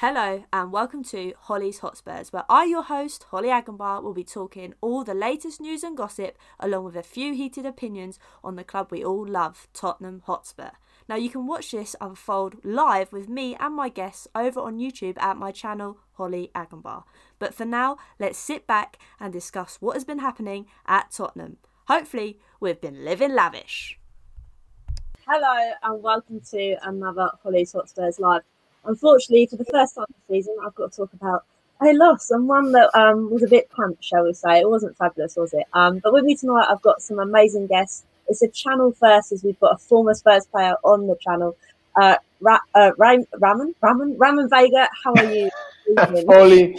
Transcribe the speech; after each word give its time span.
Hello 0.00 0.44
and 0.52 0.72
welcome 0.72 1.02
to 1.04 1.32
Holly's 1.40 1.78
Hotspurs, 1.78 2.30
where 2.30 2.44
I, 2.50 2.66
your 2.66 2.82
host, 2.82 3.24
Hollie 3.30 3.48
Agombar, 3.48 4.02
will 4.02 4.12
be 4.12 4.24
talking 4.24 4.74
all 4.82 5.04
the 5.04 5.14
latest 5.14 5.58
news 5.58 5.82
and 5.82 5.96
gossip, 5.96 6.36
along 6.60 6.84
with 6.84 6.96
a 6.96 7.02
few 7.02 7.32
heated 7.32 7.64
opinions 7.64 8.18
on 8.44 8.56
the 8.56 8.62
club 8.62 8.88
we 8.90 9.02
all 9.02 9.26
love, 9.26 9.68
Tottenham 9.72 10.20
Hotspur. 10.26 10.72
Now, 11.08 11.16
you 11.16 11.30
can 11.30 11.46
watch 11.46 11.70
this 11.70 11.96
unfold 11.98 12.62
live 12.62 13.10
with 13.10 13.30
me 13.30 13.56
and 13.58 13.74
my 13.74 13.88
guests 13.88 14.28
over 14.34 14.60
on 14.60 14.76
YouTube 14.76 15.16
at 15.16 15.38
my 15.38 15.50
channel, 15.50 15.96
Hollie 16.18 16.50
Agombar. 16.54 17.04
But 17.38 17.54
for 17.54 17.64
now, 17.64 17.96
let's 18.18 18.36
sit 18.38 18.66
back 18.66 18.98
and 19.18 19.32
discuss 19.32 19.78
what 19.80 19.94
has 19.94 20.04
been 20.04 20.18
happening 20.18 20.66
at 20.84 21.10
Tottenham. 21.10 21.56
Hopefully, 21.88 22.38
we've 22.60 22.82
been 22.82 23.02
living 23.02 23.34
lavish. 23.34 23.98
Hello 25.26 25.72
and 25.82 26.02
welcome 26.02 26.42
to 26.50 26.76
another 26.82 27.30
Holly's 27.42 27.72
Hotspurs 27.72 28.20
Live. 28.20 28.42
Unfortunately, 28.86 29.46
for 29.46 29.56
the 29.56 29.64
first 29.64 29.94
time 29.94 30.06
this 30.08 30.36
season, 30.36 30.56
I've 30.64 30.74
got 30.74 30.92
to 30.92 30.96
talk 30.96 31.12
about 31.12 31.44
a 31.82 31.92
loss 31.92 32.30
and 32.30 32.48
one 32.48 32.72
that 32.72 32.94
um, 32.94 33.30
was 33.30 33.42
a 33.42 33.48
bit 33.48 33.70
pants, 33.70 34.06
shall 34.06 34.24
we 34.24 34.32
say. 34.32 34.60
It 34.60 34.70
wasn't 34.70 34.96
fabulous, 34.96 35.36
was 35.36 35.52
it? 35.52 35.66
Um, 35.72 35.98
but 35.98 36.12
with 36.12 36.24
me 36.24 36.36
tonight, 36.36 36.66
I've 36.70 36.82
got 36.82 37.02
some 37.02 37.18
amazing 37.18 37.66
guests. 37.66 38.04
It's 38.28 38.42
a 38.42 38.48
channel 38.48 38.92
first, 38.92 39.32
as 39.32 39.44
we've 39.44 39.58
got 39.60 39.74
a 39.74 39.78
former 39.78 40.14
Spurs 40.14 40.46
player 40.46 40.74
on 40.84 41.06
the 41.06 41.16
channel. 41.20 41.56
Uh, 42.00 42.16
Ra- 42.40 42.60
uh, 42.74 42.92
Ram- 42.98 43.26
Vega. 43.38 44.88
How 45.04 45.14
are 45.14 45.32
you? 45.32 45.50
Holly, 46.28 46.76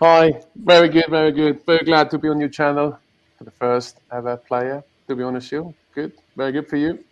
hi. 0.00 0.40
Very 0.56 0.88
good, 0.88 1.06
very 1.08 1.32
good. 1.32 1.64
Very 1.64 1.84
glad 1.84 2.10
to 2.10 2.18
be 2.18 2.28
on 2.28 2.40
your 2.40 2.48
channel 2.48 2.98
for 3.38 3.44
the 3.44 3.50
first 3.52 4.00
ever 4.12 4.36
player. 4.36 4.82
To 5.08 5.16
be 5.16 5.22
honest, 5.22 5.52
you 5.52 5.74
good, 5.94 6.12
very 6.36 6.52
good 6.52 6.68
for 6.68 6.76
you. 6.76 7.04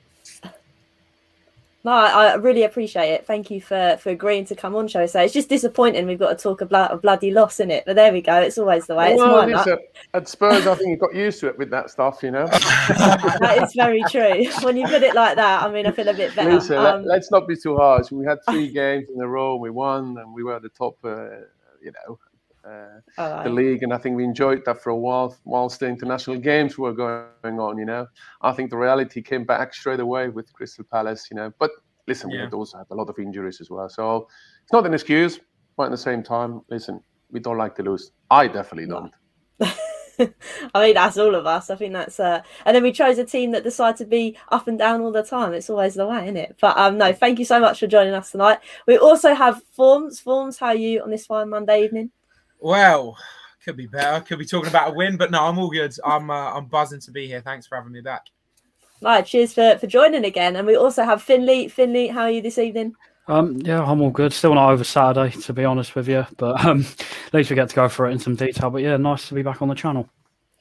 No, 1.85 1.93
I, 1.93 2.35
really 2.35 2.65
appreciate 2.65 3.11
it. 3.11 3.25
Thank 3.27 3.53
you 3.53 3.61
for, 3.61 3.97
for 4.01 4.11
agreeing 4.11 4.45
to 4.47 4.57
come 4.57 4.75
on, 4.75 4.89
show. 4.89 5.07
So 5.07 5.21
it's 5.21 5.33
just 5.33 5.49
disappointing 5.49 6.07
we've 6.07 6.19
got 6.19 6.37
to 6.37 6.43
talk 6.43 6.61
about 6.61 6.93
a 6.93 6.97
bloody 6.97 7.31
loss 7.31 7.61
in 7.61 7.71
it, 7.71 7.85
but 7.87 7.95
there 7.95 8.13
we 8.13 8.21
go. 8.21 8.41
It's 8.41 8.59
always 8.59 8.87
the 8.87 8.97
way. 8.97 9.13
It's 9.13 9.19
well, 9.19 9.49
mine, 9.49 9.79
at 10.13 10.29
Spurs, 10.29 10.67
I 10.67 10.75
think 10.75 10.91
you 10.91 10.97
got 10.97 11.15
used 11.15 11.39
to 11.41 11.47
it 11.47 11.57
with 11.57 11.71
that 11.71 11.91
stuff, 11.91 12.21
you 12.23 12.33
know. 12.33 12.47
that 12.49 13.61
is 13.63 13.73
very 13.75 14.03
true. 14.11 14.47
When 14.69 14.77
you 14.77 14.87
put 14.87 15.03
it 15.03 15.15
like 15.15 15.37
that, 15.37 15.63
I 15.63 15.71
mean, 15.71 15.87
I 15.87 15.93
feel 15.93 16.09
a 16.09 16.15
bit 16.15 16.35
better. 16.35 16.55
Listen, 16.55 16.79
um, 16.79 17.05
let, 17.05 17.21
us 17.21 17.31
not 17.31 17.47
be 17.47 17.57
too 17.57 17.77
harsh. 17.77 18.11
We 18.11 18.27
had 18.27 18.39
three 18.51 18.69
games 18.73 19.09
in 19.15 19.21
a 19.21 19.29
row. 19.29 19.57
We 19.57 19.71
won, 19.71 20.19
and 20.19 20.35
we 20.35 20.43
were 20.43 20.57
at 20.57 20.63
the 20.63 20.69
top. 20.71 20.99
Uh, 21.05 21.45
you 21.81 21.93
know, 21.93 22.19
uh, 23.17 23.43
the 23.43 23.51
league, 23.51 23.83
and 23.83 23.93
I 23.93 23.99
think 23.99 24.17
we 24.17 24.25
enjoyed 24.25 24.65
that 24.67 24.83
for 24.83 24.91
a 24.91 24.97
while 24.97 25.37
whilst 25.45 25.81
the 25.81 25.87
international 25.87 26.39
games 26.39 26.79
were 26.79 26.93
going 26.93 27.61
on. 27.61 27.79
You 27.79 27.85
know, 27.85 28.07
I 28.43 28.53
think 28.53 28.71
the 28.71 28.77
reality 28.77 29.23
came 29.23 29.45
back 29.45 29.75
straight 29.75 30.01
away 30.01 30.29
with 30.29 30.53
Crystal 30.53 30.85
Palace. 30.85 31.29
You 31.31 31.37
know, 31.37 31.53
but 31.59 31.71
listen, 32.07 32.31
yeah. 32.31 32.37
we 32.37 32.43
had 32.45 32.55
also 32.55 32.79
had 32.79 32.87
a 32.91 32.95
lot 32.95 33.09
of 33.09 33.19
injuries 33.19 33.61
as 33.61 33.71
well, 33.71 33.89
so 33.89 34.29
it's 34.63 34.73
not 34.73 34.87
an 34.87 34.95
excuse. 34.95 35.41
But 35.77 35.85
at 35.85 35.91
the 35.93 35.99
same 35.99 36.23
time, 36.23 36.63
listen, 36.71 37.01
we 37.31 37.41
don't 37.41 37.59
like 37.59 37.77
to 37.77 37.83
lose. 37.83 38.11
I 38.31 38.49
definitely 38.49 38.89
don't. 38.89 39.13
I 40.75 40.87
mean, 40.87 40.95
that's 40.95 41.17
all 41.17 41.35
of 41.35 41.47
us. 41.47 41.71
I 41.71 41.77
think 41.77 41.93
that's 41.93 42.19
uh, 42.19 42.43
and 42.65 42.75
then 42.75 42.83
we 42.83 42.93
chose 42.93 43.19
a 43.19 43.25
team 43.25 43.53
that 43.53 43.63
decided 43.63 43.97
to 43.99 44.05
be 44.05 44.37
up 44.51 44.67
and 44.67 44.79
down 44.79 45.01
all 45.01 45.13
the 45.13 45.23
time. 45.23 45.55
It's 45.55 45.71
always 45.71 45.95
the 45.95 46.07
way, 46.07 46.25
isn't 46.25 46.37
it? 46.37 46.57
But 46.61 46.77
um, 46.77 46.99
no, 46.99 47.13
thank 47.13 47.39
you 47.39 47.45
so 47.45 47.61
much 47.61 47.81
for 47.81 47.87
joining 47.87 48.15
us 48.15 48.33
tonight. 48.33 48.59
We 48.87 48.99
also 48.99 49.35
have 49.35 49.63
Formz. 49.77 50.23
Formz, 50.23 50.59
how 50.59 50.69
are 50.69 50.75
you 50.75 51.03
on 51.03 51.11
this 51.11 51.27
fine 51.27 51.51
Monday 51.51 51.85
evening? 51.85 52.11
Well, 52.61 53.17
could 53.65 53.77
be 53.77 53.87
better. 53.87 54.25
Could 54.25 54.39
be 54.39 54.47
talking 54.47 54.69
about 54.69 54.91
a 54.91 54.95
win, 54.95 55.17
but 55.17 55.31
no, 55.31 55.45
I'm 55.45 55.59
all 55.59 55.71
good. 55.71 55.95
I'm 56.05 56.31
uh, 56.31 56.55
I'm 56.55 56.67
buzzing 56.67 57.01
to 57.01 57.11
be 57.11 57.27
here. 57.27 57.41
Thanks 57.41 57.67
for 57.67 57.77
having 57.77 57.93
me 57.93 58.01
back. 58.01 58.27
Right, 59.01 59.25
cheers 59.25 59.53
for, 59.53 59.79
for 59.79 59.87
joining 59.87 60.25
again. 60.25 60.57
And 60.57 60.67
we 60.67 60.77
also 60.77 61.05
have 61.05 61.23
Finley. 61.23 61.69
Finley, 61.69 62.09
how 62.09 62.23
are 62.23 62.31
you 62.31 62.43
this 62.43 62.59
evening? 62.59 62.95
Um, 63.29 63.59
yeah, 63.59 63.85
I'm 63.85 64.01
all 64.01 64.11
good. 64.11 64.33
Still 64.33 64.55
not 64.55 64.73
over 64.73 64.83
Saturday, 64.83 65.39
to 65.43 65.53
be 65.53 65.65
honest 65.65 65.95
with 65.95 66.09
you, 66.09 66.27
but 66.39 66.65
um, 66.65 66.81
at 67.27 67.35
least 67.35 67.51
we 67.51 67.57
get 67.57 67.69
to 67.69 67.77
go 67.77 67.89
through 67.89 68.09
it 68.09 68.13
in 68.13 68.19
some 68.19 68.35
detail. 68.35 68.71
But 68.71 68.83
yeah, 68.83 68.97
nice 68.97 69.29
to 69.29 69.35
be 69.35 69.43
back 69.43 69.61
on 69.63 69.69
the 69.69 69.75
channel. 69.75 70.09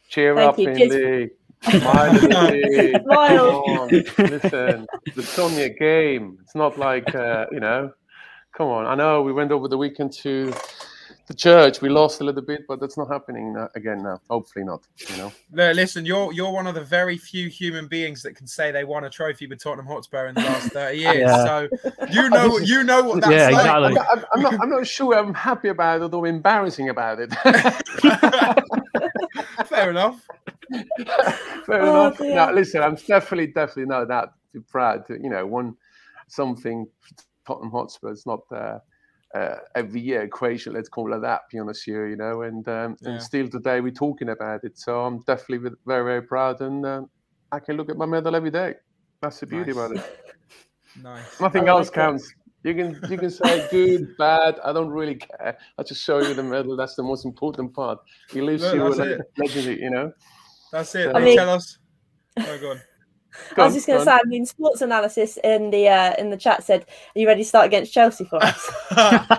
Cheer 0.09 0.35
Thank 0.35 0.49
up, 0.49 0.59
you. 0.59 0.75
Finley. 0.75 1.29
Smile. 1.63 2.19
Smile. 3.01 3.87
Listen, 3.89 4.85
it's 5.05 5.39
only 5.39 5.63
a 5.63 5.69
game. 5.69 6.37
It's 6.43 6.53
not 6.53 6.77
like 6.77 7.15
uh, 7.15 7.45
you 7.51 7.59
know. 7.59 7.91
Come 8.53 8.67
on, 8.67 8.85
I 8.85 8.95
know 8.95 9.21
we 9.21 9.33
went 9.33 9.51
over 9.51 9.67
the 9.67 9.77
weekend 9.77 10.13
to 10.13 10.53
the 11.27 11.33
church. 11.33 11.81
We 11.81 11.89
lost 11.89 12.21
a 12.21 12.23
little 12.23 12.41
bit, 12.41 12.65
but 12.67 12.79
that's 12.79 12.97
not 12.97 13.09
happening 13.09 13.53
again 13.75 14.01
now. 14.01 14.21
Hopefully 14.29 14.63
not. 14.63 14.87
You 15.09 15.17
know. 15.17 15.33
No, 15.51 15.71
listen, 15.71 16.05
you're 16.05 16.31
you're 16.31 16.51
one 16.51 16.67
of 16.67 16.75
the 16.75 16.83
very 16.83 17.17
few 17.17 17.49
human 17.49 17.87
beings 17.87 18.23
that 18.23 18.35
can 18.35 18.47
say 18.47 18.71
they 18.71 18.85
won 18.85 19.03
a 19.03 19.09
trophy 19.09 19.45
with 19.45 19.61
Tottenham 19.61 19.87
Hotspur 19.87 20.27
in 20.27 20.35
the 20.35 20.41
last 20.41 20.71
thirty 20.73 20.99
years. 20.99 21.17
yeah. 21.17 21.45
So 21.45 21.67
you 22.09 22.29
know 22.29 22.57
you 22.59 22.83
know 22.83 23.03
what 23.03 23.21
that's 23.21 23.33
yeah, 23.33 23.49
like. 23.49 23.91
Exactly. 23.91 23.99
I'm, 23.99 24.23
I'm, 24.33 24.41
not 24.41 24.53
I'm 24.61 24.69
not 24.69 24.87
sure 24.87 25.17
I'm 25.17 25.33
happy 25.33 25.67
about 25.67 26.01
it 26.01 26.13
or 26.13 26.27
embarrassing 26.27 26.87
about 26.89 27.19
it. 27.19 27.33
Fair 29.67 29.89
enough. 29.89 30.25
Fair 31.65 31.81
oh, 31.81 32.07
enough. 32.07 32.19
No, 32.21 32.51
listen, 32.53 32.81
I'm 32.81 32.95
definitely 32.95 33.47
definitely 33.47 33.85
not 33.85 34.07
that 34.07 34.31
proud 34.69 35.05
to 35.07 35.21
you 35.21 35.29
know 35.29 35.45
one 35.45 35.75
something 36.29 36.87
Tottenham 37.45 37.71
Hotspur. 37.71 38.11
It's 38.11 38.25
not. 38.25 38.43
Uh, 38.49 38.79
uh, 39.35 39.55
every 39.75 39.99
year 39.99 40.21
equation, 40.21 40.73
let's 40.73 40.89
call 40.89 41.13
it 41.13 41.19
that, 41.19 41.41
be 41.51 41.59
honest 41.59 41.83
here, 41.83 42.07
you 42.07 42.15
know, 42.15 42.43
and 42.43 42.67
um, 42.67 42.97
yeah. 43.01 43.09
and 43.09 43.21
still 43.21 43.47
today 43.47 43.81
we're 43.81 43.91
talking 43.91 44.29
about 44.29 44.63
it. 44.63 44.77
So 44.77 45.01
I'm 45.01 45.19
definitely 45.23 45.69
very, 45.85 46.03
very 46.03 46.21
proud 46.21 46.61
and 46.61 46.85
um, 46.85 47.09
I 47.51 47.59
can 47.59 47.77
look 47.77 47.89
at 47.89 47.97
my 47.97 48.05
medal 48.05 48.35
every 48.35 48.51
day. 48.51 48.75
That's 49.21 49.39
the 49.39 49.47
beauty 49.47 49.71
nice. 49.71 49.77
about 49.77 49.97
it. 49.97 50.35
nice. 51.01 51.39
Nothing 51.41 51.67
else 51.67 51.89
counts. 51.89 52.33
You 52.63 52.73
can 52.73 52.99
you 53.09 53.17
can 53.17 53.29
say 53.29 53.67
good, 53.69 54.17
bad. 54.17 54.59
I 54.63 54.73
don't 54.73 54.89
really 54.89 55.15
care. 55.15 55.57
I 55.77 55.83
just 55.83 56.03
show 56.03 56.19
you 56.19 56.33
the 56.33 56.43
medal. 56.43 56.75
That's 56.75 56.95
the 56.95 57.03
most 57.03 57.23
important 57.23 57.73
part. 57.73 57.99
He 58.29 58.41
leaves 58.41 58.63
no, 58.63 58.73
you 58.73 58.87
a 58.87 59.19
legacy, 59.37 59.79
you 59.81 59.89
know. 59.89 60.11
That's 60.71 60.93
it. 60.95 61.11
So, 61.11 61.13
I 61.13 61.23
mean, 61.23 61.37
tell 61.37 61.49
us. 61.49 61.77
Oh, 62.37 62.57
go 62.59 62.71
on. 62.71 62.81
Go 63.55 63.63
I 63.63 63.65
was 63.65 63.75
just 63.75 63.87
going 63.87 63.99
to 63.99 64.05
say, 64.05 64.11
I 64.11 64.21
mean, 64.25 64.45
sports 64.45 64.81
analysis 64.81 65.37
in 65.43 65.69
the 65.69 65.87
uh, 65.87 66.13
in 66.17 66.29
the 66.29 66.37
chat 66.37 66.63
said, 66.63 66.85
"Are 67.15 67.19
you 67.19 67.27
ready 67.27 67.43
to 67.43 67.47
start 67.47 67.65
against 67.65 67.93
Chelsea 67.93 68.25
for 68.25 68.39
us?" 68.43 68.71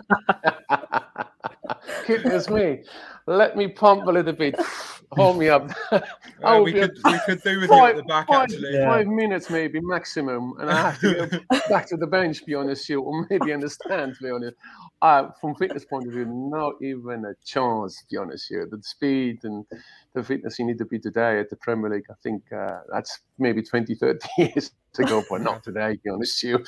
Goodness 2.07 2.49
me, 2.49 2.83
let 3.29 3.57
me 3.57 3.69
pump 3.69 4.07
a 4.07 4.11
little 4.11 4.33
bit. 4.33 4.59
Hold 5.13 5.39
me 5.39 5.49
up. 5.49 5.71
Uh, 6.41 6.61
we, 6.63 6.73
could, 6.73 6.97
we 7.05 7.19
could 7.27 7.43
do 7.43 7.59
with 7.59 7.69
five, 7.69 7.81
you 7.81 7.87
at 7.87 7.97
the 7.97 8.03
back 8.05 8.29
five, 8.29 8.43
actually. 8.45 8.79
Five 8.79 9.07
yeah. 9.07 9.13
minutes 9.13 9.51
maybe 9.51 9.81
maximum, 9.81 10.55
and 10.61 10.71
I 10.71 10.93
have 10.93 11.01
to 11.01 11.27
go 11.27 11.59
back 11.69 11.89
to 11.89 11.97
the 11.97 12.07
bench. 12.07 12.47
Be 12.47 12.55
honest, 12.55 12.89
you 12.89 13.01
or 13.01 13.27
maybe 13.29 13.53
understand. 13.53 14.15
To 14.15 14.23
be 14.23 14.31
honest, 14.31 14.57
uh, 15.03 15.31
from 15.41 15.57
fitness 15.57 15.85
point 15.85 16.07
of 16.07 16.13
view, 16.13 16.27
not 16.27 16.75
even 16.81 17.25
a 17.25 17.35
chance. 17.45 17.97
To 17.97 18.05
be 18.09 18.17
honest, 18.19 18.47
here 18.49 18.69
the 18.71 18.81
speed 18.85 19.41
and 19.43 19.67
the 20.15 20.23
fitness 20.23 20.61
you 20.61 20.65
need 20.65 20.79
to 20.79 20.85
be 20.85 21.01
today 21.01 21.41
at 21.41 21.51
the 21.51 21.57
Premier 21.57 21.91
League. 21.91 22.07
I 22.09 22.15
think 22.23 22.45
uh, 22.53 22.83
that's 22.93 23.19
maybe 23.37 23.63
20, 23.63 23.97
30 23.97 24.29
years 24.39 24.71
ago, 24.99 25.25
but 25.29 25.43
not 25.43 25.63
today. 25.63 25.95
To 25.95 26.01
be 26.03 26.11
honest, 26.11 26.43
you. 26.43 26.65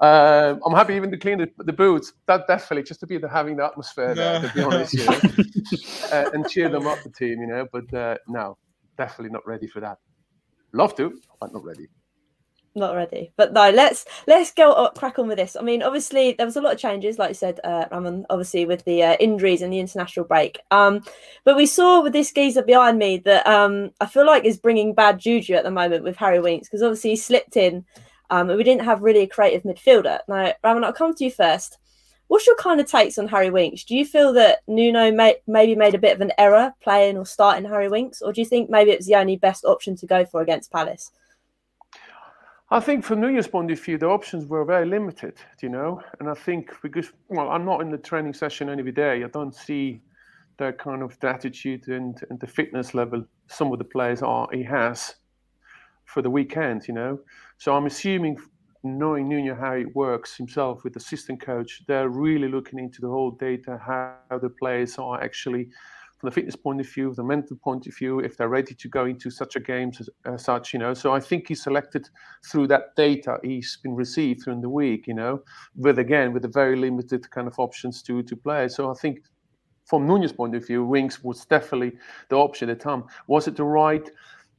Uh, 0.00 0.56
I'm 0.64 0.74
happy 0.74 0.94
even 0.94 1.10
to 1.10 1.16
clean 1.16 1.38
the, 1.38 1.50
the, 1.58 1.72
boots. 1.72 2.12
That 2.26 2.46
definitely 2.46 2.84
just 2.84 3.00
to 3.00 3.06
be 3.06 3.18
the, 3.18 3.28
having 3.28 3.56
the 3.56 3.64
atmosphere 3.64 4.14
there. 4.14 4.40
To 4.40 4.52
be 4.54 4.62
honest, 4.62 4.94
you 4.94 5.04
know, 5.06 5.20
uh, 6.12 6.30
and 6.32 6.48
cheer 6.48 6.68
them 6.68 6.86
up, 6.86 7.02
the 7.02 7.10
team. 7.10 7.40
You 7.40 7.46
know, 7.46 7.66
but 7.72 7.92
uh, 7.92 8.16
no, 8.28 8.58
definitely 8.96 9.30
not 9.30 9.46
ready 9.46 9.66
for 9.66 9.80
that. 9.80 9.98
Love 10.72 10.94
to, 10.96 11.20
but 11.40 11.52
not 11.52 11.64
ready 11.64 11.88
not 12.74 12.94
ready. 12.94 13.32
But 13.36 13.52
no, 13.52 13.70
let's 13.70 14.04
let's 14.26 14.52
go 14.52 14.72
up, 14.72 14.96
crack 14.96 15.18
on 15.18 15.28
with 15.28 15.38
this. 15.38 15.56
I 15.56 15.62
mean, 15.62 15.82
obviously 15.82 16.32
there 16.32 16.46
was 16.46 16.56
a 16.56 16.60
lot 16.60 16.74
of 16.74 16.78
changes, 16.78 17.18
like 17.18 17.30
you 17.30 17.34
said, 17.34 17.60
uh, 17.64 17.86
Ramon. 17.90 18.26
Obviously 18.30 18.66
with 18.66 18.84
the 18.84 19.02
uh, 19.02 19.16
injuries 19.20 19.62
and 19.62 19.72
the 19.72 19.78
international 19.78 20.26
break. 20.26 20.58
Um, 20.70 21.02
but 21.44 21.56
we 21.56 21.66
saw 21.66 22.02
with 22.02 22.12
this 22.12 22.32
geezer 22.32 22.62
behind 22.62 22.98
me 22.98 23.18
that 23.18 23.46
um, 23.46 23.90
I 24.00 24.06
feel 24.06 24.26
like 24.26 24.44
is 24.44 24.56
bringing 24.56 24.94
bad 24.94 25.18
juju 25.18 25.54
at 25.54 25.64
the 25.64 25.70
moment 25.70 26.04
with 26.04 26.16
Harry 26.16 26.40
Winks 26.40 26.68
because 26.68 26.82
obviously 26.82 27.10
he 27.10 27.16
slipped 27.16 27.56
in, 27.56 27.84
um, 28.30 28.48
and 28.48 28.58
we 28.58 28.64
didn't 28.64 28.84
have 28.84 29.02
really 29.02 29.20
a 29.20 29.26
creative 29.26 29.62
midfielder. 29.62 30.20
Now, 30.28 30.52
Ramon, 30.62 30.84
I'll 30.84 30.92
come 30.92 31.14
to 31.14 31.24
you 31.24 31.30
first. 31.30 31.78
What's 32.28 32.46
your 32.46 32.56
kind 32.56 32.80
of 32.80 32.86
takes 32.86 33.18
on 33.18 33.28
Harry 33.28 33.50
Winks? 33.50 33.84
Do 33.84 33.94
you 33.94 34.06
feel 34.06 34.32
that 34.32 34.60
Nuno 34.66 35.12
may, 35.12 35.36
maybe 35.46 35.76
made 35.76 35.94
a 35.94 35.98
bit 35.98 36.14
of 36.14 36.22
an 36.22 36.32
error 36.38 36.72
playing 36.82 37.18
or 37.18 37.26
starting 37.26 37.68
Harry 37.68 37.88
Winks, 37.88 38.22
or 38.22 38.32
do 38.32 38.40
you 38.40 38.46
think 38.46 38.70
maybe 38.70 38.90
it's 38.90 39.06
the 39.06 39.16
only 39.16 39.36
best 39.36 39.64
option 39.64 39.94
to 39.96 40.06
go 40.06 40.24
for 40.24 40.40
against 40.40 40.72
Palace? 40.72 41.12
I 42.70 42.80
think 42.80 43.04
from 43.04 43.20
Nuno's 43.20 43.46
point 43.46 43.70
of 43.70 43.80
view, 43.80 43.98
the 43.98 44.06
options 44.06 44.46
were 44.46 44.64
very 44.64 44.86
limited, 44.86 45.34
you 45.60 45.68
know. 45.68 46.00
And 46.18 46.28
I 46.30 46.34
think 46.34 46.72
because, 46.82 47.12
well, 47.28 47.50
I'm 47.50 47.64
not 47.64 47.82
in 47.82 47.90
the 47.90 47.98
training 47.98 48.32
session 48.32 48.68
every 48.68 48.92
day, 48.92 49.22
I 49.22 49.28
don't 49.28 49.54
see 49.54 50.00
that 50.56 50.78
kind 50.78 51.02
of 51.02 51.18
the 51.20 51.28
attitude 51.28 51.88
and, 51.88 52.18
and 52.30 52.40
the 52.40 52.46
fitness 52.46 52.94
level 52.94 53.24
some 53.48 53.72
of 53.72 53.78
the 53.78 53.84
players 53.84 54.22
are 54.22 54.48
he 54.52 54.62
has 54.62 55.16
for 56.06 56.22
the 56.22 56.30
weekend, 56.30 56.88
you 56.88 56.94
know. 56.94 57.18
So 57.58 57.74
I'm 57.76 57.86
assuming, 57.86 58.38
knowing 58.82 59.28
Nuno 59.28 59.54
how 59.54 59.74
it 59.74 59.94
works 59.94 60.36
himself 60.36 60.84
with 60.84 60.96
assistant 60.96 61.40
coach, 61.40 61.82
they're 61.86 62.08
really 62.08 62.48
looking 62.48 62.78
into 62.78 63.00
the 63.00 63.08
whole 63.08 63.32
data, 63.32 63.78
how 63.84 64.38
the 64.38 64.48
players 64.48 64.96
are 64.98 65.22
actually 65.22 65.68
from 66.24 66.30
the 66.30 66.34
fitness 66.34 66.56
point 66.56 66.80
of 66.80 66.88
view, 66.88 67.12
the 67.14 67.22
mental 67.22 67.54
point 67.56 67.86
of 67.86 67.94
view, 67.94 68.20
if 68.20 68.38
they're 68.38 68.48
ready 68.48 68.74
to 68.74 68.88
go 68.88 69.04
into 69.04 69.30
such 69.30 69.56
a 69.56 69.60
game 69.60 69.90
as, 70.00 70.08
as 70.24 70.42
such, 70.42 70.72
you 70.72 70.78
know. 70.78 70.94
So 70.94 71.12
I 71.12 71.20
think 71.20 71.48
he's 71.48 71.62
selected 71.62 72.08
through 72.50 72.68
that 72.68 72.96
data 72.96 73.36
he's 73.42 73.78
been 73.82 73.94
received 73.94 74.44
during 74.44 74.62
the 74.62 74.70
week, 74.70 75.06
you 75.06 75.12
know, 75.12 75.42
with 75.76 75.98
again 75.98 76.32
with 76.32 76.46
a 76.46 76.48
very 76.48 76.76
limited 76.76 77.30
kind 77.30 77.46
of 77.46 77.58
options 77.58 78.02
to 78.04 78.22
to 78.22 78.36
play. 78.36 78.68
So 78.68 78.90
I 78.90 78.94
think 78.94 79.18
from 79.84 80.06
Nuno's 80.06 80.32
point 80.32 80.54
of 80.56 80.66
view, 80.66 80.82
Winks 80.86 81.22
was 81.22 81.44
definitely 81.44 81.92
the 82.30 82.36
option 82.36 82.70
at 82.70 82.78
the 82.78 82.84
time. 82.84 83.04
Was 83.26 83.46
it 83.46 83.56
the 83.56 83.64
right? 83.64 84.08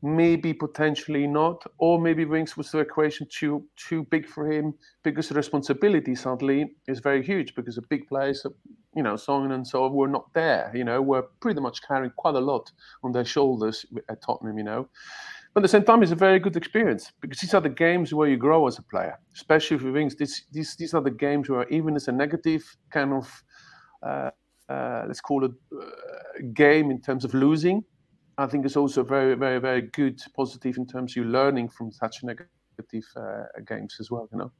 Maybe 0.04 0.54
potentially 0.54 1.26
not, 1.26 1.66
or 1.80 2.00
maybe 2.00 2.26
Winks 2.26 2.56
was 2.56 2.70
the 2.70 2.78
equation 2.78 3.28
too 3.32 3.66
too 3.76 4.04
big 4.12 4.28
for 4.28 4.52
him 4.52 4.76
because 5.02 5.30
the 5.30 5.36
responsibility 5.36 6.14
suddenly 6.14 6.76
is 6.88 7.00
very 7.00 7.24
huge 7.24 7.56
because 7.56 7.76
the 7.76 7.82
big 7.90 8.08
players, 8.08 8.46
you 8.96 9.04
know, 9.04 9.16
Son 9.16 9.52
and 9.52 9.68
so 9.68 9.88
were 9.90 10.08
not 10.08 10.34
there. 10.34 10.72
You 10.74 10.84
know, 10.84 11.02
were 11.02 11.24
pretty 11.42 11.60
much 11.60 11.82
carrying 11.88 12.12
quite 12.16 12.36
a 12.36 12.40
lot 12.40 12.72
on 13.04 13.12
their 13.12 13.26
shoulders 13.26 13.86
at 14.10 14.22
Tottenham. 14.22 14.58
You 14.58 14.64
know, 14.64 14.90
but 15.54 15.62
at 15.62 15.64
the 15.64 15.70
same 15.70 15.84
time, 15.84 16.04
it's 16.04 16.12
a 16.12 16.16
very 16.16 16.40
good 16.40 16.56
experience 16.56 17.12
because 17.22 17.40
these 17.40 17.54
are 17.54 17.62
the 17.62 17.70
games 17.70 18.14
where 18.14 18.28
you 18.28 18.38
grow 18.38 18.68
as 18.68 18.78
a 18.78 18.84
player, 18.84 19.20
especially 19.34 19.78
for 19.78 19.92
Winks. 19.92 20.16
This, 20.16 20.44
these 20.52 20.76
these 20.76 20.94
are 20.94 21.02
the 21.02 21.12
games 21.12 21.50
where 21.50 21.68
even 21.70 21.96
as 21.96 22.08
a 22.08 22.12
negative 22.12 22.64
kind 22.90 23.14
of 23.14 23.44
uh, 24.04 24.32
uh, 24.70 25.04
let's 25.08 25.22
call 25.22 25.46
it 25.46 25.52
uh, 25.80 25.86
game 26.54 26.92
in 26.92 27.02
terms 27.02 27.24
of 27.24 27.34
losing, 27.34 27.84
I 28.38 28.48
think 28.48 28.66
it's 28.66 28.76
also 28.76 29.04
very, 29.04 29.36
very, 29.36 29.60
very 29.60 29.82
good, 29.82 30.20
positive 30.36 30.78
in 30.78 30.88
terms 30.88 31.14
of 31.14 31.18
you 31.18 31.24
learning 31.26 31.70
from 31.70 31.92
such 31.92 32.24
negative 32.24 33.06
uh, 33.16 33.44
games 33.66 33.98
as 34.00 34.12
well. 34.12 34.28
You 34.32 34.40
know. 34.40 34.52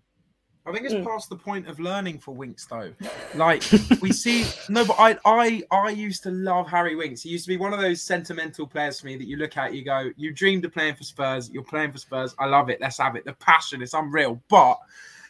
I 0.68 0.72
think 0.72 0.86
it's 0.86 0.96
mm. 0.96 1.06
past 1.06 1.30
the 1.30 1.36
point 1.36 1.68
of 1.68 1.80
learning 1.80 2.20
for 2.20 2.34
Winks 2.34 2.66
though. 2.66 2.92
Like 3.36 3.64
we 4.02 4.14
see 4.14 4.46
no, 4.70 4.86
but 4.86 4.96
I 4.98 5.18
I 5.26 5.64
I 5.70 5.90
used 5.90 6.24
to 6.24 6.32
love 6.32 6.70
Harry 6.70 6.96
Winks. 6.96 7.22
He 7.22 7.30
used 7.30 7.44
to 7.46 7.50
be 7.50 7.58
one 7.58 7.74
of 7.74 7.82
those 7.82 8.02
sentimental 8.02 8.66
players 8.66 9.00
for 9.00 9.08
me 9.08 9.18
that 9.18 9.28
you 9.28 9.36
look 9.36 9.58
at, 9.58 9.74
you 9.74 9.84
go, 9.84 10.10
you 10.16 10.32
dreamed 10.32 10.64
of 10.64 10.72
playing 10.72 10.96
for 10.96 11.04
Spurs, 11.04 11.50
you're 11.50 11.64
playing 11.64 11.92
for 11.92 11.98
Spurs. 11.98 12.34
I 12.40 12.46
love 12.46 12.70
it. 12.70 12.80
Let's 12.80 12.98
have 13.00 13.18
it. 13.18 13.26
The 13.26 13.34
passion 13.34 13.82
is 13.82 13.94
unreal. 13.94 14.42
But 14.50 14.80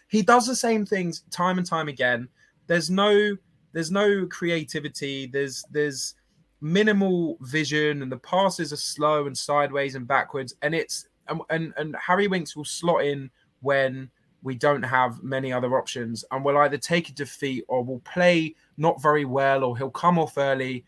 he 0.07 0.21
does 0.21 0.45
the 0.45 0.55
same 0.55 0.85
things 0.85 1.23
time 1.31 1.57
and 1.57 1.65
time 1.65 1.87
again. 1.87 2.29
There's 2.67 2.89
no 2.89 3.35
there's 3.73 3.91
no 3.91 4.25
creativity. 4.27 5.27
There's 5.27 5.65
there's 5.71 6.15
minimal 6.61 7.37
vision, 7.41 8.01
and 8.01 8.11
the 8.11 8.17
passes 8.17 8.71
are 8.71 8.77
slow 8.77 9.27
and 9.27 9.37
sideways 9.37 9.95
and 9.95 10.07
backwards. 10.07 10.55
And 10.61 10.75
it's 10.75 11.07
and 11.27 11.41
and, 11.49 11.73
and 11.77 11.95
Harry 11.95 12.27
Winks 12.27 12.55
will 12.55 12.65
slot 12.65 13.03
in 13.03 13.29
when 13.61 14.09
we 14.45 14.55
don't 14.55 14.83
have 14.83 15.21
many 15.23 15.51
other 15.51 15.77
options, 15.77 16.23
and 16.31 16.45
we'll 16.45 16.57
either 16.59 16.77
take 16.77 17.09
a 17.09 17.13
defeat 17.13 17.65
or 17.67 17.83
we'll 17.83 17.99
play 17.99 18.55
not 18.77 19.01
very 19.01 19.25
well, 19.25 19.63
or 19.63 19.77
he'll 19.77 19.89
come 19.89 20.17
off 20.17 20.37
early, 20.37 20.85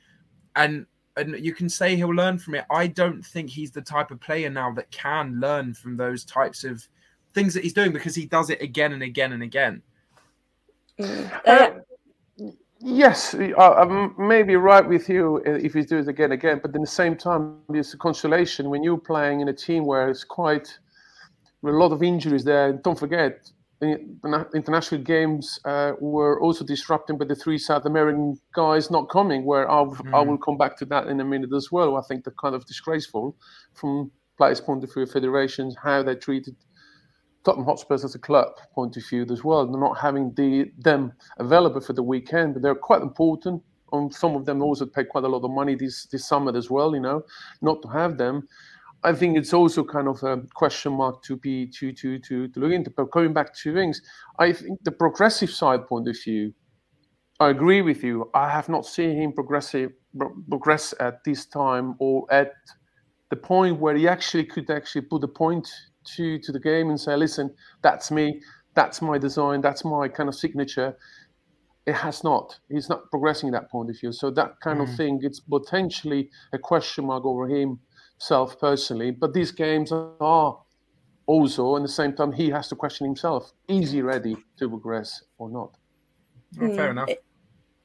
and 0.56 0.86
and 1.18 1.36
you 1.44 1.54
can 1.54 1.68
say 1.68 1.96
he'll 1.96 2.10
learn 2.10 2.38
from 2.38 2.56
it. 2.56 2.66
I 2.70 2.86
don't 2.88 3.26
think 3.26 3.50
he's 3.50 3.72
the 3.72 3.82
type 3.82 4.12
of 4.12 4.20
player 4.20 4.52
now 4.52 4.72
that 4.74 4.92
can 4.92 5.40
learn 5.40 5.74
from 5.74 5.98
those 5.98 6.24
types 6.24 6.64
of 6.64 6.88
things 7.34 7.56
that 7.56 7.64
he's 7.64 7.74
doing 7.74 7.92
because 7.92 8.14
he 8.14 8.28
does 8.28 8.52
it 8.52 8.62
again 8.62 8.94
and 8.94 9.02
again 9.02 9.34
and 9.34 9.42
again. 9.42 9.82
Mm. 11.00 11.42
Uh, 11.46 11.80
Yes, 12.80 13.34
I, 13.34 13.52
I 13.54 14.10
may 14.20 14.44
be 14.44 14.56
right 14.56 14.88
with 14.88 15.10
you 15.10 15.38
if 15.38 15.74
he 15.74 15.82
does 15.82 16.08
it 16.08 16.12
again, 16.12 16.32
again. 16.32 16.60
But 16.62 16.76
at 16.76 16.80
the 16.80 16.86
same 16.86 17.16
time, 17.16 17.58
there's 17.70 17.94
a 17.94 17.98
consolation 17.98 18.70
when 18.70 18.84
you're 18.84 19.00
playing 19.00 19.42
in 19.42 19.48
a 19.48 19.54
team 19.54 19.86
where 19.86 20.10
it's 20.10 20.24
quite 20.24 20.78
a 21.66 21.70
lot 21.70 21.92
of 21.92 22.04
injuries 22.04 22.44
there. 22.44 22.74
Don't 22.74 23.00
forget, 23.00 23.50
international 23.82 25.02
games 25.02 25.60
uh, 25.66 25.94
were 26.00 26.42
also 26.42 26.66
disrupted 26.66 27.20
by 27.20 27.26
the 27.26 27.36
three 27.36 27.58
South 27.58 27.86
American 27.86 28.40
guys 28.54 28.90
not 28.90 29.10
coming. 29.10 29.46
Where 29.46 29.70
I'll, 29.70 29.94
mm. 29.94 30.14
I 30.14 30.22
will 30.22 30.38
come 30.38 30.58
back 30.58 30.78
to 30.78 30.86
that 30.86 31.08
in 31.08 31.20
a 31.20 31.26
minute 31.26 31.54
as 31.56 31.72
well. 31.72 31.98
I 31.98 32.02
think 32.02 32.24
they're 32.24 32.34
kind 32.42 32.56
of 32.56 32.66
disgraceful 32.66 33.36
from 33.74 34.12
players' 34.38 34.62
point 34.62 34.84
of 34.84 34.94
view, 34.94 35.06
federations, 35.06 35.76
how 35.82 36.04
they 36.04 36.16
treated 36.16 36.56
Tottenham 37.44 37.66
Hotspurs 37.66 38.04
as 38.04 38.16
a 38.16 38.20
club 38.20 38.50
point 38.74 38.98
of 38.98 39.06
view 39.08 39.26
as 39.32 39.44
well. 39.44 39.66
They're 39.66 39.80
not 39.80 39.98
having 39.98 40.34
the 40.36 40.72
them 40.78 41.14
available 41.40 41.82
for 41.82 41.94
the 41.94 42.04
weekend, 42.04 42.54
but 42.54 42.64
they're 42.64 42.76
quite 42.76 43.02
important. 43.02 43.64
On 43.94 44.12
some 44.12 44.36
of 44.36 44.46
them 44.46 44.62
also 44.62 44.86
pay 44.86 45.06
quite 45.06 45.24
a 45.24 45.30
lot 45.30 45.46
of 45.46 45.52
money 45.52 45.76
this 45.76 46.08
this 46.08 46.28
summer 46.28 46.56
as 46.58 46.70
well. 46.70 46.94
You 46.94 47.00
know, 47.00 47.24
not 47.62 47.82
to 47.84 47.88
have 47.88 48.18
them. 48.18 48.48
I 49.04 49.14
think 49.14 49.38
it's 49.38 49.54
also 49.54 49.84
kind 49.84 50.08
of 50.08 50.24
a 50.24 50.42
question 50.56 50.94
mark 50.94 51.24
to 51.24 51.38
be 51.38 51.68
to 51.68 51.92
to 51.94 52.20
to, 52.20 52.48
to 52.48 52.60
look 52.60 52.72
into. 52.72 52.90
But 52.90 53.12
going 53.12 53.34
back 53.34 53.56
to 53.58 53.74
things, 53.74 54.02
I 54.40 54.54
think 54.54 54.80
the 54.84 54.92
progressive 54.92 55.50
side 55.50 55.88
point 55.88 56.08
of 56.08 56.18
view, 56.24 56.54
I 57.40 57.50
agree 57.50 57.82
with 57.82 58.04
you. 58.04 58.30
I 58.34 58.50
have 58.50 58.70
not 58.70 58.86
seen 58.86 59.22
him 59.22 59.34
progressive 59.34 59.92
progress 60.50 60.94
at 61.00 61.24
this 61.24 61.46
time 61.46 61.96
or 62.00 62.26
at 62.32 62.54
the 63.30 63.36
point 63.36 63.80
where 63.80 63.96
he 63.96 64.08
actually 64.08 64.46
could 64.46 64.70
actually 64.72 65.02
put 65.02 65.24
a 65.24 65.28
point 65.28 65.68
to 66.16 66.40
to 66.40 66.52
the 66.52 66.60
game 66.60 66.90
and 66.90 67.00
say, 67.00 67.16
listen, 67.16 67.54
that's 67.82 68.10
me, 68.12 68.42
that's 68.74 69.02
my 69.02 69.18
design, 69.18 69.62
that's 69.62 69.86
my 69.86 70.08
kind 70.08 70.30
of 70.30 70.36
signature. 70.36 70.98
It 71.86 71.94
has 71.94 72.22
not. 72.24 72.60
He's 72.70 72.90
not 72.90 73.10
progressing 73.12 73.52
that 73.52 73.70
point 73.72 73.90
of 73.90 73.98
view. 73.98 74.12
So 74.12 74.30
that 74.32 74.60
kind 74.60 74.80
mm. 74.80 74.84
of 74.84 74.98
thing, 74.98 75.22
it's 75.24 75.40
potentially 75.40 76.30
a 76.52 76.58
question 76.58 77.06
mark 77.06 77.24
over 77.24 77.48
himself 78.18 78.60
personally. 78.60 79.12
But 79.12 79.34
these 79.34 79.52
games 79.52 79.92
are 79.92 80.58
also, 81.26 81.76
at 81.76 81.82
the 81.82 81.88
same 81.88 82.14
time, 82.14 82.32
he 82.32 82.50
has 82.50 82.68
to 82.70 82.76
question 82.76 83.06
himself: 83.06 83.54
is 83.68 83.92
he 83.92 84.02
ready 84.02 84.36
to 84.58 84.70
progress 84.70 85.24
or 85.38 85.50
not? 85.50 85.76
Well, 86.58 86.76
fair 86.76 86.86
hmm. 86.88 86.98
enough. 86.98 87.10
It, 87.10 87.24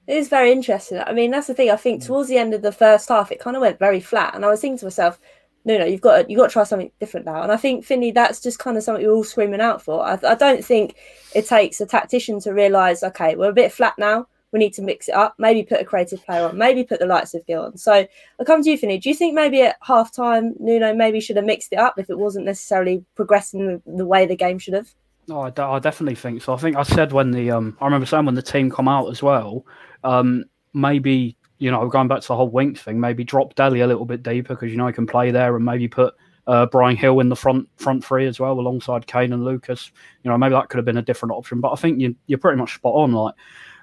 it 0.06 0.17
is 0.17 0.29
very 0.29 0.50
interesting. 0.52 0.99
I 0.99 1.12
mean, 1.12 1.31
that's 1.31 1.46
the 1.46 1.55
thing. 1.55 1.70
I 1.70 1.76
think 1.76 2.02
hmm. 2.02 2.06
towards 2.06 2.29
the 2.29 2.38
end 2.38 2.55
of 2.55 2.62
the 2.62 2.73
first 2.73 3.08
half, 3.08 3.32
it 3.32 3.40
kind 3.40 3.56
of 3.56 3.62
went 3.62 3.79
very 3.79 4.00
flat, 4.00 4.34
and 4.34 4.44
I 4.44 4.49
was 4.49 4.61
thinking 4.61 4.79
to 4.79 4.87
myself, 4.87 5.20
no, 5.64 5.79
no, 5.79 5.84
you've 5.84 6.00
got 6.00 6.23
to, 6.23 6.26
you've 6.29 6.38
got 6.38 6.49
to 6.49 6.52
try 6.52 6.64
something 6.64 6.90
different 6.99 7.26
now. 7.26 7.43
And 7.43 7.52
I 7.52 7.56
think 7.56 7.84
Finley, 7.84 8.11
that's 8.11 8.40
just 8.40 8.58
kind 8.58 8.76
of 8.76 8.82
something 8.82 9.02
you're 9.02 9.14
all 9.14 9.25
screaming 9.25 9.61
out 9.61 9.81
for. 9.81 10.05
I, 10.05 10.19
I 10.26 10.34
don't 10.34 10.64
think 10.64 10.96
it 11.34 11.46
takes 11.46 11.81
a 11.81 11.87
tactician 11.87 12.40
to 12.40 12.52
realise, 12.52 13.02
okay, 13.05 13.37
we're 13.37 13.50
a 13.50 13.55
bit 13.55 13.73
flat 13.73 13.94
now. 13.96 14.26
We 14.52 14.58
need 14.58 14.75
to 14.75 14.82
mix 14.82 15.08
it 15.08 15.14
up. 15.14 15.34
Maybe 15.38 15.62
put 15.62 15.81
a 15.81 15.84
creative 15.84 16.25
player 16.25 16.46
on. 16.46 16.58
Maybe 16.58 16.84
put 16.84 17.00
the 17.00 17.06
lights 17.06 17.34
of 17.34 17.46
Gil 17.46 17.64
on. 17.64 17.76
So 17.76 17.93
I 17.93 18.44
come 18.44 18.62
to 18.62 18.70
you, 18.70 18.78
Finley. 18.78 18.99
Do 18.99 19.08
you 19.08 19.14
think 19.14 19.34
maybe 19.34 19.62
at 19.62 19.76
half 19.82 20.12
time, 20.12 20.54
Nuno 20.58 20.94
maybe 20.94 21.20
should 21.20 21.37
have 21.37 21.44
mixed 21.44 21.72
it 21.72 21.78
up 21.78 21.99
if 21.99 22.10
it 22.10 22.19
wasn't 22.19 22.44
necessarily 22.44 23.04
progressing 23.14 23.82
the, 23.87 24.06
way 24.06 24.26
the 24.26 24.37
game 24.37 24.58
should 24.58 24.75
have? 24.75 24.93
No, 25.28 25.40
I, 25.40 25.52
I, 25.56 25.78
definitely 25.78 26.16
think 26.16 26.43
so. 26.43 26.52
I 26.52 26.58
think 26.58 26.76
I 26.76 26.82
said 26.82 27.12
when 27.12 27.31
the 27.31 27.50
um, 27.50 27.76
I 27.81 27.84
remember 27.87 28.06
saying 28.06 28.26
when 28.26 28.34
the 28.34 28.43
team 28.43 28.70
come 28.70 28.88
out 28.88 29.08
as 29.08 29.22
well, 29.22 29.64
um, 30.04 30.44
maybe 30.75 31.37
you 31.62 31.70
know, 31.70 31.87
going 31.88 32.08
back 32.08 32.20
to 32.20 32.26
the 32.26 32.34
whole 32.34 32.48
Winks 32.48 32.82
thing, 32.82 32.98
maybe 32.98 33.22
drop 33.22 33.55
Dele 33.55 33.82
a 33.82 33.87
little 33.87 34.05
bit 34.05 34.25
deeper 34.25 34.55
because 34.55 34.72
you 34.72 34.76
know 34.76 34.88
he 34.88 34.93
can 34.93 35.06
play 35.06 35.31
there, 35.31 35.55
and 35.55 35.64
maybe 35.64 35.87
put 35.87 36.12
uh, 36.48 36.66
Bryan 36.66 36.96
Gil 36.96 37.20
in 37.20 37.28
the 37.28 37.37
front 37.37 37.69
front 37.76 38.05
three 38.05 38.26
as 38.26 38.40
well, 38.40 38.58
alongside 38.58 39.06
Kane 39.06 39.32
and 39.32 39.44
Lucas. 39.44 39.93
You 40.25 40.31
know, 40.31 40.37
maybe 40.37 40.55
that 40.55 40.69
could 40.69 40.78
have 40.78 40.84
been 40.84 40.96
a 40.96 41.02
different 41.02 41.32
option. 41.32 41.60
But 41.60 41.70
I 41.70 41.76
think 41.76 42.00
you, 42.00 42.16
you're 42.26 42.40
pretty 42.40 42.58
much 42.58 42.75
spot 42.75 42.94
on. 42.94 43.12
Like 43.12 43.34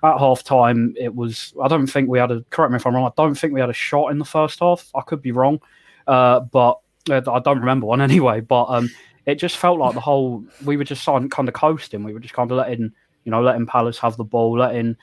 at 0.04 0.18
half 0.18 0.44
time, 0.44 0.94
it 0.98 1.14
was. 1.14 1.54
I 1.62 1.68
don't 1.68 1.88
think 1.88 2.10
we 2.10 2.20
had 2.20 2.32
a. 2.32 2.42
Correct 2.50 2.72
me 2.72 2.78
if 2.78 2.86
I'm 2.86 2.96
wrong. 2.96 3.06
I 3.06 3.22
don't 3.22 3.36
think 3.36 3.54
we 3.54 3.60
had 3.60 3.70
a 3.70 3.74
shot 3.74 4.12
in 4.12 4.20
the 4.20 4.26
first 4.26 4.60
half. 4.60 4.90
I 4.96 5.02
could 5.02 5.22
be 5.22 5.32
wrong, 5.32 5.60
uh, 6.08 6.42
but 6.42 6.80
uh, 7.10 7.22
I 7.32 7.40
don't 7.40 7.60
remember 7.60 7.86
one 7.86 8.02
anyway. 8.10 8.42
But 8.42 8.66
um, 8.66 8.90
it 9.26 9.36
just 9.36 9.58
felt 9.58 9.80
like 9.80 9.94
the 9.94 10.00
whole 10.00 10.44
we 10.64 10.78
were 10.78 10.84
just 10.84 11.06
kind 11.06 11.34
of 11.34 11.54
coasting. 11.54 12.04
We 12.04 12.14
were 12.14 12.20
just 12.20 12.34
kind 12.34 12.52
of 12.52 12.58
letting 12.58 12.92
you 13.24 13.32
know 13.32 13.42
letting 13.42 13.66
Palace 13.66 14.00
have 14.00 14.18
the 14.18 14.24
ball, 14.24 14.58
letting 14.58 14.96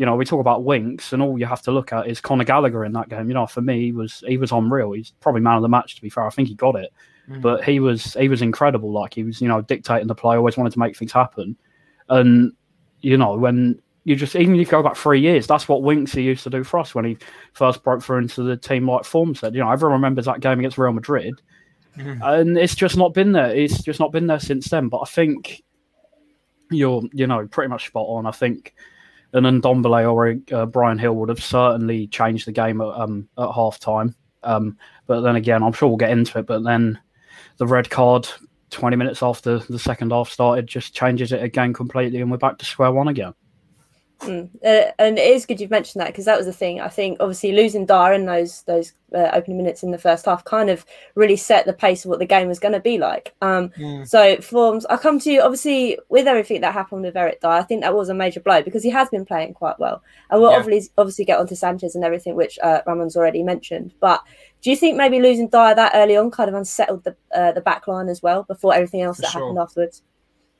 you 0.00 0.06
know, 0.06 0.16
we 0.16 0.24
talk 0.24 0.40
about 0.40 0.64
Winks, 0.64 1.12
and 1.12 1.20
all 1.20 1.38
you 1.38 1.44
have 1.44 1.60
to 1.60 1.70
look 1.70 1.92
at 1.92 2.06
is 2.06 2.22
Conor 2.22 2.44
Gallagher 2.44 2.86
in 2.86 2.92
that 2.94 3.10
game. 3.10 3.28
You 3.28 3.34
know, 3.34 3.46
for 3.46 3.60
me, 3.60 3.82
he 3.82 3.92
was 3.92 4.24
he 4.26 4.38
was 4.38 4.50
unreal. 4.50 4.92
He's 4.92 5.12
probably 5.20 5.42
man 5.42 5.56
of 5.56 5.62
the 5.62 5.68
match. 5.68 5.94
To 5.96 6.00
be 6.00 6.08
fair, 6.08 6.26
I 6.26 6.30
think 6.30 6.48
he 6.48 6.54
got 6.54 6.74
it, 6.74 6.90
mm. 7.28 7.42
but 7.42 7.62
he 7.62 7.80
was 7.80 8.14
he 8.14 8.26
was 8.26 8.40
incredible. 8.40 8.90
Like 8.90 9.12
he 9.12 9.24
was, 9.24 9.42
you 9.42 9.48
know, 9.48 9.60
dictating 9.60 10.06
the 10.06 10.14
play. 10.14 10.38
Always 10.38 10.56
wanted 10.56 10.72
to 10.72 10.78
make 10.78 10.96
things 10.96 11.12
happen, 11.12 11.54
and 12.08 12.52
you 13.02 13.18
know, 13.18 13.34
when 13.34 13.78
you 14.04 14.16
just 14.16 14.34
even 14.36 14.54
if 14.54 14.60
you 14.60 14.66
go 14.66 14.82
back 14.82 14.96
three 14.96 15.20
years, 15.20 15.46
that's 15.46 15.68
what 15.68 15.82
Winksy 15.82 16.24
used 16.24 16.44
to 16.44 16.50
do 16.50 16.64
for 16.64 16.80
us 16.80 16.94
when 16.94 17.04
he 17.04 17.18
first 17.52 17.82
broke 17.82 18.02
through 18.02 18.18
into 18.18 18.42
the 18.42 18.56
team 18.56 18.88
like 18.88 19.04
form 19.04 19.34
said. 19.34 19.54
You 19.54 19.60
know, 19.60 19.70
everyone 19.70 20.00
remembers 20.00 20.24
that 20.24 20.40
game 20.40 20.58
against 20.58 20.78
Real 20.78 20.92
Madrid. 20.92 21.40
Mm. 21.96 22.20
And 22.22 22.58
it's 22.58 22.74
just 22.74 22.96
not 22.96 23.14
been 23.14 23.32
there. 23.32 23.54
It's 23.54 23.82
just 23.82 24.00
not 24.00 24.12
been 24.12 24.26
there 24.26 24.40
since 24.40 24.68
then. 24.68 24.88
But 24.88 25.00
I 25.00 25.04
think 25.06 25.62
you're, 26.70 27.02
you 27.12 27.26
know, 27.26 27.46
pretty 27.46 27.68
much 27.68 27.88
spot 27.88 28.06
on. 28.08 28.26
I 28.26 28.30
think 28.30 28.74
then 29.32 29.42
Ndombele 29.42 30.12
or 30.12 30.56
uh, 30.56 30.66
Bryan 30.66 30.98
Gil 30.98 31.14
would 31.16 31.28
have 31.28 31.42
certainly 31.42 32.06
changed 32.06 32.46
the 32.46 32.52
game 32.52 32.80
at, 32.80 32.88
um, 32.88 33.28
at 33.38 33.52
half 33.52 33.78
time. 33.78 34.14
Um, 34.42 34.78
but 35.06 35.20
then 35.20 35.36
again, 35.36 35.62
I'm 35.62 35.72
sure 35.72 35.88
we'll 35.88 35.98
get 35.98 36.10
into 36.10 36.38
it. 36.38 36.46
But 36.46 36.64
then 36.64 36.98
the 37.58 37.66
red 37.66 37.90
card, 37.90 38.28
20 38.70 38.96
minutes 38.96 39.22
after 39.22 39.58
the 39.58 39.78
second 39.78 40.12
half 40.12 40.30
started, 40.30 40.66
just 40.66 40.94
changes 40.94 41.32
it 41.32 41.42
again 41.42 41.72
completely, 41.74 42.20
and 42.20 42.30
we're 42.30 42.38
back 42.38 42.58
to 42.58 42.64
square 42.64 42.92
one 42.92 43.08
again. 43.08 43.34
Mm. 44.20 44.50
Uh, 44.64 44.92
and 44.98 45.18
it 45.18 45.26
is 45.26 45.46
good 45.46 45.60
you've 45.60 45.70
mentioned 45.70 46.00
that 46.00 46.08
because 46.08 46.26
that 46.26 46.36
was 46.36 46.46
the 46.46 46.52
thing. 46.52 46.80
I 46.80 46.88
think 46.88 47.18
obviously 47.20 47.52
losing 47.52 47.86
Dier 47.86 48.12
in 48.12 48.26
those 48.26 48.62
those 48.62 48.92
uh, 49.14 49.30
opening 49.32 49.56
minutes 49.56 49.82
in 49.82 49.90
the 49.90 49.98
first 49.98 50.26
half 50.26 50.44
kind 50.44 50.70
of 50.70 50.84
really 51.14 51.36
set 51.36 51.66
the 51.66 51.72
pace 51.72 52.04
of 52.04 52.10
what 52.10 52.18
the 52.18 52.26
game 52.26 52.48
was 52.48 52.58
going 52.58 52.74
to 52.74 52.80
be 52.80 52.98
like. 52.98 53.34
Um, 53.40 53.70
mm. 53.70 54.06
So 54.06 54.36
Formz, 54.36 54.84
I 54.90 54.96
come 54.96 55.18
to 55.20 55.32
you 55.32 55.40
obviously 55.40 55.98
with 56.08 56.26
everything 56.26 56.60
that 56.60 56.74
happened 56.74 57.02
with 57.02 57.16
Eric 57.16 57.40
Dier. 57.40 57.50
I 57.50 57.62
think 57.62 57.82
that 57.82 57.94
was 57.94 58.08
a 58.08 58.14
major 58.14 58.40
blow 58.40 58.62
because 58.62 58.82
he 58.82 58.90
has 58.90 59.08
been 59.08 59.24
playing 59.24 59.54
quite 59.54 59.78
well, 59.78 60.02
and 60.30 60.40
we'll 60.40 60.52
yeah. 60.52 60.58
obviously 60.58 60.92
obviously 60.98 61.24
get 61.24 61.38
onto 61.38 61.54
Sanchez 61.54 61.94
and 61.94 62.04
everything, 62.04 62.36
which 62.36 62.58
uh, 62.62 62.82
Ramon's 62.86 63.16
already 63.16 63.42
mentioned. 63.42 63.94
But 64.00 64.22
do 64.60 64.70
you 64.70 64.76
think 64.76 64.96
maybe 64.96 65.20
losing 65.20 65.48
Dier 65.48 65.74
that 65.74 65.92
early 65.94 66.16
on 66.16 66.30
kind 66.30 66.48
of 66.48 66.54
unsettled 66.54 67.04
the 67.04 67.16
uh, 67.34 67.52
the 67.52 67.62
back 67.62 67.88
line 67.88 68.08
as 68.08 68.22
well 68.22 68.42
before 68.42 68.74
everything 68.74 69.00
else 69.00 69.16
For 69.16 69.22
that 69.22 69.30
sure. 69.30 69.40
happened 69.42 69.58
afterwards? 69.58 70.02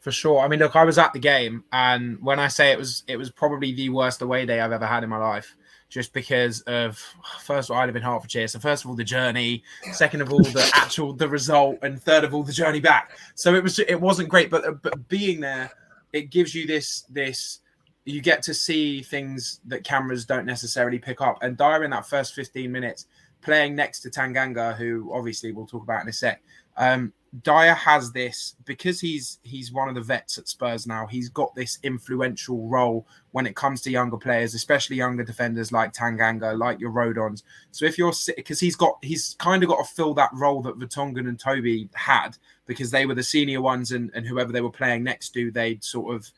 For 0.01 0.11
sure. 0.11 0.41
I 0.41 0.49
mean, 0.49 0.59
look, 0.59 0.75
I 0.75 0.85
was 0.85 0.99
at 0.99 1.13
the 1.13 1.19
game, 1.19 1.63
and 1.73 2.21
when 2.23 2.41
I 2.41 2.49
say 2.49 2.73
it 2.73 2.79
was, 2.79 3.05
it 3.07 3.17
was 3.17 3.31
probably 3.31 3.73
the 3.73 3.91
worst 3.91 4.23
away 4.23 4.47
day 4.47 4.61
I've 4.61 4.73
ever 4.73 4.87
had 4.87 5.05
in 5.05 5.11
my 5.11 5.19
life, 5.19 5.55
just 5.91 6.13
because 6.15 6.63
of 6.63 6.99
first 7.41 7.69
of 7.69 7.77
all, 7.77 7.83
I 7.83 7.87
live 7.87 7.97
in 7.97 8.03
Hertfordshire, 8.03 8.49
so 8.49 8.59
first 8.59 8.85
of 8.85 8.91
all, 8.91 8.97
the 8.97 9.05
journey, 9.05 9.63
second 9.93 10.23
of 10.23 10.33
all, 10.33 10.43
the 10.43 10.71
actual 10.75 11.13
the 11.13 11.29
result, 11.29 11.79
and 11.83 12.03
third 12.03 12.25
of 12.25 12.35
all, 12.35 12.43
the 12.43 12.53
journey 12.53 12.81
back. 12.81 13.13
So 13.35 13.55
it 13.55 13.63
was, 13.63 13.79
it 13.79 14.01
wasn't 14.01 14.31
great, 14.31 14.51
but 14.51 14.83
but 14.83 15.09
being 15.09 15.41
there, 15.41 15.71
it 16.13 16.31
gives 16.31 16.55
you 16.55 16.67
this 16.67 17.03
this. 17.11 17.61
You 18.07 18.23
get 18.23 18.43
to 18.45 18.55
see 18.55 19.03
things 19.03 19.61
that 19.67 19.85
cameras 19.85 20.25
don't 20.25 20.47
necessarily 20.47 20.99
pick 20.99 21.21
up. 21.21 21.43
And 21.43 21.57
Dier 21.57 21.85
in 21.85 21.91
that 21.91 22.09
first 22.09 22.35
15 22.35 22.73
minutes, 22.73 23.07
playing 23.43 23.77
next 23.77 24.01
to 24.01 24.11
Tanganga, 24.11 24.75
who 24.75 25.11
obviously 25.13 25.53
we'll 25.53 25.67
talk 25.67 25.83
about 25.83 26.03
in 26.03 26.09
a 26.09 26.13
sec, 26.13 26.43
um, 26.81 27.13
Dier 27.43 27.75
has 27.75 28.11
this 28.11 28.57
because 28.65 29.01
he's 29.01 29.39
he's 29.45 29.71
one 29.71 29.89
of 29.89 29.95
the 29.95 30.01
vets 30.01 30.37
at 30.39 30.49
Spurs 30.49 30.87
now. 30.87 31.07
He's 31.07 31.29
got 31.29 31.55
this 31.55 31.79
influential 31.85 32.67
role 32.67 33.07
when 33.31 33.47
it 33.47 33.55
comes 33.55 33.83
to 33.83 33.91
younger 33.91 34.17
players, 34.17 34.55
especially 34.55 34.97
younger 34.97 35.23
defenders 35.23 35.71
like 35.71 35.93
Tanganga, 35.93 36.59
like 36.59 36.81
your 36.81 36.91
Rodons. 36.91 37.45
So 37.71 37.85
if 37.85 37.99
you're 37.99 38.15
because 38.35 38.59
he's 38.59 38.75
got 38.75 38.97
he's 39.03 39.37
kind 39.39 39.63
of 39.63 39.69
got 39.69 39.77
to 39.77 39.95
fill 39.95 40.15
that 40.15 40.31
role 40.33 40.61
that 40.63 40.79
Vertonghen 40.79 41.29
and 41.29 41.39
Toby 41.39 41.89
had 41.95 42.37
because 42.67 42.91
they 42.91 43.07
were 43.07 43.15
the 43.15 43.23
senior 43.23 43.61
ones 43.61 43.93
and, 43.93 44.11
and 44.15 44.27
whoever 44.27 44.51
they 44.51 44.63
were 44.63 44.71
playing 44.71 45.05
next 45.05 45.31
to, 45.35 45.53
they'd 45.53 45.85
sort 45.85 46.17
of 46.17 46.29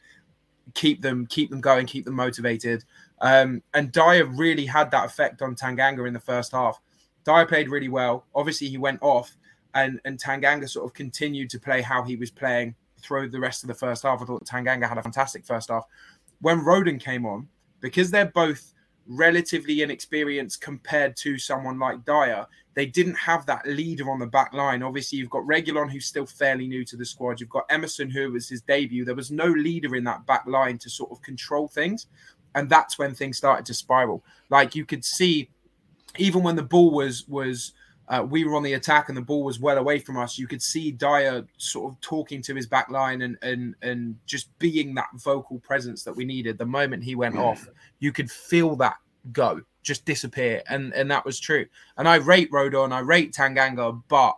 keep 0.75 1.01
them 1.01 1.25
keep 1.27 1.49
them 1.51 1.63
going, 1.63 1.87
keep 1.87 2.05
them 2.05 2.17
motivated. 2.17 2.85
Um, 3.23 3.63
and 3.73 3.93
Dier 3.93 4.27
really 4.27 4.67
had 4.67 4.91
that 4.91 5.07
effect 5.07 5.41
on 5.41 5.55
Tanganga 5.55 6.07
in 6.07 6.13
the 6.13 6.21
first 6.21 6.53
half. 6.53 6.81
Dier 7.25 7.47
played 7.47 7.71
really 7.71 7.89
well. 7.89 8.27
Obviously, 8.35 8.69
he 8.69 8.77
went 8.77 8.99
off 9.01 9.37
and 9.75 10.01
and 10.05 10.19
Tanganga 10.21 10.69
sort 10.69 10.87
of 10.87 10.95
continued 10.95 11.51
to 11.51 11.61
play 11.61 11.83
how 11.83 12.03
he 12.03 12.17
was 12.17 12.31
playing 12.31 12.75
through 13.01 13.29
the 13.29 13.41
rest 13.41 13.63
of 13.65 13.69
the 13.69 13.75
first 13.75 14.05
half. 14.05 14.23
I 14.23 14.25
thought 14.25 14.45
Tanganga 14.45 14.89
had 14.89 14.99
a 14.99 15.03
fantastic 15.03 15.45
first 15.45 15.71
half. 15.71 15.85
When 16.41 16.61
Rodon 16.61 17.01
came 17.01 17.27
on, 17.27 17.49
because 17.81 18.11
they're 18.11 18.27
both 18.27 18.73
relatively 19.07 19.83
inexperienced 19.83 20.61
compared 20.61 21.17
to 21.17 21.39
someone 21.39 21.79
like 21.79 22.05
Dier, 22.05 22.47
they 22.75 22.87
didn't 22.87 23.17
have 23.17 23.45
that 23.47 23.67
leader 23.67 24.11
on 24.11 24.19
the 24.19 24.27
back 24.27 24.53
line. 24.53 24.83
Obviously, 24.83 25.19
you've 25.19 25.31
got 25.31 25.43
Reguilon, 25.43 25.91
who's 25.91 26.07
still 26.07 26.27
fairly 26.27 26.67
new 26.67 26.85
to 26.85 26.97
the 26.97 27.05
squad. 27.05 27.41
You've 27.41 27.51
got 27.51 27.67
Emerson, 27.69 28.09
who 28.11 28.33
was 28.33 28.49
his 28.49 28.63
debut. 28.63 29.05
There 29.05 29.15
was 29.15 29.31
no 29.31 29.47
leader 29.47 29.95
in 29.97 30.05
that 30.05 30.27
back 30.27 30.47
line 30.47 30.79
to 30.79 30.91
sort 30.91 31.11
of 31.11 31.21
control 31.23 31.69
things. 31.69 32.07
And 32.55 32.69
that's 32.69 32.99
when 32.99 33.15
things 33.15 33.39
started 33.39 33.67
to 33.67 33.75
spiral. 33.75 34.25
Like 34.49 34.75
you 34.75 34.85
could 34.85 35.05
see, 35.05 35.51
even 36.17 36.43
when 36.43 36.57
the 36.57 36.63
ball 36.63 36.91
was 36.91 37.27
was 37.29 37.73
uh, 38.13 38.23
we 38.23 38.45
were 38.45 38.55
on 38.55 38.63
the 38.63 38.75
attack 38.75 39.09
and 39.09 39.17
the 39.17 39.23
ball 39.23 39.43
was 39.43 39.59
well 39.59 39.79
away 39.79 39.99
from 39.99 40.19
us. 40.19 40.39
You 40.39 40.47
could 40.47 40.61
see 40.61 40.93
Dier 40.93 41.47
sort 41.57 41.91
of 41.91 42.01
talking 42.03 42.43
to 42.43 42.55
his 42.55 42.67
back 42.67 42.91
line 42.91 43.23
and 43.23 43.39
and 43.41 43.75
and 43.81 44.17
just 44.27 44.57
being 44.59 44.95
that 44.97 45.09
vocal 45.15 45.59
presence 45.61 46.05
that 46.05 46.15
we 46.15 46.27
needed. 46.27 46.59
The 46.59 46.67
moment 46.67 47.05
he 47.05 47.15
went 47.15 47.39
off, 47.39 47.67
you 48.01 48.13
could 48.13 48.31
feel 48.31 48.77
that 48.77 48.97
go, 49.33 49.63
just 49.83 50.05
disappear, 50.05 50.63
and 50.69 50.93
and 50.93 51.11
that 51.11 51.25
was 51.25 51.41
true. 51.41 51.65
And 51.97 52.07
I 52.07 52.17
rate 52.17 52.51
Rodon, 52.53 52.93
I 52.93 53.01
rate 53.01 53.33
Tanganga, 53.33 54.03
but 54.09 54.37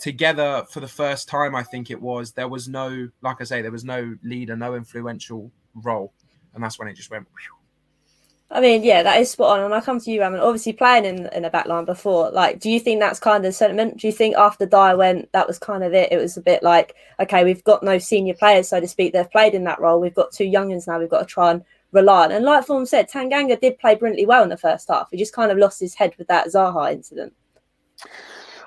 together 0.00 0.66
for 0.68 0.80
the 0.80 0.88
first 0.88 1.28
time, 1.28 1.54
I 1.54 1.62
think 1.62 1.92
it 1.92 2.02
was 2.02 2.32
there 2.32 2.48
was 2.48 2.68
no, 2.68 3.10
like 3.22 3.40
I 3.40 3.44
say, 3.44 3.62
there 3.62 3.70
was 3.70 3.84
no 3.84 4.16
leader, 4.24 4.56
no 4.56 4.74
influential 4.74 5.52
role, 5.76 6.12
and 6.52 6.64
that's 6.64 6.80
when 6.80 6.88
it 6.88 6.94
just 6.94 7.12
went. 7.12 7.28
Whew, 7.28 7.63
I 8.54 8.60
mean, 8.60 8.84
yeah, 8.84 9.02
that 9.02 9.20
is 9.20 9.32
spot 9.32 9.58
on. 9.58 9.64
And 9.64 9.74
I 9.74 9.80
come 9.80 9.98
to 9.98 10.10
you, 10.12 10.20
Ramon. 10.20 10.38
Obviously, 10.38 10.72
playing 10.72 11.04
in 11.04 11.26
in 11.32 11.44
a 11.44 11.50
back 11.50 11.66
line 11.66 11.84
before, 11.84 12.30
like, 12.30 12.60
do 12.60 12.70
you 12.70 12.78
think 12.78 13.00
that's 13.00 13.18
kind 13.18 13.38
of 13.38 13.42
the 13.42 13.52
sentiment? 13.52 13.98
Do 13.98 14.06
you 14.06 14.12
think 14.12 14.36
after 14.36 14.64
Dier 14.64 14.96
went, 14.96 15.32
that 15.32 15.48
was 15.48 15.58
kind 15.58 15.82
of 15.82 15.92
it? 15.92 16.12
It 16.12 16.18
was 16.18 16.36
a 16.36 16.40
bit 16.40 16.62
like, 16.62 16.94
okay, 17.18 17.42
we've 17.42 17.64
got 17.64 17.82
no 17.82 17.98
senior 17.98 18.34
players, 18.34 18.68
so 18.68 18.78
to 18.78 18.86
speak. 18.86 19.12
They've 19.12 19.28
played 19.28 19.54
in 19.54 19.64
that 19.64 19.80
role. 19.80 20.00
We've 20.00 20.14
got 20.14 20.30
two 20.30 20.44
youngins 20.44 20.86
now. 20.86 21.00
We've 21.00 21.10
got 21.10 21.18
to 21.18 21.26
try 21.26 21.50
and 21.50 21.64
rely 21.90 22.26
on. 22.26 22.30
And 22.30 22.44
like 22.44 22.64
Form 22.64 22.86
said, 22.86 23.10
Tanganga 23.10 23.60
did 23.60 23.76
play 23.80 23.96
brilliantly 23.96 24.26
well 24.26 24.44
in 24.44 24.50
the 24.50 24.56
first 24.56 24.86
half. 24.86 25.08
He 25.10 25.16
just 25.16 25.34
kind 25.34 25.50
of 25.50 25.58
lost 25.58 25.80
his 25.80 25.94
head 25.94 26.14
with 26.16 26.28
that 26.28 26.46
Zaha 26.46 26.92
incident. 26.92 27.32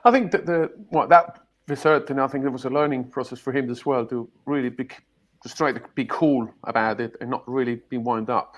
I 0.04 0.12
think 0.12 0.32
that 0.32 0.46
the 0.46 0.70
what 0.90 1.08
that 1.10 1.40
research, 1.70 2.10
and 2.10 2.20
I 2.20 2.28
think 2.28 2.44
it 2.44 2.50
was 2.50 2.66
a 2.66 2.70
learning 2.70 3.06
process 3.06 3.40
for 3.40 3.54
him 3.54 3.70
as 3.70 3.86
well 3.86 4.06
to 4.08 4.30
really 4.46 4.70
be, 4.70 4.90
just 5.44 5.56
try 5.56 5.72
to 5.72 5.82
be 5.96 6.04
cool 6.06 6.54
about 6.66 7.00
it 7.00 7.16
and 7.22 7.30
not 7.30 7.48
really 7.48 7.82
be 7.90 7.98
wound 7.98 8.30
up 8.30 8.58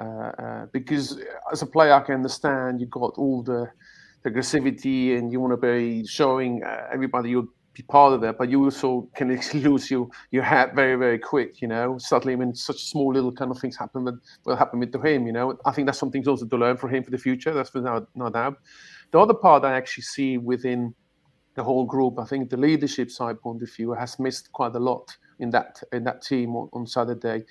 uh, 0.00 0.32
uh, 0.42 0.66
because 0.72 1.20
as 1.52 1.62
a 1.62 1.66
player, 1.66 1.92
I 1.92 2.00
can 2.00 2.14
understand 2.16 2.80
you 2.80 2.86
got 2.86 3.14
all 3.18 3.42
the, 3.42 3.70
the 4.22 4.30
aggressivity 4.30 5.18
and 5.18 5.30
you 5.30 5.40
want 5.40 5.52
to 5.52 5.56
be 5.56 6.06
showing 6.06 6.62
uh, 6.64 6.86
everybody 6.92 7.30
you'll 7.30 7.48
be 7.74 7.82
part 7.82 8.12
of 8.12 8.20
that, 8.22 8.36
but 8.38 8.48
you 8.48 8.64
also 8.64 9.08
can 9.14 9.28
lose 9.54 9.90
your 9.90 10.08
your 10.30 10.42
head 10.42 10.74
very 10.74 10.96
very 10.96 11.18
quick. 11.18 11.60
You 11.60 11.68
know, 11.68 11.98
suddenly 11.98 12.36
when 12.36 12.54
such 12.54 12.84
small 12.84 13.12
little 13.12 13.32
kind 13.32 13.50
of 13.50 13.58
things 13.58 13.76
happen 13.76 14.04
that 14.06 14.18
will 14.44 14.56
happen 14.56 14.80
with 14.80 14.94
him. 15.04 15.26
You 15.26 15.32
know, 15.32 15.58
I 15.64 15.72
think 15.72 15.86
that's 15.86 15.98
something 15.98 16.26
also 16.26 16.46
to 16.46 16.56
learn 16.56 16.76
for 16.76 16.88
him 16.88 17.04
for 17.04 17.10
the 17.10 17.18
future. 17.18 17.52
That's 17.52 17.72
without 17.74 18.08
no 18.14 18.30
doubt. 18.30 18.58
The 19.12 19.18
other 19.18 19.34
part 19.34 19.64
I 19.64 19.76
actually 19.76 20.04
see 20.04 20.38
within 20.38 20.94
the 21.56 21.64
whole 21.64 21.84
group, 21.84 22.18
I 22.18 22.24
think 22.24 22.48
the 22.48 22.56
leadership 22.56 23.10
side 23.10 23.40
point 23.40 23.62
of 23.62 23.70
view 23.74 23.92
has 23.92 24.18
missed 24.18 24.52
quite 24.52 24.74
a 24.74 24.78
lot 24.78 25.16
in 25.40 25.50
that 25.50 25.82
in 25.92 26.04
that 26.04 26.22
team 26.22 26.56
on, 26.56 26.68
on 26.72 26.86
Saturday. 26.86 27.44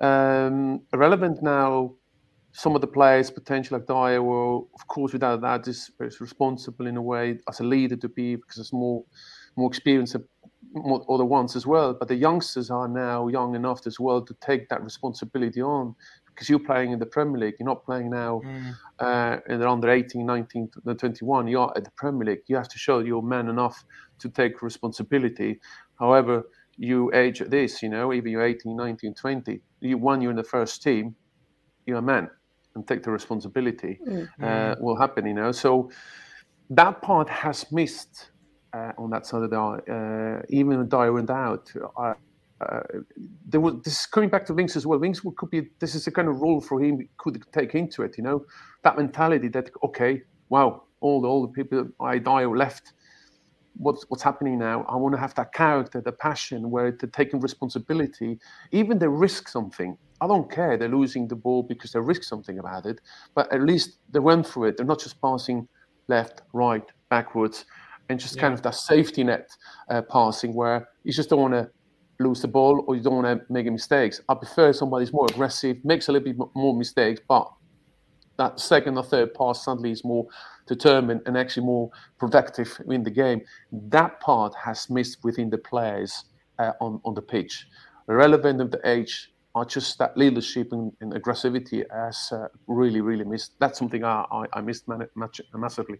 Um, 0.00 0.82
relevant 0.92 1.42
now, 1.42 1.94
some 2.52 2.74
of 2.74 2.80
the 2.80 2.86
players, 2.86 3.30
potential 3.30 3.78
like 3.78 3.86
Dier, 3.86 4.22
will, 4.22 4.68
of 4.74 4.86
course, 4.88 5.12
without 5.12 5.40
that, 5.42 5.68
is, 5.68 5.90
is 6.00 6.20
responsible 6.20 6.86
in 6.86 6.96
a 6.96 7.02
way 7.02 7.38
as 7.48 7.60
a 7.60 7.64
leader 7.64 7.96
to 7.96 8.08
be 8.08 8.36
because 8.36 8.56
there's 8.56 8.72
more 8.72 9.04
more 9.56 9.68
experience 9.68 10.14
more 10.72 11.04
other 11.08 11.24
ones 11.24 11.56
as 11.56 11.66
well. 11.66 11.94
But 11.94 12.08
the 12.08 12.14
youngsters 12.14 12.70
are 12.70 12.88
now 12.88 13.28
young 13.28 13.54
enough 13.54 13.86
as 13.86 13.98
well 13.98 14.22
to 14.22 14.34
take 14.40 14.68
that 14.68 14.82
responsibility 14.82 15.60
on 15.60 15.94
because 16.26 16.48
you're 16.48 16.58
playing 16.58 16.92
in 16.92 16.98
the 16.98 17.06
Premier 17.06 17.38
League. 17.38 17.54
You're 17.58 17.68
not 17.68 17.84
playing 17.84 18.10
now 18.10 18.40
mm. 18.44 18.74
uh, 18.98 19.40
in 19.48 19.60
the 19.60 19.68
under 19.68 19.90
18, 19.90 20.24
19, 20.24 20.70
21. 20.96 21.48
You're 21.48 21.72
at 21.76 21.84
the 21.84 21.90
Premier 21.96 22.26
League. 22.26 22.42
You 22.46 22.56
have 22.56 22.68
to 22.68 22.78
show 22.78 23.00
you're 23.00 23.22
man 23.22 23.48
enough 23.48 23.84
to 24.20 24.28
take 24.28 24.62
responsibility. 24.62 25.60
However, 25.98 26.44
you 26.80 27.12
age 27.12 27.42
at 27.42 27.50
this, 27.50 27.82
you 27.82 27.90
know, 27.90 28.10
even 28.10 28.32
you're 28.32 28.42
18, 28.42 28.74
19, 28.74 29.14
20, 29.14 29.60
you 29.80 29.98
when 29.98 30.22
you're 30.22 30.30
in 30.30 30.36
the 30.36 30.42
first 30.42 30.82
team, 30.82 31.14
you're 31.84 31.98
a 31.98 32.02
man 32.02 32.30
and 32.74 32.88
take 32.88 33.02
the 33.02 33.10
responsibility. 33.10 34.00
Mm-hmm. 34.08 34.42
Uh, 34.42 34.74
will 34.80 34.96
happen, 34.96 35.26
you 35.26 35.34
know. 35.34 35.52
So 35.52 35.90
that 36.70 37.02
part 37.02 37.28
has 37.28 37.70
missed 37.70 38.30
uh, 38.72 38.92
on 38.96 39.10
that 39.10 39.26
side 39.26 39.42
of 39.42 39.50
the 39.50 39.60
uh, 39.60 40.42
even 40.48 40.78
when 40.78 40.88
Dier 40.88 41.12
went 41.12 41.28
out. 41.28 41.70
Uh, 41.98 42.14
there 43.46 43.60
was 43.60 43.74
this 43.84 44.06
coming 44.06 44.30
back 44.30 44.46
to 44.46 44.54
Winks 44.54 44.74
as 44.74 44.86
well. 44.86 44.98
Winks 44.98 45.20
could 45.36 45.50
be 45.50 45.68
this 45.80 45.94
is 45.94 46.06
the 46.06 46.10
kind 46.10 46.28
of 46.28 46.40
role 46.40 46.62
for 46.62 46.82
him 46.82 47.06
could 47.18 47.42
take 47.52 47.74
into 47.74 48.02
it, 48.02 48.16
you 48.16 48.24
know, 48.24 48.44
that 48.84 48.96
mentality 48.96 49.48
that 49.48 49.70
okay, 49.84 50.22
wow, 50.48 50.84
all 51.00 51.20
the 51.20 51.28
all 51.28 51.42
the 51.42 51.52
people 51.52 51.88
I 52.00 52.16
Dier 52.16 52.48
left 52.56 52.94
what's 53.80 54.04
what's 54.08 54.22
happening 54.22 54.58
now. 54.58 54.84
I 54.88 54.96
want 54.96 55.14
to 55.14 55.20
have 55.20 55.34
that 55.34 55.52
character, 55.52 56.00
the 56.00 56.12
passion, 56.12 56.70
where 56.70 56.92
they're 56.92 57.10
taking 57.10 57.40
responsibility, 57.40 58.38
even 58.70 58.98
they 58.98 59.08
risk 59.08 59.48
something. 59.48 59.96
I 60.20 60.26
don't 60.26 60.50
care. 60.50 60.76
They're 60.76 60.88
losing 60.88 61.28
the 61.28 61.36
ball 61.36 61.62
because 61.62 61.92
they 61.92 62.00
risk 62.00 62.22
something 62.24 62.58
about 62.58 62.84
it, 62.86 63.00
but 63.34 63.50
at 63.52 63.62
least 63.62 63.98
they 64.10 64.18
went 64.18 64.46
through 64.46 64.66
it. 64.66 64.76
They're 64.76 64.86
not 64.86 65.00
just 65.00 65.20
passing 65.20 65.66
left, 66.08 66.42
right, 66.52 66.84
backwards, 67.08 67.64
and 68.08 68.20
just 68.20 68.36
yeah. 68.36 68.42
kind 68.42 68.54
of 68.54 68.62
that 68.62 68.74
safety 68.74 69.24
net 69.24 69.48
uh, 69.88 70.02
passing 70.02 70.52
where 70.54 70.88
you 71.04 71.12
just 71.12 71.30
don't 71.30 71.40
want 71.40 71.54
to 71.54 71.70
lose 72.18 72.42
the 72.42 72.48
ball 72.48 72.84
or 72.86 72.96
you 72.96 73.02
don't 73.02 73.22
want 73.22 73.40
to 73.40 73.52
make 73.52 73.64
mistakes. 73.72 74.20
I 74.28 74.34
prefer 74.34 74.74
somebody's 74.74 75.12
more 75.12 75.26
aggressive, 75.30 75.78
makes 75.84 76.08
a 76.08 76.12
little 76.12 76.32
bit 76.32 76.48
more 76.54 76.76
mistakes, 76.76 77.20
but 77.26 77.50
that 78.40 78.58
second 78.58 78.96
or 78.96 79.04
third 79.04 79.34
pass 79.34 79.64
suddenly 79.64 79.92
is 79.92 80.02
more 80.02 80.26
determined 80.66 81.20
and 81.26 81.36
actually 81.36 81.66
more 81.66 81.90
productive 82.18 82.80
in 82.88 83.02
the 83.02 83.10
game. 83.10 83.42
That 83.70 84.18
part 84.20 84.54
has 84.54 84.88
missed 84.88 85.18
within 85.22 85.50
the 85.50 85.58
players 85.58 86.24
uh, 86.58 86.72
on, 86.80 87.00
on 87.04 87.14
the 87.14 87.22
pitch. 87.22 87.66
Relevant 88.06 88.60
of 88.60 88.70
the 88.70 88.80
age, 88.84 89.30
are 89.54 89.64
just 89.64 89.98
that 89.98 90.16
leadership 90.16 90.72
and, 90.72 90.92
and 91.00 91.12
aggressivity 91.12 91.84
has 91.92 92.30
uh, 92.32 92.46
really, 92.68 93.00
really 93.00 93.24
missed. 93.24 93.52
That's 93.58 93.78
something 93.78 94.04
I, 94.04 94.24
I, 94.30 94.44
I 94.52 94.60
missed 94.60 94.86
man- 94.86 95.08
much, 95.14 95.40
massively. 95.54 95.98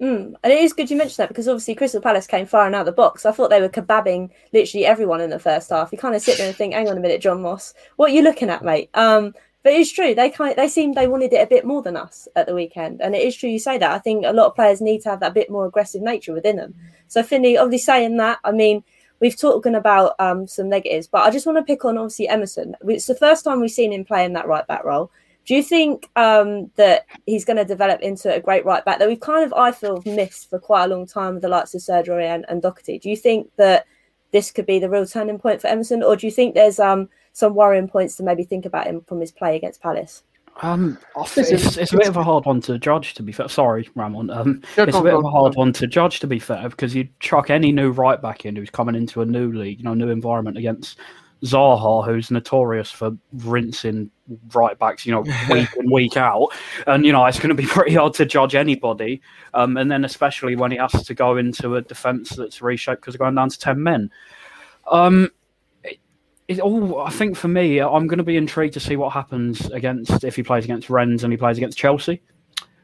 Mm. 0.00 0.34
And 0.44 0.52
it 0.52 0.60
is 0.60 0.72
good 0.72 0.90
you 0.90 0.96
mentioned 0.96 1.16
that 1.16 1.28
because 1.28 1.48
obviously 1.48 1.74
Crystal 1.74 2.00
Palace 2.00 2.26
came 2.26 2.46
firing 2.46 2.74
out 2.74 2.80
of 2.80 2.86
the 2.86 2.92
box. 2.92 3.26
I 3.26 3.32
thought 3.32 3.50
they 3.50 3.60
were 3.60 3.68
kebabbing 3.68 4.30
literally 4.52 4.86
everyone 4.86 5.20
in 5.20 5.30
the 5.30 5.40
first 5.40 5.70
half. 5.70 5.90
You 5.90 5.98
kind 5.98 6.14
of 6.14 6.22
sit 6.22 6.38
there 6.38 6.46
and 6.46 6.56
think, 6.56 6.74
hang 6.74 6.88
on 6.88 6.96
a 6.96 7.00
minute, 7.00 7.20
John 7.20 7.42
Moss, 7.42 7.74
what 7.96 8.10
are 8.10 8.14
you 8.14 8.22
looking 8.22 8.50
at, 8.50 8.62
mate? 8.62 8.90
Um, 8.94 9.34
but 9.62 9.72
it's 9.72 9.92
true. 9.92 10.14
They 10.14 10.30
kind 10.30 10.50
of, 10.50 10.56
they 10.56 10.68
seemed 10.68 10.94
they 10.94 11.08
wanted 11.08 11.32
it 11.32 11.42
a 11.42 11.46
bit 11.46 11.64
more 11.64 11.82
than 11.82 11.96
us 11.96 12.28
at 12.36 12.46
the 12.46 12.54
weekend, 12.54 13.00
and 13.00 13.14
it 13.14 13.22
is 13.22 13.36
true 13.36 13.50
you 13.50 13.58
say 13.58 13.78
that. 13.78 13.90
I 13.92 13.98
think 13.98 14.24
a 14.24 14.32
lot 14.32 14.46
of 14.46 14.54
players 14.54 14.80
need 14.80 15.02
to 15.02 15.10
have 15.10 15.20
that 15.20 15.34
bit 15.34 15.50
more 15.50 15.66
aggressive 15.66 16.02
nature 16.02 16.32
within 16.32 16.56
them. 16.56 16.74
So 17.08 17.22
Finley, 17.22 17.56
obviously 17.56 17.84
saying 17.84 18.16
that, 18.18 18.38
I 18.44 18.52
mean, 18.52 18.84
we've 19.20 19.36
talking 19.36 19.74
about 19.74 20.14
um, 20.18 20.46
some 20.46 20.68
negatives, 20.68 21.08
but 21.08 21.22
I 21.22 21.30
just 21.30 21.46
want 21.46 21.58
to 21.58 21.64
pick 21.64 21.84
on 21.84 21.98
obviously 21.98 22.28
Emerson. 22.28 22.76
It's 22.86 23.06
the 23.06 23.14
first 23.14 23.44
time 23.44 23.60
we've 23.60 23.70
seen 23.70 23.92
him 23.92 24.04
play 24.04 24.24
in 24.24 24.34
that 24.34 24.46
right 24.46 24.66
back 24.66 24.84
role. 24.84 25.10
Do 25.44 25.54
you 25.54 25.62
think 25.62 26.10
um, 26.14 26.70
that 26.76 27.06
he's 27.24 27.46
going 27.46 27.56
to 27.56 27.64
develop 27.64 28.00
into 28.00 28.32
a 28.32 28.40
great 28.40 28.66
right 28.66 28.84
back 28.84 28.98
that 28.98 29.08
we've 29.08 29.18
kind 29.18 29.44
of, 29.44 29.54
I 29.54 29.72
feel, 29.72 30.02
missed 30.04 30.50
for 30.50 30.58
quite 30.58 30.84
a 30.84 30.88
long 30.88 31.06
time 31.06 31.34
with 31.34 31.42
the 31.42 31.48
likes 31.48 31.74
of 31.74 31.80
Sergio 31.80 32.22
and, 32.22 32.44
and 32.50 32.60
Doherty? 32.60 32.98
Do 32.98 33.08
you 33.08 33.16
think 33.16 33.50
that 33.56 33.86
this 34.30 34.50
could 34.50 34.66
be 34.66 34.78
the 34.78 34.90
real 34.90 35.06
turning 35.06 35.38
point 35.38 35.60
for 35.60 35.68
Emerson, 35.68 36.02
or 36.02 36.16
do 36.16 36.26
you 36.26 36.32
think 36.32 36.54
there's 36.54 36.78
um, 36.78 37.08
some 37.32 37.54
worrying 37.54 37.88
points 37.88 38.16
to 38.16 38.22
maybe 38.22 38.44
think 38.44 38.66
about 38.66 38.86
him 38.86 39.00
from 39.02 39.20
his 39.20 39.32
play 39.32 39.56
against 39.56 39.82
Palace? 39.82 40.22
Um, 40.60 40.98
it's, 41.36 41.76
it's, 41.76 41.92
a 41.92 41.96
bit 41.96 42.08
of 42.08 42.16
a 42.16 42.24
hard 42.24 42.44
one 42.44 42.60
to 42.62 42.78
judge. 42.78 43.14
To 43.14 43.22
be 43.22 43.30
fair, 43.30 43.48
sorry, 43.48 43.88
Ramon. 43.94 44.30
Um, 44.30 44.62
it's 44.76 44.96
a 44.96 45.02
bit 45.02 45.14
of 45.14 45.24
a 45.24 45.30
hard 45.30 45.54
one 45.54 45.72
to 45.74 45.86
judge. 45.86 46.18
To 46.20 46.26
be 46.26 46.40
fair, 46.40 46.68
because 46.68 46.94
you 46.94 47.08
chuck 47.20 47.48
any 47.48 47.70
new 47.70 47.92
right 47.92 48.20
back 48.20 48.44
in 48.44 48.56
who's 48.56 48.70
coming 48.70 48.96
into 48.96 49.22
a 49.22 49.24
new 49.24 49.52
league, 49.52 49.78
you 49.78 49.84
know, 49.84 49.94
new 49.94 50.08
environment 50.08 50.58
against 50.58 50.98
Zaha, 51.44 52.04
who's 52.04 52.30
notorious 52.30 52.90
for 52.90 53.12
rinsing 53.32 54.10
right 54.54 54.78
backs, 54.78 55.06
you 55.06 55.12
know, 55.12 55.20
week 55.50 55.68
in 55.76 55.90
week 55.90 56.16
out, 56.16 56.48
and 56.86 57.06
you 57.06 57.12
know 57.12 57.24
it's 57.26 57.38
going 57.38 57.54
to 57.54 57.54
be 57.54 57.66
pretty 57.68 57.94
hard 57.94 58.14
to 58.14 58.26
judge 58.26 58.54
anybody. 58.54 59.20
Um, 59.54 59.76
and 59.76 59.90
then 59.90 60.04
especially 60.04 60.56
when 60.56 60.70
he 60.70 60.78
has 60.78 60.92
to 61.04 61.14
go 61.14 61.36
into 61.36 61.76
a 61.76 61.82
defence 61.82 62.30
that's 62.30 62.60
reshaped 62.60 63.00
because 63.00 63.16
going 63.16 63.34
down 63.34 63.50
to 63.50 63.58
ten 63.58 63.82
men. 63.82 64.10
Um, 64.90 65.30
it 66.48 66.60
all 66.60 67.00
I 67.00 67.10
think 67.10 67.36
for 67.36 67.48
me, 67.48 67.80
I'm 67.80 68.06
going 68.06 68.18
to 68.18 68.24
be 68.24 68.36
intrigued 68.36 68.74
to 68.74 68.80
see 68.80 68.96
what 68.96 69.12
happens 69.12 69.66
against 69.70 70.24
if 70.24 70.34
he 70.34 70.42
plays 70.42 70.64
against 70.64 70.90
Rennes 70.90 71.22
and 71.22 71.32
he 71.32 71.36
plays 71.36 71.58
against 71.58 71.78
Chelsea, 71.78 72.22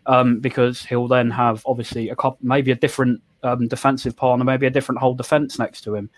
um, 0.07 0.39
because 0.39 0.85
he'll 0.85 1.09
then 1.09 1.31
have 1.31 1.63
obviously 1.67 2.11
a 2.11 2.17
couple, 2.17 2.39
maybe 2.43 2.71
a 2.71 2.77
different 2.77 3.23
um, 3.43 3.67
defensive 3.67 4.17
partner, 4.17 4.45
maybe 4.45 4.67
a 4.67 4.71
different 4.71 5.01
whole 5.01 5.15
defence 5.15 5.59
next 5.59 5.81
to 5.83 5.95
him. 5.95 6.11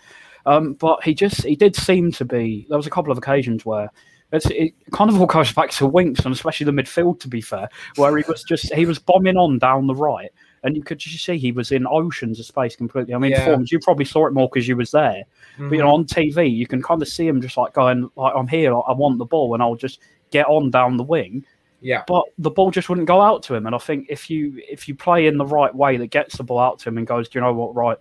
Um, 0.47 0.73
but 0.73 1.03
he 1.03 1.13
just 1.13 1.43
he 1.43 1.55
did 1.55 1.75
seem 1.75 2.11
to 2.13 2.25
be. 2.25 2.65
There 2.69 2.77
was 2.77 2.87
a 2.87 2.91
couple 2.91 3.11
of 3.11 3.17
occasions 3.17 3.65
where 3.65 3.91
it 4.31 4.73
kind 4.91 5.09
of 5.09 5.19
all 5.19 5.27
goes 5.27 5.53
back 5.53 5.69
to 5.71 5.85
Winks 5.85 6.25
and 6.25 6.33
especially 6.33 6.65
the 6.65 6.71
midfield. 6.71 7.19
To 7.19 7.27
be 7.27 7.41
fair, 7.41 7.69
where 7.97 8.17
he 8.17 8.23
was 8.27 8.43
just 8.43 8.73
he 8.73 8.85
was 8.85 8.97
bombing 8.97 9.37
on 9.37 9.59
down 9.59 9.87
the 9.87 9.95
right 9.95 10.31
and 10.63 10.75
you 10.75 10.83
could 10.83 10.99
just 10.99 11.23
see 11.23 11.37
he 11.37 11.51
was 11.51 11.71
in 11.71 11.85
oceans 11.87 12.39
of 12.39 12.45
space 12.45 12.75
completely. 12.75 13.13
I 13.13 13.17
mean, 13.17 13.31
yeah. 13.31 13.47
Formz 13.47 13.71
you 13.71 13.79
probably 13.79 14.05
saw 14.05 14.27
it 14.27 14.33
more 14.33 14.49
because 14.49 14.67
you 14.67 14.75
was 14.75 14.91
there, 14.91 15.23
mm-hmm. 15.53 15.69
but 15.69 15.75
you 15.75 15.81
know, 15.81 15.93
on 15.93 16.05
TV 16.05 16.53
you 16.53 16.67
can 16.67 16.81
kind 16.81 17.01
of 17.01 17.07
see 17.07 17.27
him 17.27 17.41
just 17.41 17.57
like 17.57 17.73
going 17.73 18.09
like, 18.15 18.33
"I'm 18.35 18.47
here, 18.47 18.73
I 18.73 18.93
want 18.93 19.17
the 19.17 19.25
ball," 19.25 19.53
and 19.53 19.63
I'll 19.63 19.75
just 19.75 19.99
get 20.31 20.47
on 20.47 20.71
down 20.71 20.97
the 20.97 21.03
wing. 21.03 21.45
Yeah, 21.81 22.03
but 22.07 22.25
the 22.37 22.49
ball 22.49 22.71
just 22.71 22.89
wouldn't 22.89 23.07
go 23.07 23.21
out 23.21 23.43
to 23.43 23.55
him, 23.55 23.65
and 23.65 23.75
I 23.75 23.77
think 23.77 24.07
if 24.09 24.29
you 24.29 24.61
if 24.69 24.87
you 24.87 24.95
play 24.95 25.27
in 25.27 25.37
the 25.37 25.45
right 25.45 25.73
way 25.73 25.97
that 25.97 26.07
gets 26.07 26.37
the 26.37 26.43
ball 26.43 26.59
out 26.59 26.79
to 26.79 26.89
him 26.89 26.97
and 26.97 27.05
goes, 27.05 27.29
do 27.29 27.39
you 27.39 27.45
know 27.45 27.53
what, 27.53 27.75
right, 27.75 27.97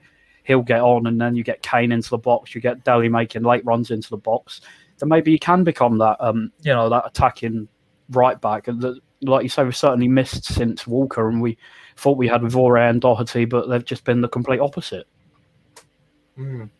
he'll 0.46 0.62
get 0.62 0.80
on, 0.80 1.06
and 1.06 1.20
then 1.20 1.34
you 1.34 1.42
get 1.42 1.62
Kane 1.62 1.92
into 1.92 2.10
the 2.10 2.18
box, 2.18 2.54
you 2.54 2.60
get 2.60 2.84
Dele 2.84 3.08
making 3.08 3.42
late 3.42 3.64
runs 3.64 3.90
into 3.90 4.10
the 4.10 4.16
box, 4.16 4.60
then 4.98 5.08
maybe 5.08 5.32
you 5.32 5.38
can 5.38 5.64
become 5.64 5.98
that, 5.98 6.16
um, 6.20 6.52
you 6.62 6.72
know, 6.72 6.88
that 6.88 7.06
attacking 7.06 7.68
right 8.10 8.40
back, 8.40 8.68
and 8.68 8.80
the, 8.80 9.00
like 9.22 9.42
you 9.42 9.48
say, 9.48 9.64
we've 9.64 9.76
certainly 9.76 10.08
missed 10.08 10.44
since 10.44 10.86
Walker, 10.86 11.28
and 11.28 11.40
we 11.40 11.58
thought 11.96 12.18
we 12.18 12.28
had 12.28 12.42
with 12.42 12.54
Aurier 12.54 12.90
and 12.90 13.00
Doherty, 13.00 13.44
but 13.44 13.68
they've 13.68 13.84
just 13.84 14.04
been 14.04 14.20
the 14.20 14.28
complete 14.28 14.60
opposite. 14.60 15.06
Mm. 16.38 16.70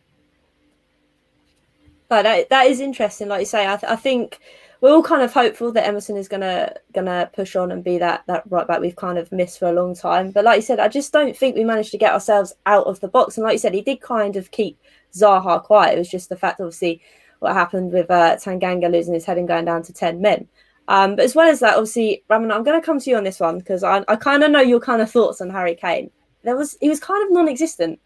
But 2.09 2.23
that, 2.23 2.49
that 2.51 2.67
is 2.67 2.81
interesting. 2.81 3.29
Like 3.29 3.41
you 3.41 3.47
say, 3.47 3.67
I, 3.67 3.77
th- 3.77 3.91
I 3.91 3.97
think 3.97 4.39
we're 4.81 4.93
all 4.93 5.03
kind 5.03 5.23
of 5.23 5.33
hopeful 5.33 5.73
that 5.73 5.87
Emerson 5.87 6.17
is 6.17 6.29
gonna 6.29 6.75
gonna 6.93 7.31
push 7.33 7.57
on 7.57 7.73
and 7.73 7.83
be 7.83 7.99
that 7.99 8.25
that 8.27 8.45
right 8.51 8.67
back 8.67 8.81
we've 8.81 8.97
kind 8.97 9.19
of 9.19 9.33
missed 9.33 9.59
for 9.59 9.69
a 9.69 9.73
long 9.73 9.95
time. 9.95 10.31
But 10.31 10.45
like 10.45 10.57
you 10.57 10.63
said, 10.63 10.81
I 10.81 10.89
just 10.89 11.13
don't 11.13 11.37
think 11.37 11.57
we 11.57 11.65
managed 11.65 11.91
to 11.93 11.99
get 11.99 12.13
ourselves 12.13 12.55
out 12.67 12.87
of 12.87 13.01
the 13.01 13.09
box. 13.09 13.37
And 13.37 13.45
like 13.45 13.55
you 13.55 13.59
said, 13.59 13.75
he 13.75 13.83
did 13.83 14.01
kind 14.01 14.37
of 14.37 14.51
keep 14.51 14.79
Zaha 15.15 15.63
quiet. 15.63 15.95
It 15.95 15.99
was 15.99 16.11
just 16.11 16.29
the 16.29 16.37
fact, 16.37 16.61
obviously, 16.61 17.01
what 17.39 17.55
happened 17.55 17.93
with 17.93 18.11
uh, 18.11 18.37
Tanganga 18.37 18.91
losing 18.91 19.15
his 19.15 19.25
head 19.25 19.39
and 19.39 19.49
going 19.49 19.65
down 19.65 19.83
to 19.85 19.93
ten 19.93 20.21
men. 20.21 20.49
Um, 20.89 21.17
but 21.17 21.25
as 21.25 21.35
well 21.35 21.49
as 21.49 21.61
that, 21.61 21.75
obviously, 21.75 22.23
Ramon, 22.29 22.53
I'm 22.53 22.63
going 22.63 22.81
to 22.81 22.85
come 22.85 23.01
to 23.01 23.11
you 23.11 23.17
on 23.17 23.25
this 23.25 23.41
one 23.41 23.59
because 23.59 23.83
I, 23.83 24.05
I 24.09 24.17
kind 24.17 24.43
of 24.45 24.51
know 24.51 24.61
your 24.61 24.81
kind 24.81 25.03
of 25.03 25.11
thoughts 25.11 25.41
on 25.41 25.51
Harry 25.51 25.75
Kane. 25.75 26.11
There 26.45 26.57
was 26.57 26.77
he 26.81 26.89
was 26.89 27.01
kind 27.01 27.25
of 27.25 27.33
non-existent 27.33 27.99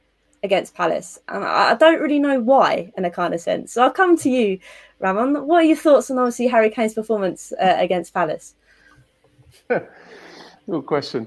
against 0.42 0.74
Palace, 0.74 1.18
and 1.28 1.44
I, 1.44 1.72
I 1.72 1.74
don't 1.74 2.00
really 2.00 2.18
know 2.18 2.40
why 2.40 2.90
in 2.96 3.04
a 3.04 3.10
kind 3.10 3.34
of 3.34 3.40
sense. 3.40 3.74
So 3.74 3.82
I'll 3.82 3.90
come 3.90 4.16
to 4.18 4.30
you, 4.30 4.58
Ramon. 5.00 5.46
What 5.46 5.62
are 5.62 5.66
your 5.66 5.76
thoughts 5.76 6.10
on 6.10 6.18
obviously 6.18 6.46
Harry 6.46 6.70
Kane's 6.70 6.94
performance 6.94 7.52
uh, 7.52 7.76
against 7.78 8.14
Palace? 8.14 8.54
Good 9.68 10.86
question. 10.86 11.26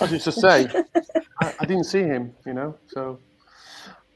As 0.00 0.12
you 0.12 0.18
just 0.18 0.40
say, 0.40 0.68
I, 1.42 1.54
I 1.60 1.64
didn't 1.66 1.84
see 1.84 2.02
him, 2.02 2.34
you 2.46 2.54
know, 2.54 2.76
so 2.86 3.18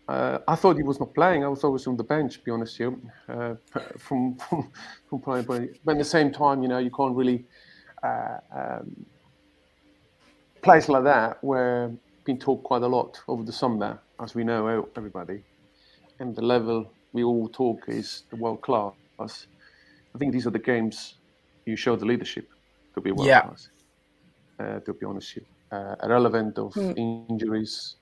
uh, 0.09 0.39
I 0.47 0.55
thought 0.55 0.77
he 0.77 0.83
was 0.83 1.01
not 1.01 1.15
playing. 1.15 1.45
I 1.45 1.49
was 1.49 1.65
always 1.65 1.87
on 1.87 1.97
the 1.97 2.05
bench, 2.05 2.35
to 2.35 2.45
be 2.45 2.51
honest 2.51 2.79
with 2.79 2.89
you, 2.91 3.11
uh, 3.35 3.55
from, 3.99 4.37
from, 4.37 4.71
from 5.09 5.21
playing. 5.21 5.45
But 5.85 5.93
at 5.93 5.99
the 5.99 6.05
same 6.05 6.31
time, 6.31 6.63
you 6.63 6.69
know, 6.69 6.79
you 6.79 6.91
can't 6.91 7.17
really 7.17 7.45
uh, 8.03 8.39
um, 8.55 9.07
place 10.63 10.89
like 10.89 11.05
that 11.05 11.43
where 11.43 11.91
been 12.25 12.39
talked 12.39 12.65
quite 12.65 12.83
a 12.83 12.87
lot 12.87 13.21
over 13.29 13.43
the 13.43 13.53
summer, 13.53 13.99
as 14.21 14.35
we 14.35 14.45
know, 14.45 14.89
everybody, 14.97 15.43
and 16.19 16.35
the 16.35 16.43
level 16.43 16.91
we 17.15 17.23
all 17.23 17.49
talk 17.49 17.85
is 17.89 18.25
the 18.29 18.37
world 18.37 18.61
class. 18.61 19.47
I 20.15 20.19
think 20.19 20.33
these 20.33 20.47
are 20.47 20.51
the 20.51 20.59
games 20.59 21.15
you 21.65 21.77
show 21.77 21.97
the 21.97 22.05
leadership 22.05 22.51
to 22.95 23.01
be 23.01 23.13
world 23.13 23.29
yeah. 23.29 23.41
class. 23.43 23.71
Uh, 24.59 24.81
to 24.81 24.93
be 24.93 25.07
honest 25.07 25.35
with 25.35 25.45
you, 25.45 25.77
uh, 25.77 25.97
irrelevant 26.03 26.59
of 26.59 26.75
mm. 26.75 27.29
injuries, 27.31 27.97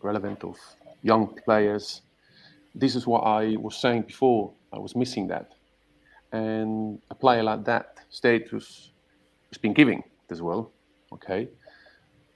relevant 0.00 0.42
of 0.42 0.56
young 1.02 1.28
players. 1.44 2.02
This 2.74 2.96
is 2.96 3.06
what 3.06 3.20
I 3.20 3.56
was 3.56 3.76
saying 3.76 4.02
before. 4.02 4.52
I 4.72 4.78
was 4.78 4.96
missing 4.96 5.28
that, 5.28 5.52
and 6.32 6.98
a 7.10 7.14
player 7.14 7.42
like 7.42 7.64
that 7.64 7.98
status 8.10 8.90
has 9.50 9.58
been 9.58 9.74
giving 9.74 10.02
as 10.30 10.40
well. 10.40 10.72
Okay, 11.12 11.48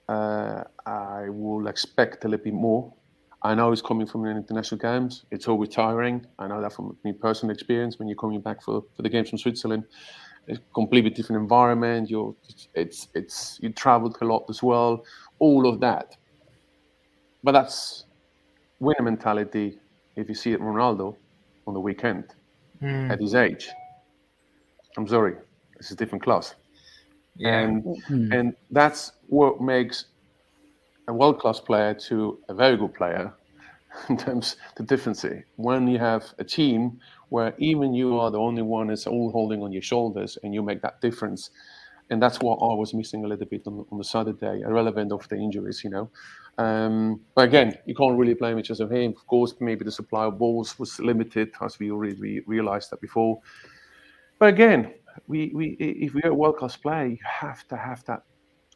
uh, 0.09 0.63
I 0.85 1.29
will 1.29 1.67
expect 1.67 2.25
a 2.25 2.29
little 2.29 2.45
bit 2.45 2.55
more. 2.55 2.93
I 3.47 3.55
know 3.55 3.71
it's 3.71 3.81
coming 3.81 4.09
from 4.09 4.25
an 4.25 4.37
international 4.37 4.81
games. 4.81 5.25
It's 5.31 5.47
always 5.47 5.69
tiring. 5.69 6.27
I 6.41 6.49
know 6.49 6.61
that 6.61 6.73
from 6.73 6.97
my 7.05 7.13
personal 7.13 7.55
experience 7.55 7.97
when 7.97 8.09
you're 8.09 8.17
coming 8.17 8.41
back 8.41 8.61
for, 8.61 8.83
for 8.97 9.03
the 9.03 9.09
games 9.09 9.31
from 9.31 9.39
Switzerland. 9.39 9.85
It's 10.49 10.59
a 10.59 10.75
completely 10.75 11.11
different 11.11 11.43
environment. 11.43 12.11
You're 12.11 12.35
it's 12.75 13.09
it's 13.15 13.61
you 13.63 13.71
traveled 13.71 14.17
a 14.21 14.25
lot 14.25 14.47
as 14.49 14.65
well. 14.65 15.05
All 15.39 15.69
of 15.69 15.79
that. 15.81 16.17
But 17.45 17.53
that's 17.53 18.07
winner 18.81 19.03
mentality 19.03 19.79
if 20.17 20.29
you 20.29 20.35
see 20.35 20.53
it 20.53 20.61
Ronaldo 20.61 21.15
on 21.69 21.75
the 21.75 21.81
weekend 21.81 22.25
mm. 22.83 23.11
at 23.13 23.21
his 23.21 23.37
age. 23.37 23.69
I'm 24.97 25.07
sorry, 25.07 25.37
it's 25.79 25.93
a 25.93 25.95
different 25.95 26.25
class. 26.25 26.57
Yeah. 27.37 27.61
And 27.61 27.85
mm. 28.09 28.35
and 28.37 28.57
that's 28.73 29.13
what 29.29 29.61
makes 29.61 30.07
a 31.09 31.13
world 31.13 31.39
class 31.39 31.61
player 31.61 31.95
to 31.95 32.39
a 32.49 32.55
very 32.55 32.77
good 32.77 32.95
player 32.95 33.33
in 34.09 34.17
terms 34.17 34.57
of 34.69 34.75
the 34.77 34.83
difference. 34.83 35.25
When 35.57 35.89
you 35.89 35.99
have 35.99 36.25
a 36.39 36.45
team 36.45 36.99
where 37.29 37.55
even 37.59 37.95
you 37.95 38.19
are 38.19 38.31
the 38.31 38.39
only 38.39 38.63
one 38.63 38.89
that's 38.89 39.07
all 39.07 39.31
holding 39.31 39.63
on 39.63 39.73
your 39.73 39.83
shoulders 39.83 40.39
and 40.43 40.55
you 40.55 40.63
make 40.63 40.83
that 40.83 41.01
difference. 41.01 41.51
And 42.09 42.23
that's 42.23 42.39
what 42.39 42.57
I 42.57 42.75
was 42.75 42.95
missing 42.95 43.25
a 43.25 43.29
little 43.29 43.47
bit 43.47 43.63
on, 43.67 43.85
on 43.91 43.99
the 43.99 44.05
Saturday, 44.05 44.61
irrelevant 44.61 45.11
of 45.11 45.29
the 45.29 45.37
injuries, 45.37 45.83
you 45.83 45.91
know. 45.91 46.09
Um, 46.57 47.21
but 47.35 47.49
again, 47.49 47.77
you 47.85 47.97
can't 47.97 48.17
really 48.17 48.35
blame 48.35 48.59
it 48.59 48.63
just 48.63 48.81
on 48.81 48.93
him. 48.95 49.13
Of 49.17 49.27
course, 49.27 49.55
maybe 49.59 49.85
the 49.85 49.91
supply 49.91 50.27
of 50.27 50.39
balls 50.39 50.79
was 50.79 51.01
limited, 51.01 51.51
as 51.61 51.79
we 51.81 51.91
already 51.91 52.41
realized 52.47 52.91
that 52.91 53.01
before. 53.01 53.41
But 54.39 54.51
again, 54.51 54.95
we, 55.27 55.51
we 55.53 55.77
if 55.81 56.15
we 56.15 56.21
get 56.21 56.35
world 56.35 56.59
class 56.59 56.77
player 56.77 57.07
you 57.07 57.19
have 57.25 57.67
to 57.69 57.77
have 57.77 58.05
that, 58.05 58.23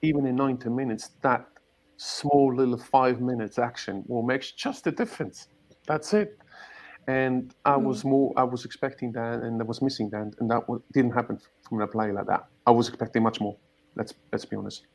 even 0.03 0.27
in 0.27 0.37
90 0.37 0.69
minutes, 0.71 1.11
that 1.23 1.47
small 2.01 2.55
little 2.55 2.79
five 2.79 3.21
minutes 3.21 3.59
action 3.59 4.03
will 4.09 4.23
make 4.23 4.41
just 4.57 4.87
a 4.87 4.91
difference. 4.91 5.49
That's 5.87 6.15
it. 6.15 6.39
And 7.07 7.55
I 7.67 7.73
mm. 7.73 7.83
was 7.83 8.05
more, 8.05 8.33
I 8.39 8.45
was 8.45 8.65
expecting 8.65 9.13
that, 9.13 9.41
and 9.41 9.61
I 9.61 9.65
was 9.65 9.83
missing 9.83 10.09
that, 10.11 10.33
and 10.39 10.51
that 10.51 10.63
didn't 10.93 11.13
happen 11.13 11.39
from 11.69 11.81
a 11.83 11.87
play 11.87 12.11
like 12.11 12.27
that. 12.27 12.47
I 12.67 12.71
was 12.71 12.89
expecting 12.89 13.23
much 13.23 13.41
more. 13.41 13.57
Let's 13.97 14.15
let's 14.33 14.47
be 14.47 14.57
honest. 14.57 14.87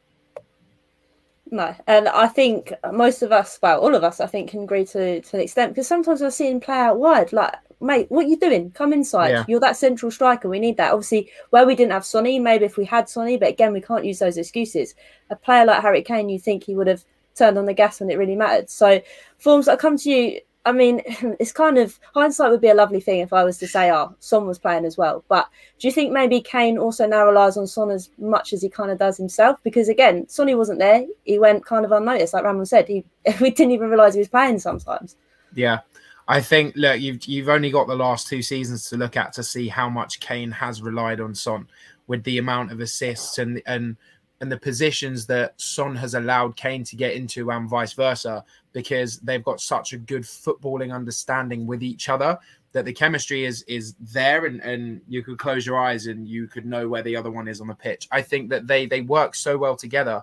No, 1.52 1.76
and 1.86 2.08
I 2.08 2.28
think 2.28 2.74
most 2.92 3.22
of 3.22 3.32
us, 3.32 3.60
well, 3.62 3.80
all 3.82 3.94
of 3.94 4.04
us, 4.04 4.20
I 4.20 4.26
think, 4.26 4.50
can 4.50 4.64
agree 4.64 4.86
to 4.86 5.22
to 5.22 5.38
an 5.38 5.44
extent 5.44 5.74
because 5.74 5.88
sometimes 5.88 6.24
I 6.24 6.30
see 6.30 6.50
him 6.50 6.60
play 6.60 6.78
out 6.78 6.98
wide. 6.98 7.34
Like, 7.34 7.56
mate, 7.82 8.08
what 8.10 8.26
are 8.26 8.30
you 8.30 8.38
doing? 8.38 8.72
Come 8.72 8.94
inside. 8.94 9.30
Yeah. 9.30 9.46
You're 9.48 9.60
that 9.60 9.78
central 9.78 10.12
striker. 10.12 10.50
We 10.50 10.60
need 10.60 10.78
that. 10.78 10.94
Obviously, 10.94 11.30
where 11.50 11.66
we 11.66 11.76
didn't 11.76 11.92
have 11.92 12.06
Sonny, 12.06 12.40
maybe 12.40 12.66
if 12.66 12.78
we 12.78 12.86
had 12.86 13.10
Sonny, 13.10 13.38
but 13.38 13.50
again, 13.50 13.74
we 13.74 13.82
can't 13.82 14.06
use 14.06 14.20
those 14.20 14.38
excuses. 14.38 14.96
A 15.30 15.36
player 15.36 15.66
like 15.66 15.82
Harry 15.82 16.02
Kane, 16.02 16.30
you 16.30 16.40
think 16.40 16.64
he 16.64 16.76
would 16.76 16.88
have 16.88 17.04
turned 17.36 17.58
on 17.58 17.66
the 17.66 17.74
gas 17.74 18.00
when 18.00 18.10
it 18.10 18.18
really 18.18 18.36
mattered. 18.36 18.70
So, 18.70 19.02
Formz 19.44 19.66
that 19.66 19.80
come 19.80 19.98
to 19.98 20.10
you. 20.10 20.40
I 20.68 20.72
mean, 20.72 21.02
it's 21.40 21.52
kind 21.52 21.78
of 21.78 22.00
hindsight 22.14 22.50
would 22.50 22.62
be 22.62 22.70
a 22.70 22.74
lovely 22.74 23.00
thing 23.00 23.20
if 23.20 23.34
I 23.34 23.44
was 23.44 23.58
to 23.60 23.68
say, 23.68 23.92
oh, 23.92 24.16
Son 24.20 24.48
was 24.48 24.58
playing 24.58 24.86
as 24.86 24.98
well. 24.98 25.24
But 25.28 25.48
do 25.80 25.88
you 25.88 25.92
think 25.92 26.12
maybe 26.12 26.42
Kane 26.42 26.78
also 26.78 27.06
now 27.06 27.26
relies 27.26 27.56
on 27.56 27.68
Son 27.68 27.92
as 27.92 28.10
much 28.18 28.52
as 28.52 28.62
he 28.62 28.70
kind 28.70 28.90
of 28.90 28.98
does 28.98 29.18
himself? 29.18 29.60
Because 29.64 29.90
again, 29.90 30.28
Sonny 30.28 30.56
wasn't 30.56 30.80
there. 30.80 31.06
He 31.24 31.38
went 31.38 31.66
kind 31.66 31.86
of 31.86 31.92
unnoticed, 31.92 32.34
like 32.34 32.44
Ramon 32.44 32.66
said. 32.66 32.88
He 32.88 33.06
we 33.42 33.52
didn't 33.52 33.74
even 33.74 33.90
realise 33.90 34.16
he 34.16 34.20
was 34.20 34.28
playing 34.28 34.60
sometimes. 34.60 35.16
Yeah. 35.54 35.80
I 36.28 36.42
think 36.42 36.76
look, 36.76 37.00
you've 37.00 37.24
you've 37.26 37.50
only 37.50 37.70
got 37.70 37.88
the 37.88 37.96
last 37.96 38.28
two 38.28 38.42
seasons 38.42 38.90
to 38.90 38.98
look 38.98 39.16
at 39.16 39.34
to 39.34 39.44
see 39.44 39.68
how 39.68 39.90
much 39.90 40.20
Kane 40.20 40.52
has 40.52 40.82
relied 40.82 41.22
on 41.22 41.36
Son 41.36 41.68
with 42.08 42.24
the 42.24 42.38
amount 42.40 42.72
of 42.72 42.80
assists 42.80 43.38
and 43.38 43.62
and 43.66 43.96
and 44.42 44.52
the 44.52 44.58
positions 44.58 45.26
that 45.28 45.60
Son 45.60 45.96
has 45.96 46.14
allowed 46.14 46.56
Kane 46.56 46.84
to 46.86 46.96
get 46.96 47.14
into 47.14 47.52
and 47.52 47.70
vice 47.70 47.94
versa 47.94 48.44
because 48.74 49.20
they've 49.20 49.44
got 49.44 49.62
such 49.62 49.94
a 49.94 49.98
good 49.98 50.24
footballing 50.24 50.94
understanding 50.94 51.66
with 51.66 51.82
each 51.82 52.10
other 52.10 52.38
that 52.76 52.84
the 52.84 52.92
chemistry 52.92 53.46
is 53.46 53.64
is 53.64 53.96
there 54.00 54.46
and 54.46 54.60
and 54.62 55.02
you 55.08 55.24
could 55.24 55.40
close 55.40 55.66
your 55.66 55.80
eyes 55.80 56.08
and 56.08 56.28
you 56.28 56.48
could 56.48 56.66
know 56.66 56.90
where 56.90 57.02
the 57.04 57.16
other 57.16 57.32
one 57.32 57.48
is 57.48 57.62
on 57.62 57.68
the 57.68 57.76
pitch. 57.76 58.08
I 58.12 58.22
think 58.22 58.50
that 58.50 58.68
they 58.68 58.86
they 58.86 59.02
work 59.02 59.36
so 59.36 59.58
well 59.58 59.78
together. 59.78 60.22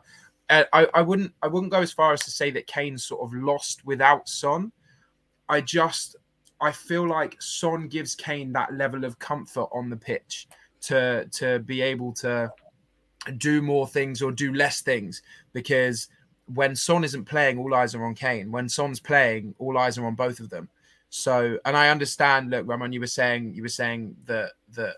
Uh, 0.50 0.64
I 0.72 0.86
I 0.92 1.00
wouldn't 1.00 1.32
I 1.42 1.46
wouldn't 1.46 1.72
go 1.72 1.80
as 1.80 1.92
far 1.92 2.12
as 2.12 2.22
to 2.24 2.30
say 2.30 2.50
that 2.50 2.66
Kane's 2.66 3.04
sort 3.04 3.22
of 3.22 3.32
lost 3.32 3.86
without 3.86 4.28
Son. 4.28 4.70
I 5.52 5.60
just 5.60 6.16
I 6.62 6.72
feel 6.72 7.06
like 7.06 7.40
Son 7.42 7.86
gives 7.86 8.14
Kane 8.14 8.52
that 8.54 8.72
level 8.72 9.04
of 9.04 9.18
comfort 9.18 9.68
on 9.70 9.90
the 9.90 9.96
pitch 9.96 10.48
to 10.82 11.28
to 11.32 11.58
be 11.58 11.82
able 11.82 12.12
to 12.14 12.50
do 13.36 13.60
more 13.60 13.86
things 13.86 14.22
or 14.22 14.32
do 14.32 14.54
less 14.54 14.80
things 14.80 15.22
because 15.52 16.08
when 16.46 16.74
Son 16.74 17.04
isn't 17.04 17.24
playing, 17.26 17.58
all 17.58 17.74
eyes 17.74 17.94
are 17.94 18.04
on 18.04 18.14
Kane. 18.14 18.50
When 18.50 18.68
Son's 18.68 18.98
playing, 18.98 19.54
all 19.58 19.76
eyes 19.78 19.98
are 19.98 20.06
on 20.06 20.14
both 20.14 20.40
of 20.40 20.50
them. 20.50 20.68
So, 21.10 21.58
and 21.66 21.76
I 21.76 21.90
understand. 21.90 22.50
Look, 22.50 22.66
Ramon, 22.66 22.92
you 22.92 23.00
were 23.00 23.06
saying 23.06 23.52
you 23.54 23.60
were 23.60 23.68
saying 23.68 24.16
that 24.24 24.52
that 24.70 24.96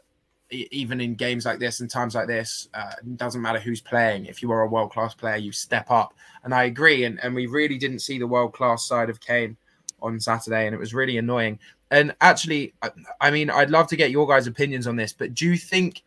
even 0.50 1.00
in 1.00 1.16
games 1.16 1.44
like 1.44 1.58
this 1.58 1.80
and 1.80 1.90
times 1.90 2.14
like 2.14 2.28
this, 2.28 2.68
uh, 2.74 2.92
it 2.98 3.16
doesn't 3.16 3.42
matter 3.42 3.58
who's 3.58 3.80
playing. 3.80 4.26
If 4.26 4.40
you 4.40 4.52
are 4.52 4.62
a 4.62 4.68
world 4.68 4.92
class 4.92 5.14
player, 5.14 5.36
you 5.36 5.50
step 5.50 5.90
up. 5.90 6.14
And 6.44 6.54
I 6.54 6.64
agree. 6.64 7.04
And 7.06 7.18
and 7.24 7.34
we 7.34 7.46
really 7.46 7.76
didn't 7.76 7.98
see 7.98 8.20
the 8.20 8.26
world 8.28 8.52
class 8.52 8.86
side 8.86 9.10
of 9.10 9.18
Kane 9.20 9.56
on 10.04 10.20
Saturday, 10.20 10.66
and 10.66 10.74
it 10.74 10.78
was 10.78 10.94
really 10.94 11.16
annoying. 11.18 11.58
And 11.90 12.14
actually, 12.20 12.74
I, 12.82 12.90
I 13.20 13.30
mean, 13.30 13.50
I'd 13.50 13.70
love 13.70 13.86
to 13.88 13.96
get 13.96 14.10
your 14.10 14.26
guys' 14.26 14.46
opinions 14.46 14.86
on 14.86 14.96
this, 14.96 15.12
but 15.12 15.34
do 15.34 15.46
you 15.46 15.56
think 15.56 16.02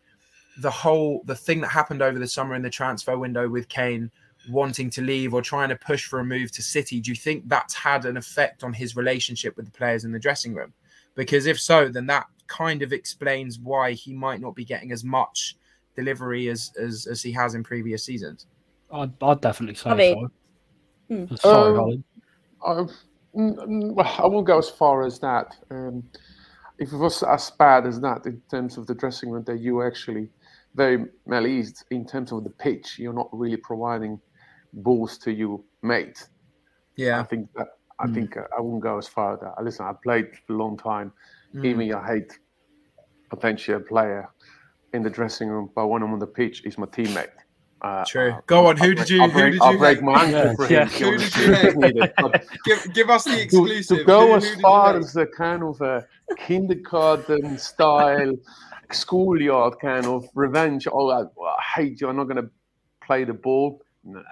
the 0.60 0.70
whole 0.70 1.22
the 1.24 1.34
thing 1.34 1.60
that 1.60 1.68
happened 1.68 2.02
over 2.02 2.18
the 2.18 2.26
summer 2.26 2.54
in 2.54 2.62
the 2.62 2.70
transfer 2.70 3.16
window 3.18 3.48
with 3.48 3.68
Kane 3.68 4.10
wanting 4.50 4.88
to 4.90 5.02
leave 5.02 5.34
or 5.34 5.42
trying 5.42 5.68
to 5.68 5.76
push 5.76 6.06
for 6.06 6.20
a 6.20 6.24
move 6.24 6.50
to 6.52 6.62
City, 6.62 7.00
do 7.00 7.10
you 7.10 7.16
think 7.16 7.48
that's 7.48 7.74
had 7.74 8.04
an 8.06 8.16
effect 8.16 8.64
on 8.64 8.72
his 8.72 8.96
relationship 8.96 9.56
with 9.56 9.66
the 9.66 9.72
players 9.72 10.04
in 10.04 10.12
the 10.12 10.18
dressing 10.18 10.54
room? 10.54 10.72
Because 11.14 11.46
if 11.46 11.60
so, 11.60 11.88
then 11.88 12.06
that 12.06 12.26
kind 12.46 12.82
of 12.82 12.92
explains 12.92 13.58
why 13.58 13.92
he 13.92 14.12
might 14.14 14.40
not 14.40 14.54
be 14.54 14.64
getting 14.64 14.90
as 14.90 15.04
much 15.04 15.56
delivery 15.96 16.48
as 16.48 16.72
as, 16.80 17.06
as 17.06 17.22
he 17.22 17.32
has 17.32 17.54
in 17.54 17.62
previous 17.62 18.04
seasons. 18.04 18.46
I'd, 18.90 19.12
I'd 19.22 19.40
definitely 19.40 19.74
say 19.74 19.90
I 19.90 19.94
mean- 19.94 20.30
Hmm. 21.08 21.24
so. 21.30 21.36
Sorry, 21.36 21.70
Um, 21.70 22.02
Holly. 22.60 22.88
I, 23.38 23.40
mm, 23.40 23.56
mm, 23.56 23.94
well, 23.94 24.14
I 24.18 24.26
won't 24.26 24.46
go 24.46 24.58
as 24.58 24.68
far 24.68 25.06
as 25.06 25.18
that. 25.20 25.56
Um, 25.70 26.04
if 26.78 26.92
it 26.92 26.96
was 26.96 27.22
as 27.22 27.50
bad 27.58 27.86
as 27.86 28.00
that 28.00 28.26
in 28.26 28.42
terms 28.50 28.76
of 28.78 28.86
the 28.86 28.94
dressing 28.94 29.30
room, 29.30 29.44
that 29.46 29.60
you 29.60 29.82
actually 29.82 30.28
very 30.74 31.06
eased 31.46 31.84
in 31.90 32.06
terms 32.06 32.32
of 32.32 32.44
the 32.44 32.50
pitch, 32.50 32.98
you're 32.98 33.12
not 33.12 33.28
really 33.32 33.56
providing 33.56 34.20
balls 34.72 35.18
to 35.18 35.32
your 35.32 35.60
mate. 35.82 36.28
Yeah, 36.96 37.20
I 37.20 37.24
think 37.24 37.48
that 37.54 37.68
I 38.00 38.06
Mm. 38.06 38.14
think 38.14 38.36
uh, 38.36 38.42
I 38.56 38.60
wouldn't 38.60 38.82
go 38.82 38.98
as 38.98 39.08
far 39.08 39.34
as 39.34 39.40
that. 39.40 39.62
Listen, 39.62 39.86
I 39.86 39.92
played 40.02 40.26
a 40.48 40.52
long 40.52 40.76
time. 40.76 41.12
Mm. 41.54 41.64
Even 41.66 41.94
I 41.94 42.06
hate 42.06 42.38
potentially 43.30 43.76
a 43.76 43.80
player 43.80 44.28
in 44.92 45.02
the 45.02 45.10
dressing 45.10 45.48
room, 45.48 45.70
but 45.74 45.88
when 45.88 46.02
I'm 46.02 46.12
on 46.12 46.20
the 46.20 46.26
pitch, 46.26 46.60
he's 46.64 46.78
my 46.78 46.86
teammate. 46.86 47.28
Uh, 47.80 48.04
True. 48.04 48.32
uh, 48.32 48.40
Go 48.46 48.66
on, 48.66 48.76
who 48.76 48.88
I'll 48.88 48.94
did 48.94 49.10
you- 49.10 49.22
I'll 49.22 49.28
who 49.30 49.38
break, 49.38 49.52
did 49.52 49.62
I'll 49.62 49.72
you 49.72 49.78
break 49.78 50.02
my 50.02 50.24
ankle 50.24 50.40
Yeah, 50.40 50.54
for 50.56 50.66
him. 50.66 50.88
to 50.88 51.04
Who 51.04 51.16
did 51.18 51.36
you 51.36 51.48
with 51.50 51.56
hate? 51.58 51.68
if 51.68 51.76
needed. 51.76 52.12
But 52.20 52.44
give, 52.64 52.92
give 52.94 53.10
us 53.10 53.24
the 53.24 53.40
exclusive. 53.44 53.98
to 53.98 54.04
go 54.04 54.26
Who- 54.28 54.34
as 54.34 54.44
who 54.44 54.50
did 54.50 54.56
you 54.58 54.62
far 54.62 54.92
hate? 54.94 54.98
as 55.02 55.16
a 55.16 55.26
kind 55.26 55.62
of 55.62 55.80
a 55.80 56.04
kindergarten 56.36 57.56
style 57.58 58.32
schoolyard 58.90 59.74
kind 59.80 60.06
of 60.06 60.24
revenge. 60.34 60.88
Oh, 60.90 61.10
I, 61.10 61.22
I 61.22 61.62
hate 61.76 62.00
you. 62.00 62.08
I'm 62.08 62.16
not 62.16 62.24
going 62.24 62.42
to 62.42 62.50
play 63.04 63.24
the 63.24 63.34
ball. 63.34 63.80
Nah, 64.04 64.22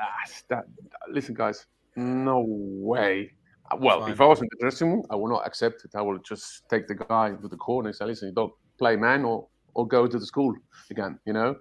that, 0.48 0.64
listen, 1.10 1.34
guys, 1.34 1.66
no 1.96 2.44
way. 2.48 3.30
Well, 3.78 4.06
if 4.06 4.20
I 4.20 4.26
was 4.26 4.40
in 4.40 4.48
the 4.50 4.56
dressing 4.60 4.90
room, 4.92 5.04
I 5.10 5.16
will 5.16 5.28
not 5.28 5.46
accept 5.46 5.84
it. 5.84 5.90
I 5.96 6.02
will 6.02 6.18
just 6.18 6.62
take 6.70 6.86
the 6.86 6.94
guy 6.94 7.30
to 7.30 7.48
the 7.48 7.56
corner 7.56 7.88
and 7.88 7.96
say, 7.96 8.04
listen, 8.06 8.28
you 8.28 8.34
don't 8.34 8.52
play 8.78 8.96
man 8.96 9.24
or, 9.24 9.48
or 9.74 9.86
go 9.86 10.06
to 10.06 10.18
the 10.18 10.26
school 10.26 10.54
again, 10.90 11.18
you 11.26 11.32
know? 11.32 11.56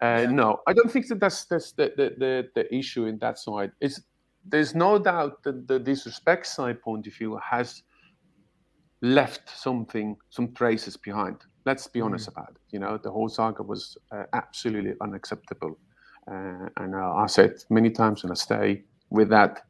Uh. 0.00 0.26
No, 0.30 0.60
I 0.66 0.72
don't 0.72 0.90
think 0.90 1.08
that 1.08 1.20
that's, 1.20 1.44
that's 1.46 1.72
the, 1.72 1.92
the, 1.96 2.14
the, 2.18 2.48
the 2.54 2.74
issue 2.74 3.06
in 3.06 3.18
that 3.18 3.38
side. 3.38 3.72
It's, 3.80 4.00
there's 4.44 4.74
no 4.74 4.98
doubt 4.98 5.42
that 5.44 5.66
the 5.66 5.78
disrespect 5.78 6.46
side 6.46 6.82
point 6.82 7.06
of 7.06 7.14
view 7.14 7.38
has 7.38 7.82
left 9.00 9.50
something, 9.50 10.16
some 10.30 10.52
traces 10.52 10.96
behind. 10.96 11.36
Let's 11.64 11.86
be 11.86 12.00
honest 12.00 12.28
about 12.28 12.50
it. 12.50 12.60
You 12.70 12.80
know, 12.80 12.98
the 12.98 13.10
whole 13.10 13.28
saga 13.28 13.62
was 13.62 13.96
uh, 14.12 14.24
absolutely 14.34 14.94
unacceptable. 15.00 15.78
Uh, 16.30 16.68
and 16.78 16.94
uh, 16.94 17.14
I 17.14 17.26
said 17.26 17.54
many 17.70 17.90
times, 17.90 18.22
and 18.22 18.32
I 18.32 18.34
stay 18.34 18.84
with 19.10 19.28
that. 19.30 19.62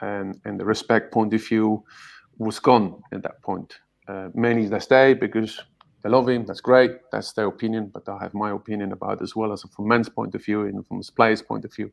And, 0.00 0.40
and 0.44 0.58
the 0.58 0.64
respect 0.64 1.12
point 1.12 1.32
of 1.34 1.46
view 1.46 1.84
was 2.38 2.58
gone 2.58 3.02
at 3.12 3.22
that 3.22 3.42
point. 3.42 3.78
Uh, 4.08 4.28
many 4.34 4.66
that 4.66 4.82
stay 4.82 5.14
because 5.14 5.60
they 6.02 6.10
love 6.10 6.28
him. 6.28 6.44
That's 6.46 6.60
great. 6.60 6.92
That's 7.10 7.32
their 7.32 7.46
opinion. 7.46 7.90
But 7.92 8.08
I 8.08 8.18
have 8.22 8.34
my 8.34 8.50
opinion 8.50 8.92
about 8.92 9.20
it 9.20 9.22
as 9.22 9.34
well 9.34 9.52
as 9.52 9.62
from 9.62 9.88
men's 9.88 10.08
point 10.08 10.34
of 10.34 10.44
view 10.44 10.62
and 10.62 10.86
from 10.86 10.98
his 10.98 11.10
players' 11.10 11.42
point 11.42 11.64
of 11.64 11.74
view 11.74 11.90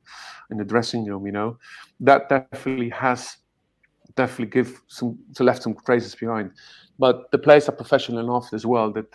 in 0.52 0.58
the 0.58 0.66
dressing 0.66 1.06
room. 1.06 1.26
You 1.26 1.32
know, 1.32 1.58
that 2.02 2.30
definitely 2.30 2.90
has 2.90 3.38
definitely 4.16 4.52
give 4.52 4.82
some 4.88 5.18
so 5.32 5.44
left 5.44 5.64
some 5.64 5.76
traces 5.86 6.16
behind. 6.16 6.52
But 7.00 7.32
the 7.32 7.38
players 7.38 7.68
are 7.70 7.74
professional 7.76 8.20
enough 8.20 8.54
as 8.54 8.66
well 8.66 8.92
that 8.94 9.08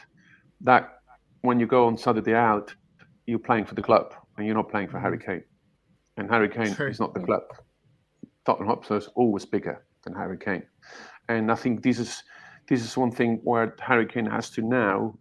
that 0.63 1.01
when 1.43 1.61
you 1.61 1.67
go 1.67 1.87
on 1.87 1.97
Saturday 1.97 2.35
out, 2.35 2.75
you're 3.27 3.39
playing 3.39 3.67
for 3.67 3.75
the 3.75 3.83
club 3.83 4.15
and 4.37 4.47
you're 4.47 4.57
not 4.57 4.69
playing 4.71 4.89
for 4.89 4.99
Harry 4.99 5.19
mm-hmm. 5.19 5.33
Kane. 5.33 5.45
And 6.17 6.29
Harry 6.29 6.49
Kane 6.49 6.75
True. 6.75 6.89
is 6.89 6.99
not 6.99 7.15
the 7.15 7.21
club. 7.21 7.43
Tottenham 8.45 8.69
Hotspur 8.69 8.97
is 8.97 9.09
always 9.15 9.45
bigger 9.45 9.85
than 10.03 10.15
Harry 10.15 10.39
Kane. 10.39 10.65
And 11.29 11.53
I 11.53 11.55
think 11.55 11.83
this 11.83 11.99
is 11.99 12.23
this 12.69 12.83
is 12.83 12.97
one 12.97 13.11
thing 13.11 13.41
where 13.45 13.75
Harry 13.81 14.07
Kane 14.07 14.27
has 14.27 14.51
to 14.51 14.63
now 14.63 15.19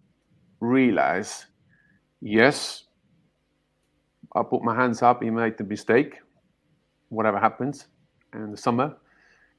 realize, 0.60 1.46
yes, 2.22 2.84
I 4.36 4.44
put 4.44 4.64
my 4.64 4.76
hands 4.76 5.02
up, 5.02 5.24
he 5.24 5.30
made 5.30 5.58
the 5.58 5.64
mistake, 5.64 6.20
whatever 7.10 7.40
happens 7.40 7.88
in 8.34 8.52
the 8.52 8.58
summer. 8.58 8.96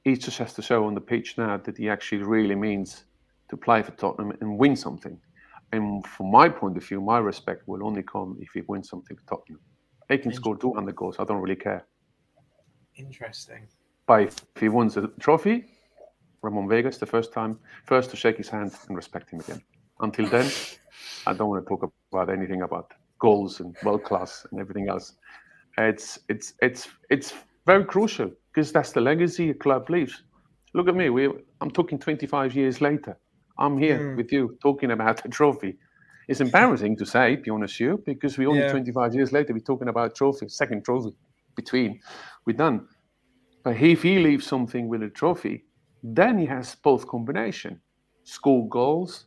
He 0.04 0.16
just 0.16 0.38
has 0.38 0.52
to 0.54 0.62
show 0.62 0.84
on 0.84 0.94
the 0.94 1.00
pitch 1.00 1.38
now 1.38 1.56
that 1.56 1.78
he 1.78 1.88
actually 1.88 2.22
really 2.22 2.54
means 2.54 3.04
to 3.48 3.56
play 3.56 3.82
for 3.82 3.92
Tottenham 3.92 4.36
and 4.40 4.58
win 4.58 4.76
something. 4.76 5.18
And 5.72 6.06
from 6.06 6.30
my 6.30 6.48
point 6.48 6.76
of 6.76 6.84
view, 6.84 7.00
my 7.00 7.18
respect 7.18 7.66
will 7.66 7.84
only 7.84 8.02
come 8.02 8.36
if 8.40 8.50
he 8.54 8.62
wins 8.68 8.88
something 8.88 9.16
for 9.16 9.36
Tottenham. 9.36 9.60
He 10.08 10.18
can 10.18 10.32
score 10.32 10.56
200 10.56 10.94
goals, 10.94 11.16
I 11.18 11.24
don't 11.24 11.40
really 11.40 11.56
care. 11.56 11.86
Interesting. 12.96 13.66
But 14.06 14.22
if 14.54 14.60
he 14.60 14.68
wins 14.68 14.96
a 14.96 15.08
trophy, 15.20 15.66
Ramon 16.42 16.68
Vega's, 16.68 16.98
the 16.98 17.06
first 17.06 17.32
time, 17.32 17.58
first 17.84 18.10
to 18.10 18.16
shake 18.16 18.36
his 18.36 18.48
hand 18.48 18.72
and 18.88 18.96
respect 18.96 19.30
him 19.30 19.40
again. 19.40 19.60
Until 20.00 20.26
then, 20.28 20.50
I 21.26 21.32
don't 21.32 21.48
want 21.48 21.64
to 21.64 21.68
talk 21.68 21.90
about 22.12 22.30
anything 22.30 22.62
about 22.62 22.92
goals 23.18 23.60
and 23.60 23.74
world 23.84 24.04
class 24.04 24.46
and 24.50 24.60
everything 24.60 24.88
else. 24.88 25.14
It's 25.76 26.18
it's 26.28 26.54
it's 26.62 26.88
it's 27.10 27.34
very 27.66 27.84
crucial 27.84 28.30
because 28.52 28.72
that's 28.72 28.92
the 28.92 29.00
legacy 29.00 29.50
a 29.50 29.54
club 29.54 29.90
leaves. 29.90 30.22
Look 30.74 30.88
at 30.88 30.94
me. 30.94 31.10
We 31.10 31.28
I'm 31.60 31.70
talking 31.70 31.98
25 31.98 32.54
years 32.54 32.80
later. 32.80 33.18
I'm 33.58 33.76
here 33.76 33.98
Mm. 33.98 34.16
with 34.16 34.32
you 34.32 34.56
talking 34.62 34.92
about 34.92 35.24
a 35.24 35.28
trophy. 35.28 35.76
It's 36.28 36.40
embarrassing 36.40 36.96
to 36.98 37.06
say, 37.06 37.36
be 37.36 37.50
honest, 37.50 37.80
you, 37.80 38.02
because 38.06 38.38
we 38.38 38.46
only 38.46 38.60
Yeah. 38.60 38.70
25 38.70 39.14
years 39.14 39.32
later 39.32 39.52
we're 39.52 39.60
talking 39.72 39.88
about 39.88 40.14
trophy, 40.14 40.48
second 40.48 40.84
trophy 40.84 41.14
between. 41.56 42.00
We're 42.46 42.56
done. 42.56 42.86
But 43.64 43.76
if 43.80 44.02
he 44.02 44.18
leaves 44.20 44.46
something 44.46 44.88
with 44.88 45.02
a 45.02 45.08
trophy, 45.10 45.64
then 46.02 46.38
he 46.38 46.46
has 46.46 46.74
both 46.76 47.06
combination, 47.06 47.80
score 48.24 48.68
goals, 48.68 49.26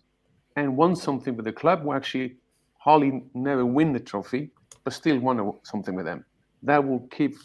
and 0.56 0.78
won 0.78 0.96
something 0.96 1.36
with 1.36 1.46
the 1.46 1.52
club. 1.54 1.84
Who 1.84 1.94
actually 1.94 2.38
hardly 2.78 3.24
never 3.34 3.66
win 3.66 3.94
the 3.94 4.00
trophy, 4.00 4.52
but 4.84 4.94
still 4.94 5.20
won 5.20 5.54
something 5.64 5.96
with 5.96 6.06
them. 6.06 6.26
That 6.64 6.84
will 6.86 7.08
keep 7.12 7.36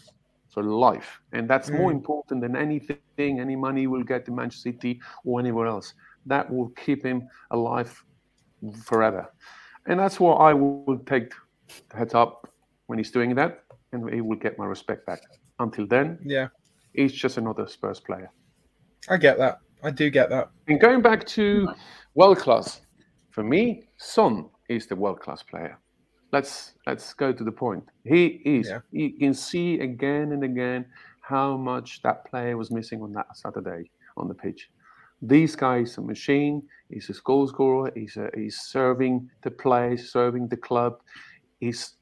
for 0.49 0.63
life, 0.63 1.21
and 1.33 1.47
that's 1.49 1.71
more 1.73 1.91
Mm. 1.91 1.95
important 1.95 2.41
than 2.41 2.55
anything, 2.55 3.39
any 3.39 3.55
money 3.55 3.87
will 3.87 4.03
get 4.03 4.25
to 4.25 4.31
Manchester 4.31 4.71
City 4.71 5.01
or 5.25 5.39
anywhere 5.39 5.67
else. 5.67 5.93
That 6.25 6.49
will 6.51 6.69
keep 6.69 7.03
him 7.03 7.27
alive 7.51 7.91
forever, 8.83 9.31
and 9.87 9.99
that's 9.99 10.19
what 10.19 10.35
I 10.37 10.53
will 10.53 10.99
take 11.05 11.31
the 11.89 11.97
heads 11.97 12.13
up 12.13 12.47
when 12.87 12.97
he's 12.97 13.11
doing 13.11 13.35
that, 13.35 13.59
and 13.91 14.09
he 14.13 14.21
will 14.21 14.37
get 14.37 14.57
my 14.57 14.65
respect 14.65 15.05
back. 15.05 15.21
Until 15.59 15.85
then, 15.87 16.19
Yeah, 16.23 16.47
he's 16.93 17.13
just 17.13 17.37
another 17.37 17.67
Spurs 17.67 17.99
player. 17.99 18.31
I 19.09 19.17
get 19.17 19.37
that. 19.37 19.59
I 19.83 19.91
do 19.91 20.09
get 20.09 20.29
that. 20.29 20.49
And 20.67 20.79
going 20.79 21.01
back 21.01 21.25
to 21.27 21.69
world 22.15 22.39
class, 22.39 22.81
for 23.31 23.43
me, 23.43 23.83
Son 23.97 24.49
is 24.69 24.87
the 24.87 24.95
world 24.95 25.19
class 25.19 25.43
player. 25.43 25.77
Let's 26.31 26.73
let's 26.85 27.13
go 27.13 27.31
to 27.31 27.43
the 27.43 27.51
point. 27.51 27.85
He 28.03 28.41
is. 28.43 28.67
Yeah. 28.67 28.79
You 28.91 29.13
can 29.13 29.33
see 29.33 29.79
again 29.79 30.33
and 30.33 30.43
again 30.43 30.85
how 31.21 31.55
much 31.55 32.01
that 32.01 32.25
player 32.25 32.57
was 32.57 32.69
missing 32.71 33.01
on 33.01 33.13
that 33.13 33.37
Saturday 33.37 33.89
on 34.17 34.27
the 34.27 34.33
pitch. 34.33 34.69
This 35.21 35.55
guy 35.55 35.79
is 35.79 35.97
a 35.97 36.01
machine. 36.01 36.63
He's 36.89 37.09
a 37.09 37.13
goal 37.23 37.47
scorer. 37.47 37.91
He's 37.95 38.17
a, 38.17 38.29
he's 38.35 38.57
serving 38.57 39.29
the 39.41 39.51
players, 39.51 40.11
serving 40.11 40.47
the 40.49 40.57
club. 40.57 40.99
He's 41.59 41.93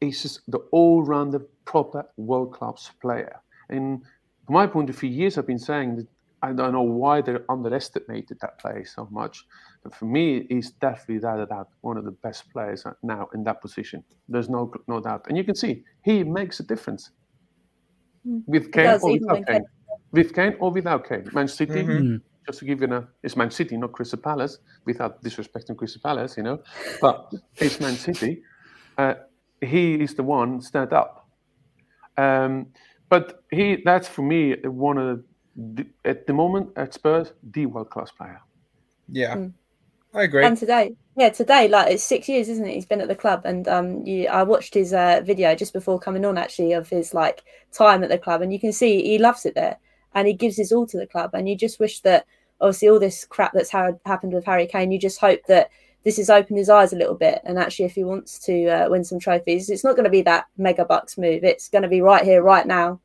he's 0.00 0.22
just 0.22 0.40
the 0.48 0.58
all-rounder, 0.70 1.40
proper 1.64 2.04
world-class 2.16 2.90
player. 3.00 3.40
And 3.70 4.02
from 4.46 4.54
my 4.54 4.66
point 4.66 4.90
of 4.90 4.98
view, 4.98 5.08
years 5.10 5.38
I've 5.38 5.46
been 5.46 5.58
saying 5.58 5.96
that 5.96 6.06
I 6.44 6.52
don't 6.52 6.72
know 6.72 6.88
why 7.02 7.22
they 7.22 7.36
underestimated 7.48 8.36
that 8.42 8.58
player 8.60 8.84
so 8.84 9.08
much. 9.10 9.34
But 9.82 9.94
for 9.94 10.04
me, 10.16 10.46
he's 10.50 10.72
definitely 10.86 11.16
without 11.16 11.40
a 11.50 11.66
one 11.80 11.96
of 12.00 12.04
the 12.04 12.16
best 12.26 12.40
players 12.52 12.84
now 13.02 13.28
in 13.34 13.44
that 13.44 13.58
position. 13.62 13.98
There's 14.32 14.50
no 14.56 14.70
no 14.86 15.00
doubt, 15.00 15.22
and 15.28 15.36
you 15.38 15.44
can 15.44 15.54
see 15.54 15.72
he 16.08 16.16
makes 16.24 16.60
a 16.60 16.66
difference 16.72 17.04
Mm. 18.26 18.42
with 18.46 18.72
Kane 18.72 18.98
or 19.02 19.12
without 19.12 19.46
Kane. 19.46 19.64
With 20.12 20.30
Kane 20.34 20.54
or 20.60 20.70
without 20.78 21.02
Kane. 21.08 21.26
Man 21.38 21.48
City, 21.48 21.82
Mhm. 21.82 22.00
Mm. 22.00 22.20
just 22.46 22.58
to 22.60 22.64
give 22.64 22.80
you 22.80 22.88
a, 22.98 23.00
it's 23.22 23.36
Man 23.36 23.50
City, 23.50 23.76
not 23.76 23.92
Crystal 23.92 24.18
Palace, 24.18 24.54
without 24.86 25.22
disrespecting 25.22 25.76
Crystal 25.76 26.00
Palace, 26.08 26.32
you 26.38 26.42
know. 26.42 26.58
But 27.00 27.18
it's 27.60 27.80
Man 27.80 27.96
City. 27.96 28.42
Uh, 28.96 29.14
he 29.60 29.84
is 30.04 30.14
the 30.14 30.22
one 30.22 30.60
stand 30.62 30.92
up. 30.92 31.28
Um, 32.16 32.72
but 33.10 33.44
he, 33.50 33.82
that's 33.84 34.08
for 34.08 34.22
me 34.22 34.56
one 34.64 34.98
of 34.98 35.06
the, 35.10 35.24
at 36.04 36.26
the 36.26 36.32
moment 36.32 36.70
at 36.76 36.94
Spurs 36.94 37.32
the 37.52 37.66
world 37.66 37.90
class 37.90 38.10
player. 38.10 38.40
Yeah, 39.08 39.36
Mm. 39.36 39.52
I 40.14 40.22
agree. 40.22 40.44
And 40.44 40.56
today, 40.56 40.94
yeah, 41.16 41.30
today, 41.30 41.66
like 41.68 41.90
it's 41.92 42.04
six 42.04 42.28
years, 42.28 42.48
isn't 42.48 42.66
it? 42.66 42.74
He's 42.74 42.86
been 42.86 43.00
at 43.00 43.08
the 43.08 43.16
club, 43.16 43.42
and 43.44 43.66
um, 43.68 44.06
you, 44.06 44.28
I 44.28 44.44
watched 44.44 44.74
his 44.74 44.92
uh, 44.92 45.20
video 45.24 45.54
just 45.54 45.72
before 45.72 45.98
coming 45.98 46.24
on, 46.24 46.38
actually, 46.38 46.72
of 46.72 46.88
his 46.88 47.12
like 47.14 47.42
time 47.72 48.04
at 48.04 48.10
the 48.10 48.18
club, 48.18 48.40
and 48.40 48.52
you 48.52 48.60
can 48.60 48.72
see 48.72 49.02
he 49.02 49.18
loves 49.18 49.44
it 49.44 49.54
there, 49.54 49.78
and 50.14 50.28
he 50.28 50.32
gives 50.32 50.56
his 50.56 50.72
all 50.72 50.86
to 50.86 50.98
the 50.98 51.06
club, 51.06 51.30
and 51.34 51.48
you 51.48 51.56
just 51.56 51.80
wish 51.80 52.00
that 52.00 52.26
obviously 52.60 52.88
all 52.88 53.00
this 53.00 53.24
crap 53.24 53.52
that's 53.52 53.70
ha- 53.70 53.98
happened 54.06 54.32
with 54.32 54.44
Harry 54.44 54.66
Kane, 54.66 54.92
you 54.92 54.98
just 54.98 55.20
hope 55.20 55.40
that 55.48 55.68
this 56.04 56.16
has 56.18 56.30
opened 56.30 56.58
his 56.58 56.70
eyes 56.70 56.92
a 56.92 56.96
little 56.96 57.16
bit, 57.16 57.40
and 57.44 57.58
actually, 57.58 57.86
if 57.86 57.94
he 57.94 58.04
wants 58.04 58.38
to 58.40 58.68
uh, 58.68 58.88
win 58.88 59.02
some 59.04 59.18
trophies, 59.18 59.70
it's 59.70 59.84
not 59.84 59.96
going 59.96 60.04
to 60.04 60.10
be 60.10 60.22
that 60.22 60.46
mega 60.56 60.84
bucks 60.84 61.18
move. 61.18 61.42
It's 61.42 61.68
going 61.68 61.82
to 61.82 61.88
be 61.88 62.00
right 62.00 62.22
here, 62.24 62.42
right 62.42 62.66
now. 62.66 63.00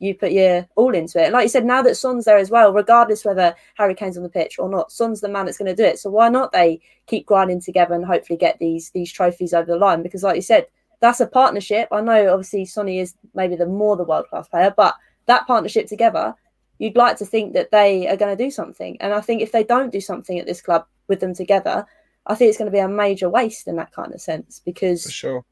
You 0.00 0.14
put 0.14 0.32
your 0.32 0.66
all 0.76 0.94
into 0.94 1.20
it. 1.20 1.24
And 1.24 1.32
like 1.32 1.42
you 1.44 1.48
said, 1.48 1.64
now 1.64 1.82
that 1.82 1.96
Son's 1.96 2.24
there 2.24 2.38
as 2.38 2.50
well, 2.50 2.72
regardless 2.72 3.24
whether 3.24 3.54
Harry 3.74 3.94
Kane's 3.94 4.16
on 4.16 4.22
the 4.22 4.28
pitch 4.28 4.58
or 4.58 4.68
not, 4.68 4.92
Son's 4.92 5.20
the 5.20 5.28
man 5.28 5.46
that's 5.46 5.58
going 5.58 5.74
to 5.74 5.82
do 5.82 5.88
it. 5.88 5.98
So 5.98 6.10
why 6.10 6.28
not 6.28 6.52
they 6.52 6.80
keep 7.06 7.26
grinding 7.26 7.60
together 7.60 7.94
and 7.94 8.04
hopefully 8.04 8.36
get 8.36 8.58
these 8.58 8.90
these 8.90 9.12
trophies 9.12 9.52
over 9.54 9.66
the 9.66 9.76
line? 9.78 10.02
Because 10.02 10.22
like 10.22 10.36
you 10.36 10.42
said, 10.42 10.66
that's 11.00 11.20
a 11.20 11.26
partnership. 11.26 11.88
I 11.92 12.00
know 12.00 12.32
obviously 12.32 12.64
Sonny 12.64 12.98
is 13.00 13.14
maybe 13.34 13.56
the 13.56 13.66
more 13.66 13.96
the 13.96 14.04
world 14.04 14.26
class 14.28 14.48
player, 14.48 14.72
but 14.76 14.94
that 15.26 15.46
partnership 15.46 15.86
together, 15.86 16.34
you'd 16.78 16.96
like 16.96 17.16
to 17.18 17.26
think 17.26 17.52
that 17.54 17.70
they 17.70 18.08
are 18.08 18.16
going 18.16 18.36
to 18.36 18.44
do 18.44 18.50
something. 18.50 18.96
And 19.00 19.12
I 19.12 19.20
think 19.20 19.42
if 19.42 19.52
they 19.52 19.64
don't 19.64 19.92
do 19.92 20.00
something 20.00 20.38
at 20.38 20.46
this 20.46 20.60
club 20.62 20.86
with 21.08 21.20
them 21.20 21.34
together, 21.34 21.86
I 22.26 22.34
think 22.34 22.48
it's 22.48 22.58
going 22.58 22.70
to 22.70 22.76
be 22.76 22.78
a 22.80 22.88
major 22.88 23.28
waste 23.30 23.68
in 23.68 23.76
that 23.76 23.92
kind 23.92 24.12
of 24.14 24.20
sense 24.20 24.60
because 24.64 25.02
for 25.04 25.10
sure. 25.10 25.44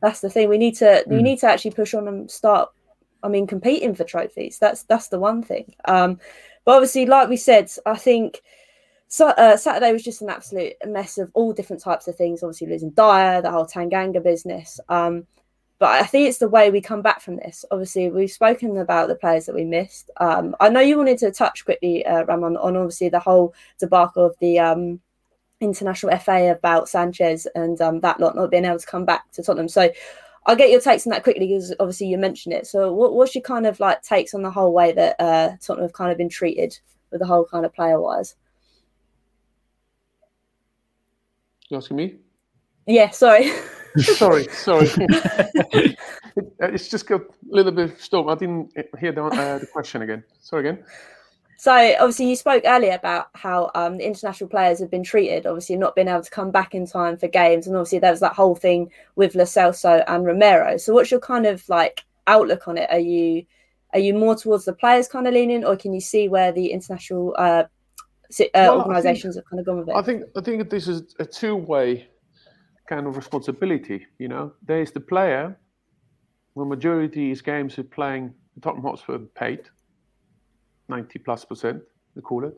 that's 0.00 0.20
the 0.20 0.30
thing 0.30 0.48
we 0.48 0.58
need 0.58 0.76
to 0.76 1.02
we 1.08 1.16
Mm. 1.16 1.22
need 1.22 1.38
to 1.40 1.46
actually 1.48 1.72
push 1.72 1.92
on 1.94 2.06
and 2.08 2.30
start 2.30 2.70
i 3.24 3.28
mean 3.28 3.46
competing 3.46 3.94
for 3.94 4.04
trophies 4.04 4.58
that's 4.58 4.84
that's 4.84 5.08
the 5.08 5.18
one 5.18 5.42
thing. 5.42 5.74
Um 5.86 6.18
but 6.64 6.72
obviously 6.72 7.06
like 7.06 7.28
we 7.28 7.36
said 7.36 7.70
i 7.86 7.96
think 7.96 8.42
so, 9.08 9.28
uh, 9.28 9.56
saturday 9.56 9.92
was 9.92 10.02
just 10.02 10.22
an 10.22 10.30
absolute 10.30 10.74
mess 10.86 11.18
of 11.18 11.30
all 11.34 11.52
different 11.52 11.82
types 11.82 12.08
of 12.08 12.16
things 12.16 12.42
obviously 12.42 12.68
losing 12.68 12.90
Dier 12.90 13.42
the 13.42 13.50
whole 13.50 13.66
tanganga 13.66 14.22
business. 14.22 14.78
Um 14.88 15.26
but 15.78 15.90
i 15.90 16.04
think 16.04 16.28
it's 16.28 16.38
the 16.38 16.48
way 16.48 16.70
we 16.70 16.80
come 16.80 17.02
back 17.02 17.20
from 17.20 17.36
this. 17.36 17.64
Obviously 17.70 18.10
we've 18.10 18.30
spoken 18.30 18.76
about 18.78 19.08
the 19.08 19.16
players 19.16 19.46
that 19.46 19.54
we 19.54 19.64
missed. 19.64 20.10
Um 20.20 20.54
i 20.60 20.68
know 20.68 20.80
you 20.80 20.96
wanted 20.96 21.18
to 21.18 21.30
touch 21.30 21.64
quickly 21.64 22.04
uh, 22.06 22.24
ramon 22.24 22.56
on 22.56 22.76
obviously 22.76 23.08
the 23.08 23.20
whole 23.20 23.54
debacle 23.78 24.24
of 24.24 24.36
the 24.40 24.58
um 24.58 25.00
international 25.64 26.16
FA 26.18 26.50
about 26.50 26.88
Sanchez 26.88 27.46
and 27.54 27.80
um, 27.80 28.00
that 28.00 28.20
lot 28.20 28.36
not 28.36 28.50
being 28.50 28.64
able 28.64 28.78
to 28.78 28.86
come 28.86 29.04
back 29.04 29.30
to 29.32 29.42
Tottenham. 29.42 29.68
So 29.68 29.90
I'll 30.46 30.56
get 30.56 30.70
your 30.70 30.80
takes 30.80 31.06
on 31.06 31.10
that 31.10 31.22
quickly 31.22 31.46
because 31.46 31.74
obviously 31.80 32.06
you 32.08 32.18
mentioned 32.18 32.54
it. 32.54 32.66
So 32.66 32.92
what, 32.92 33.14
what's 33.14 33.34
your 33.34 33.42
kind 33.42 33.66
of 33.66 33.80
like 33.80 34.02
takes 34.02 34.34
on 34.34 34.42
the 34.42 34.50
whole 34.50 34.72
way 34.72 34.92
that 34.92 35.16
uh, 35.18 35.50
Tottenham 35.60 35.84
have 35.84 35.92
kind 35.94 36.12
of 36.12 36.18
been 36.18 36.28
treated 36.28 36.78
with 37.10 37.20
the 37.20 37.26
whole 37.26 37.44
kind 37.46 37.64
of 37.64 37.72
player 37.72 38.00
wise? 38.00 38.34
You 41.70 41.78
asking 41.78 41.96
me? 41.96 42.16
Yeah, 42.86 43.10
sorry. 43.10 43.52
sorry, 43.96 44.44
sorry. 44.48 44.88
It- 46.36 46.48
it's 46.58 46.88
just 46.88 47.06
got 47.06 47.20
a 47.20 47.24
little 47.44 47.70
bit 47.70 47.98
stop. 48.00 48.26
I 48.26 48.34
didn't 48.34 48.72
hear 48.98 49.12
the, 49.12 49.22
uh, 49.24 49.58
the 49.58 49.66
question 49.66 50.02
again. 50.02 50.24
Sorry 50.40 50.68
again. 50.68 50.84
So 51.64 51.72
obviously 51.98 52.28
you 52.28 52.36
spoke 52.36 52.64
earlier 52.66 52.92
about 52.92 53.28
how 53.32 53.70
um, 53.74 53.96
the 53.96 54.06
international 54.06 54.50
players 54.50 54.80
have 54.80 54.90
been 54.90 55.02
treated, 55.02 55.46
obviously 55.46 55.76
not 55.76 55.94
being 55.94 56.08
able 56.08 56.20
to 56.20 56.30
come 56.30 56.50
back 56.50 56.74
in 56.74 56.86
time 56.86 57.16
for 57.16 57.26
games, 57.26 57.66
and 57.66 57.74
obviously 57.74 58.00
there 58.00 58.10
was 58.10 58.20
that 58.20 58.34
whole 58.34 58.54
thing 58.54 58.90
with 59.16 59.34
Lo 59.34 59.44
Celso 59.44 60.04
and 60.06 60.26
Romero. 60.26 60.76
So 60.76 60.92
what's 60.92 61.10
your 61.10 61.20
kind 61.20 61.46
of 61.46 61.66
like 61.70 62.04
outlook 62.26 62.68
on 62.68 62.76
it? 62.76 62.90
Are 62.90 62.98
you 62.98 63.46
are 63.94 63.98
you 63.98 64.12
more 64.12 64.36
towards 64.36 64.66
the 64.66 64.74
players 64.74 65.08
kind 65.08 65.26
of 65.26 65.32
leaning, 65.32 65.64
or 65.64 65.74
can 65.74 65.94
you 65.94 66.02
see 66.02 66.28
where 66.28 66.52
the 66.52 66.66
international 66.66 67.34
uh, 67.38 67.42
uh, 67.42 67.64
Well, 68.28 68.44
think- 68.52 68.86
organisations 68.86 69.36
have 69.36 69.46
kind 69.48 69.60
of 69.60 69.64
gone 69.64 69.78
with 69.78 69.88
it? 69.88 69.94
I 69.96 70.02
think 70.02 70.24
I 70.36 70.42
think 70.42 70.68
this 70.68 70.86
is 70.86 71.14
a 71.18 71.24
two-way 71.24 72.06
kind 72.86 73.06
of 73.06 73.16
responsibility. 73.16 74.06
You 74.18 74.28
know, 74.28 74.52
there 74.62 74.82
is 74.82 74.92
the 74.92 75.00
player. 75.00 75.58
The 76.56 76.64
majority 76.66 77.30
is 77.30 77.40
games 77.40 77.78
are 77.78 77.84
playing 77.84 78.34
Tottenham 78.60 78.84
Hotspur 78.84 79.20
paid, 79.34 79.62
ninety 80.88 81.18
plus 81.18 81.44
percent, 81.44 81.82
they 82.14 82.20
call 82.20 82.44
it. 82.44 82.54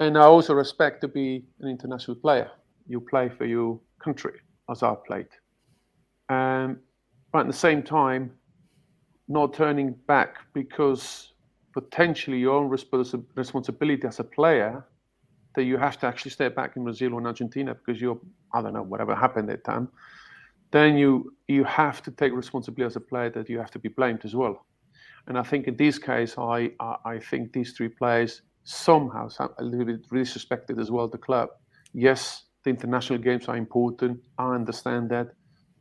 And 0.00 0.18
I 0.18 0.22
also 0.22 0.54
respect 0.54 1.00
to 1.02 1.08
be 1.08 1.44
an 1.60 1.68
international 1.68 2.16
player. 2.16 2.50
You 2.88 3.00
play 3.00 3.28
for 3.28 3.44
your 3.44 3.78
country, 4.02 4.40
as 4.70 4.82
I 4.82 4.94
played. 5.06 5.28
Um, 6.28 6.78
but 7.32 7.40
at 7.40 7.46
the 7.46 7.52
same 7.52 7.82
time, 7.82 8.32
not 9.28 9.54
turning 9.54 9.92
back 10.06 10.36
because 10.52 11.32
potentially 11.72 12.38
your 12.38 12.54
own 12.54 12.70
respons- 12.70 13.24
responsibility 13.34 14.06
as 14.06 14.18
a 14.20 14.24
player 14.24 14.84
that 15.54 15.64
you 15.64 15.76
have 15.76 15.98
to 16.00 16.06
actually 16.06 16.30
stay 16.30 16.48
back 16.48 16.76
in 16.76 16.84
Brazil 16.84 17.14
or 17.14 17.26
Argentina 17.26 17.74
because 17.74 18.00
you're 18.00 18.18
I 18.54 18.62
don't 18.62 18.72
know 18.72 18.82
whatever 18.82 19.14
happened 19.14 19.50
at 19.50 19.64
that 19.64 19.70
time, 19.70 19.88
then 20.70 20.96
you 20.96 21.34
you 21.48 21.64
have 21.64 22.02
to 22.02 22.10
take 22.10 22.32
responsibility 22.32 22.86
as 22.86 22.96
a 22.96 23.00
player 23.00 23.30
that 23.30 23.48
you 23.48 23.58
have 23.58 23.70
to 23.70 23.78
be 23.78 23.88
blamed 23.88 24.24
as 24.24 24.34
well. 24.34 24.66
And 25.26 25.38
I 25.38 25.42
think 25.42 25.66
in 25.68 25.76
this 25.76 25.98
case, 25.98 26.36
I 26.38 26.70
I, 26.80 26.96
I 27.04 27.18
think 27.18 27.52
these 27.52 27.72
three 27.72 27.88
players 27.88 28.42
somehow 28.64 29.28
some, 29.28 29.50
a 29.58 29.64
little 29.64 29.86
bit 29.86 30.08
disrespected 30.08 30.80
as 30.80 30.90
well 30.90 31.08
the 31.08 31.18
club. 31.18 31.48
Yes, 31.92 32.44
the 32.64 32.70
international 32.70 33.18
games 33.18 33.48
are 33.48 33.56
important. 33.56 34.20
I 34.38 34.54
understand 34.54 35.10
that. 35.10 35.28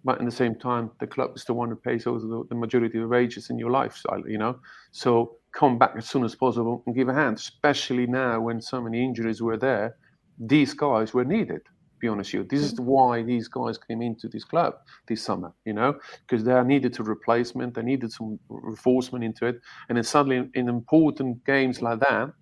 But 0.03 0.19
at 0.19 0.25
the 0.25 0.31
same 0.31 0.55
time, 0.55 0.89
the 0.99 1.05
club 1.05 1.31
is 1.35 1.45
the 1.45 1.53
one 1.53 1.69
who 1.69 1.75
pays 1.75 2.07
over 2.07 2.19
the, 2.19 2.43
the 2.49 2.55
majority 2.55 2.97
of 2.97 3.03
the 3.03 3.07
wages 3.07 3.51
in 3.51 3.59
your 3.59 3.69
lifestyle, 3.69 4.27
you 4.27 4.37
know. 4.39 4.59
So 4.91 5.35
come 5.53 5.77
back 5.77 5.91
as 5.95 6.09
soon 6.09 6.23
as 6.23 6.33
possible 6.33 6.81
and 6.87 6.95
give 6.95 7.07
a 7.07 7.13
hand, 7.13 7.37
especially 7.37 8.07
now 8.07 8.41
when 8.41 8.61
so 8.61 8.81
many 8.81 9.03
injuries 9.03 9.41
were 9.43 9.57
there. 9.57 9.97
These 10.39 10.73
guys 10.73 11.13
were 11.13 11.25
needed. 11.25 11.61
Be 12.01 12.07
honest 12.07 12.33
with 12.33 12.41
you, 12.41 12.47
this 12.49 12.61
is 12.65 12.73
mm. 12.73 12.85
why 12.85 13.21
these 13.21 13.47
guys 13.47 13.77
came 13.77 14.01
into 14.01 14.27
this 14.27 14.43
club 14.43 14.73
this 15.07 15.23
summer, 15.23 15.53
you 15.65 15.73
know, 15.73 15.99
because 16.27 16.43
they 16.43 16.63
needed 16.63 16.99
a 16.99 17.03
replacement, 17.03 17.75
they 17.75 17.83
needed 17.83 18.11
some 18.11 18.39
reinforcement 18.49 19.23
into 19.23 19.45
it, 19.45 19.61
and 19.87 19.97
then 19.97 20.03
suddenly 20.03 20.49
in, 20.55 20.67
important 20.67 21.45
games 21.45 21.81
like 21.81 21.99
that, 21.99 22.33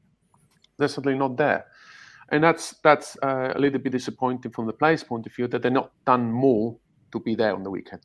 they're 0.78 0.88
suddenly 0.88 1.18
not 1.18 1.36
there, 1.36 1.66
and 2.30 2.42
that's 2.42 2.76
that's 2.84 3.18
uh, 3.22 3.52
a 3.54 3.60
little 3.60 3.80
bit 3.80 3.92
disappointing 3.92 4.52
from 4.52 4.66
the 4.66 4.74
players' 4.74 5.04
point 5.04 5.26
of 5.28 5.36
view 5.36 5.48
that 5.48 5.62
they're 5.62 5.72
not 5.72 5.92
done 6.06 6.32
more 6.32 6.78
to 7.12 7.20
be 7.20 7.36
there 7.36 7.54
on 7.54 7.64
the 7.64 7.70
weekend. 7.70 8.02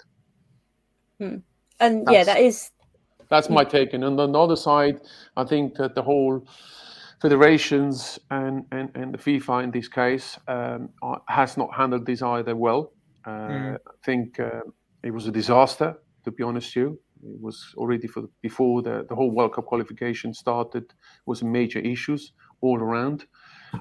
Hmm. 1.18 1.36
and 1.78 2.06
yeah, 2.10 2.24
that's- 2.24 2.26
that 2.26 2.40
is 2.40 2.70
That's 3.28 3.48
my 3.48 3.64
hmm. 3.64 3.70
take. 3.70 3.94
And 3.94 4.04
on 4.04 4.16
the 4.16 4.38
other 4.38 4.56
side, 4.56 5.00
I 5.36 5.44
think 5.44 5.76
that 5.76 5.94
the 5.94 6.02
whole 6.02 6.46
federations 7.24 8.18
and, 8.30 8.66
and, 8.70 8.90
and 8.94 9.14
the 9.14 9.18
FIFA 9.18 9.64
in 9.64 9.70
this 9.70 9.88
case 9.88 10.38
um, 10.46 10.90
are- 11.00 11.22
has 11.28 11.56
not 11.56 11.70
handled 11.74 12.04
this 12.04 12.20
either 12.22 12.54
well. 12.54 12.92
Uh, 13.26 13.30
Mm. 13.30 13.74
I 13.76 13.96
think 14.04 14.38
uh, 14.38 14.60
it 15.02 15.10
was 15.10 15.26
a 15.26 15.32
disaster, 15.32 15.88
to 16.24 16.30
be 16.30 16.42
honest 16.42 16.76
with 16.76 16.82
you. 16.82 16.88
It 17.34 17.40
was 17.40 17.58
already 17.78 18.08
for 18.14 18.22
before 18.42 18.82
the, 18.82 19.06
the 19.08 19.14
whole 19.14 19.30
World 19.30 19.54
Cup 19.54 19.64
qualification 19.64 20.34
started. 20.34 20.84
Was 21.24 21.42
major 21.42 21.78
issues 21.94 22.32
all 22.60 22.78
around. 22.78 23.18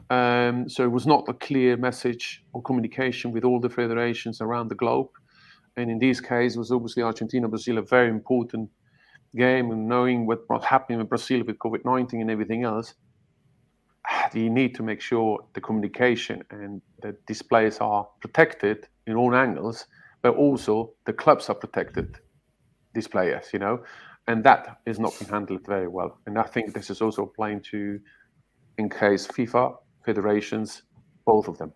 Um, 0.09 0.69
so 0.69 0.79
it 0.85 0.93
was 0.99 1.05
not 1.05 1.23
a 1.27 1.33
clear 1.33 1.75
message 1.75 2.25
or 2.53 2.61
communication 2.61 3.33
with 3.33 3.43
all 3.43 3.59
the 3.59 3.69
federations 3.69 4.39
around 4.39 4.69
the 4.69 4.75
globe. 4.83 5.09
And 5.75 5.91
in 5.91 5.99
this 5.99 6.21
case, 6.21 6.55
it 6.55 6.59
was 6.59 6.71
obviously 6.71 7.03
Argentina 7.03 7.47
Brazil 7.49 7.77
a 7.77 7.81
very 7.81 8.09
important 8.09 8.69
game, 9.35 9.71
and 9.73 9.87
knowing 9.89 10.25
what 10.27 10.39
was 10.49 10.63
happening 10.63 11.01
in 11.01 11.07
Brazil 11.07 11.41
with 11.45 11.57
COVID 11.57 11.83
19 11.83 12.21
and 12.21 12.31
everything 12.31 12.63
else, 12.63 12.93
you 14.33 14.49
need 14.49 14.75
to 14.75 14.83
make 14.83 15.01
sure 15.01 15.39
the 15.53 15.61
communication 15.61 16.43
and 16.51 16.81
the 17.01 17.15
displays 17.27 17.77
are 17.79 18.07
protected 18.19 18.87
in 19.07 19.15
all 19.15 19.35
angles, 19.35 19.85
but 20.21 20.35
also 20.35 20.93
the 21.05 21.13
clubs 21.13 21.49
are 21.49 21.55
protected, 21.55 22.17
these 22.93 23.07
players, 23.07 23.47
you 23.53 23.59
know, 23.59 23.83
and 24.27 24.43
that 24.43 24.77
is 24.85 24.99
not 24.99 25.17
being 25.19 25.29
handled 25.31 25.65
very 25.65 25.87
well. 25.87 26.17
And 26.25 26.37
I 26.37 26.43
think 26.43 26.73
this 26.73 26.89
is 26.89 27.01
also 27.01 27.23
applying 27.23 27.61
to, 27.71 27.99
in 28.77 28.89
case 28.89 29.27
FIFA, 29.27 29.75
federations, 30.05 30.83
both 31.25 31.47
of 31.47 31.57
them. 31.57 31.73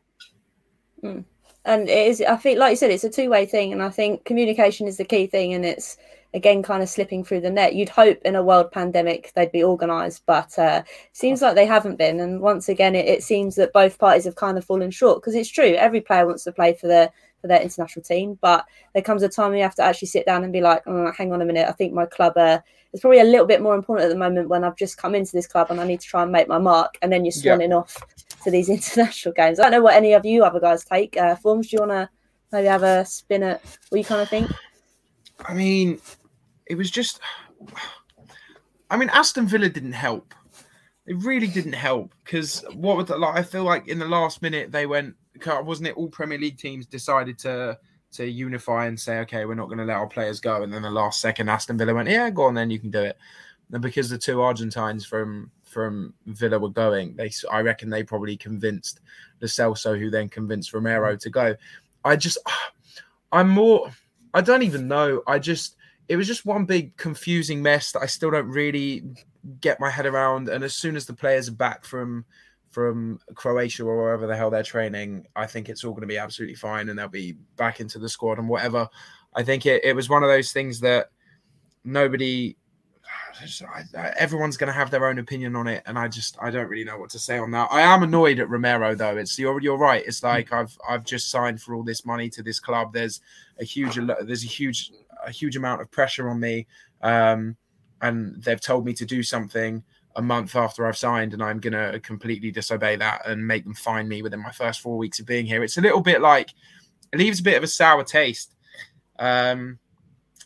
Mm. 1.03 1.25
And 1.67 1.87
it 1.87 2.07
is, 2.07 2.21
I 2.21 2.35
think, 2.37 2.57
like 2.57 2.71
you 2.71 2.75
said, 2.77 2.89
it's 2.89 3.03
a 3.03 3.09
two 3.09 3.29
way 3.29 3.45
thing. 3.45 3.71
And 3.73 3.83
I 3.83 3.89
think 3.89 4.25
communication 4.25 4.87
is 4.87 4.97
the 4.97 5.05
key 5.05 5.27
thing. 5.27 5.53
And 5.53 5.63
it's, 5.65 5.97
again 6.33 6.63
kind 6.63 6.83
of 6.83 6.89
slipping 6.89 7.23
through 7.23 7.41
the 7.41 7.49
net. 7.49 7.75
You'd 7.75 7.89
hope 7.89 8.19
in 8.23 8.35
a 8.35 8.43
world 8.43 8.71
pandemic 8.71 9.31
they'd 9.33 9.51
be 9.51 9.63
organised, 9.63 10.25
but 10.25 10.57
uh, 10.57 10.83
seems 11.13 11.41
like 11.41 11.55
they 11.55 11.65
haven't 11.65 11.97
been. 11.97 12.19
And 12.19 12.41
once 12.41 12.69
again, 12.69 12.95
it, 12.95 13.05
it 13.07 13.23
seems 13.23 13.55
that 13.55 13.73
both 13.73 13.97
parties 13.97 14.25
have 14.25 14.35
kind 14.35 14.57
of 14.57 14.65
fallen 14.65 14.91
short 14.91 15.21
because 15.21 15.35
it's 15.35 15.49
true. 15.49 15.73
Every 15.73 16.01
player 16.01 16.25
wants 16.25 16.43
to 16.45 16.51
play 16.51 16.73
for 16.73 16.87
their 16.87 17.11
for 17.41 17.47
their 17.47 17.61
international 17.61 18.03
team, 18.03 18.37
but 18.41 18.65
there 18.93 19.03
comes 19.03 19.21
a 19.21 19.29
time 19.29 19.53
you 19.53 19.61
have 19.61 19.75
to 19.75 19.83
actually 19.83 20.07
sit 20.07 20.25
down 20.25 20.43
and 20.43 20.51
be 20.51 20.61
like, 20.61 20.81
oh, 20.87 21.11
hang 21.11 21.31
on 21.31 21.41
a 21.41 21.45
minute, 21.45 21.67
I 21.67 21.71
think 21.71 21.93
my 21.93 22.07
club 22.07 22.35
uh, 22.35 22.57
is 22.93 22.99
probably 22.99 23.19
a 23.19 23.25
little 23.25 23.45
bit 23.45 23.61
more 23.61 23.75
important 23.75 24.05
at 24.05 24.09
the 24.09 24.17
moment 24.17 24.49
when 24.49 24.63
I've 24.63 24.75
just 24.75 24.97
come 24.97 25.13
into 25.13 25.33
this 25.33 25.45
club 25.45 25.67
and 25.69 25.79
I 25.79 25.85
need 25.85 25.99
to 25.99 26.07
try 26.07 26.23
and 26.23 26.31
make 26.31 26.47
my 26.47 26.57
mark, 26.57 26.97
and 27.03 27.11
then 27.11 27.23
you're 27.23 27.31
swanning 27.31 27.69
yeah. 27.69 27.75
off 27.75 28.01
to 28.43 28.51
these 28.51 28.69
international 28.69 29.33
games. 29.33 29.59
I 29.59 29.63
don't 29.63 29.71
know 29.71 29.81
what 29.81 29.95
any 29.95 30.13
of 30.13 30.25
you 30.25 30.43
other 30.43 30.59
guys 30.59 30.83
take. 30.83 31.17
Uh, 31.17 31.35
Formz, 31.35 31.63
do 31.63 31.69
you 31.73 31.79
want 31.79 31.91
to 31.91 32.09
maybe 32.51 32.67
have 32.67 32.83
a 32.83 33.05
spin 33.05 33.43
at 33.43 33.61
what 33.89 33.97
you 33.97 34.05
kind 34.05 34.21
of 34.21 34.29
think? 34.29 34.51
I 35.45 35.53
mean, 35.53 35.99
it 36.65 36.75
was 36.75 36.91
just. 36.91 37.19
I 38.89 38.95
mean, 38.95 39.09
Aston 39.09 39.47
Villa 39.47 39.67
didn't 39.67 39.91
help. 39.91 40.33
It 41.07 41.17
really 41.17 41.47
didn't 41.47 41.73
help 41.73 42.13
because 42.23 42.63
what 42.73 42.95
was 42.95 43.09
like? 43.09 43.35
I 43.35 43.43
feel 43.43 43.63
like 43.63 43.89
in 43.89 43.99
the 43.99 44.07
last 44.07 44.41
minute 44.41 44.71
they 44.71 44.85
went. 44.85 45.15
Wasn't 45.45 45.87
it 45.87 45.95
all 45.97 46.07
Premier 46.07 46.37
League 46.37 46.57
teams 46.57 46.85
decided 46.85 47.37
to 47.39 47.77
to 48.13 48.25
unify 48.25 48.85
and 48.87 48.99
say, 48.99 49.19
okay, 49.19 49.45
we're 49.45 49.55
not 49.55 49.67
going 49.67 49.77
to 49.77 49.83
let 49.83 49.97
our 49.97 50.07
players 50.07 50.39
go, 50.39 50.63
and 50.63 50.73
then 50.73 50.81
the 50.81 50.89
last 50.89 51.19
second 51.19 51.49
Aston 51.49 51.77
Villa 51.77 51.93
went, 51.93 52.09
yeah, 52.09 52.29
go 52.29 52.43
on, 52.43 52.53
then 52.53 52.69
you 52.69 52.79
can 52.79 52.89
do 52.89 53.01
it. 53.01 53.17
And 53.71 53.81
because 53.81 54.09
the 54.09 54.17
two 54.17 54.41
Argentines 54.41 55.05
from 55.05 55.51
from 55.77 56.11
Villa 56.25 56.57
were 56.57 56.69
going, 56.69 57.15
they 57.15 57.29
I 57.51 57.61
reckon 57.61 57.91
they 57.91 58.01
probably 58.01 58.35
convinced 58.35 58.99
Lo 59.39 59.47
Celso, 59.47 59.95
who 59.99 60.09
then 60.09 60.27
convinced 60.27 60.73
Romero 60.73 61.15
mm. 61.15 61.19
to 61.19 61.29
go. 61.29 61.55
I 62.03 62.15
just, 62.15 62.39
I'm 63.31 63.47
more. 63.47 63.91
I 64.33 64.41
don't 64.41 64.63
even 64.63 64.87
know. 64.87 65.21
I 65.27 65.37
just 65.37 65.75
it 66.07 66.15
was 66.15 66.25
just 66.25 66.47
one 66.47 66.65
big 66.65 66.97
confusing 66.97 67.61
mess 67.61 67.91
that 67.91 68.01
I 68.01 68.07
still 68.07 68.31
don't 68.31 68.47
really 68.47 69.03
get 69.61 69.79
my 69.79 69.91
head 69.91 70.07
around. 70.07 70.49
And 70.49 70.63
as 70.63 70.73
soon 70.73 70.95
as 70.95 71.05
the 71.05 71.13
players 71.13 71.47
are 71.47 71.51
back 71.51 71.85
from 71.85 72.25
from 72.71 73.19
Croatia 73.35 73.83
or 73.83 73.97
wherever 73.97 74.25
the 74.25 74.35
hell 74.35 74.49
they're 74.49 74.63
training, 74.63 75.27
I 75.35 75.45
think 75.45 75.69
it's 75.69 75.83
all 75.83 75.91
going 75.91 76.01
to 76.01 76.07
be 76.07 76.17
absolutely 76.17 76.55
fine 76.55 76.89
and 76.89 76.97
they'll 76.97 77.07
be 77.07 77.33
back 77.55 77.81
into 77.81 77.99
the 77.99 78.09
squad 78.09 78.39
and 78.39 78.49
whatever. 78.49 78.89
I 79.35 79.43
think 79.43 79.67
it, 79.67 79.85
it 79.85 79.95
was 79.95 80.09
one 80.09 80.23
of 80.23 80.29
those 80.29 80.51
things 80.51 80.79
that 80.79 81.11
nobody 81.83 82.57
everyone's 84.17 84.57
going 84.57 84.67
to 84.67 84.73
have 84.73 84.91
their 84.91 85.05
own 85.07 85.19
opinion 85.19 85.55
on 85.55 85.67
it 85.67 85.83
and 85.85 85.97
i 85.97 86.07
just 86.07 86.37
i 86.41 86.49
don't 86.49 86.67
really 86.67 86.83
know 86.83 86.97
what 86.97 87.09
to 87.09 87.19
say 87.19 87.37
on 87.37 87.51
that. 87.51 87.67
I 87.71 87.81
am 87.81 88.03
annoyed 88.03 88.39
at 88.39 88.49
romero 88.49 88.95
though. 88.95 89.17
It's 89.17 89.37
you're, 89.37 89.61
you're 89.61 89.77
right. 89.77 90.03
It's 90.05 90.23
like 90.23 90.53
i've 90.53 90.77
i've 90.87 91.03
just 91.03 91.29
signed 91.29 91.61
for 91.61 91.75
all 91.75 91.83
this 91.83 92.05
money 92.05 92.29
to 92.29 92.43
this 92.43 92.59
club. 92.59 92.93
There's 92.93 93.21
a 93.59 93.63
huge 93.63 93.95
there's 93.95 94.43
a 94.43 94.47
huge 94.47 94.91
a 95.25 95.31
huge 95.31 95.55
amount 95.55 95.81
of 95.81 95.91
pressure 95.91 96.29
on 96.29 96.39
me, 96.39 96.67
um, 97.01 97.57
and 98.01 98.41
they've 98.43 98.61
told 98.61 98.85
me 98.85 98.93
to 98.93 99.05
do 99.05 99.23
something 99.23 99.83
a 100.15 100.21
month 100.21 100.55
after 100.55 100.85
I've 100.85 100.97
signed, 100.97 101.33
and 101.33 101.43
I'm 101.43 101.59
gonna 101.59 101.99
completely 101.99 102.51
disobey 102.51 102.95
that 102.97 103.27
and 103.27 103.45
make 103.45 103.63
them 103.63 103.73
fine 103.73 104.07
me 104.07 104.21
within 104.21 104.41
my 104.41 104.51
first 104.51 104.81
four 104.81 104.97
weeks 104.97 105.19
of 105.19 105.25
being 105.25 105.45
here. 105.45 105.63
It's 105.63 105.77
a 105.77 105.81
little 105.81 106.01
bit 106.01 106.21
like 106.21 106.51
it 107.11 107.19
leaves 107.19 107.39
a 107.39 107.43
bit 107.43 107.57
of 107.57 107.63
a 107.63 107.67
sour 107.67 108.03
taste. 108.03 108.55
Um, 109.19 109.79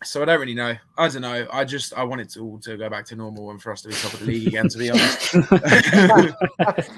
so 0.04 0.22
I 0.22 0.26
don't 0.26 0.40
really 0.40 0.54
know. 0.54 0.76
I 0.98 1.08
don't 1.08 1.22
know. 1.22 1.48
I 1.52 1.64
just 1.66 1.94
I 1.94 2.04
want 2.04 2.22
it 2.22 2.30
to 2.32 2.42
all 2.42 2.60
to 2.60 2.78
go 2.78 2.90
back 2.90 3.06
to 3.06 3.16
normal 3.16 3.52
and 3.52 3.62
for 3.62 3.72
us 3.72 3.82
to 3.84 3.90
be 3.90 3.96
top 3.96 4.14
of 4.14 4.20
the 4.20 4.26
league 4.26 4.48
again. 4.48 4.68
To 4.70 4.78
be 4.78 4.90
honest. 4.90 5.36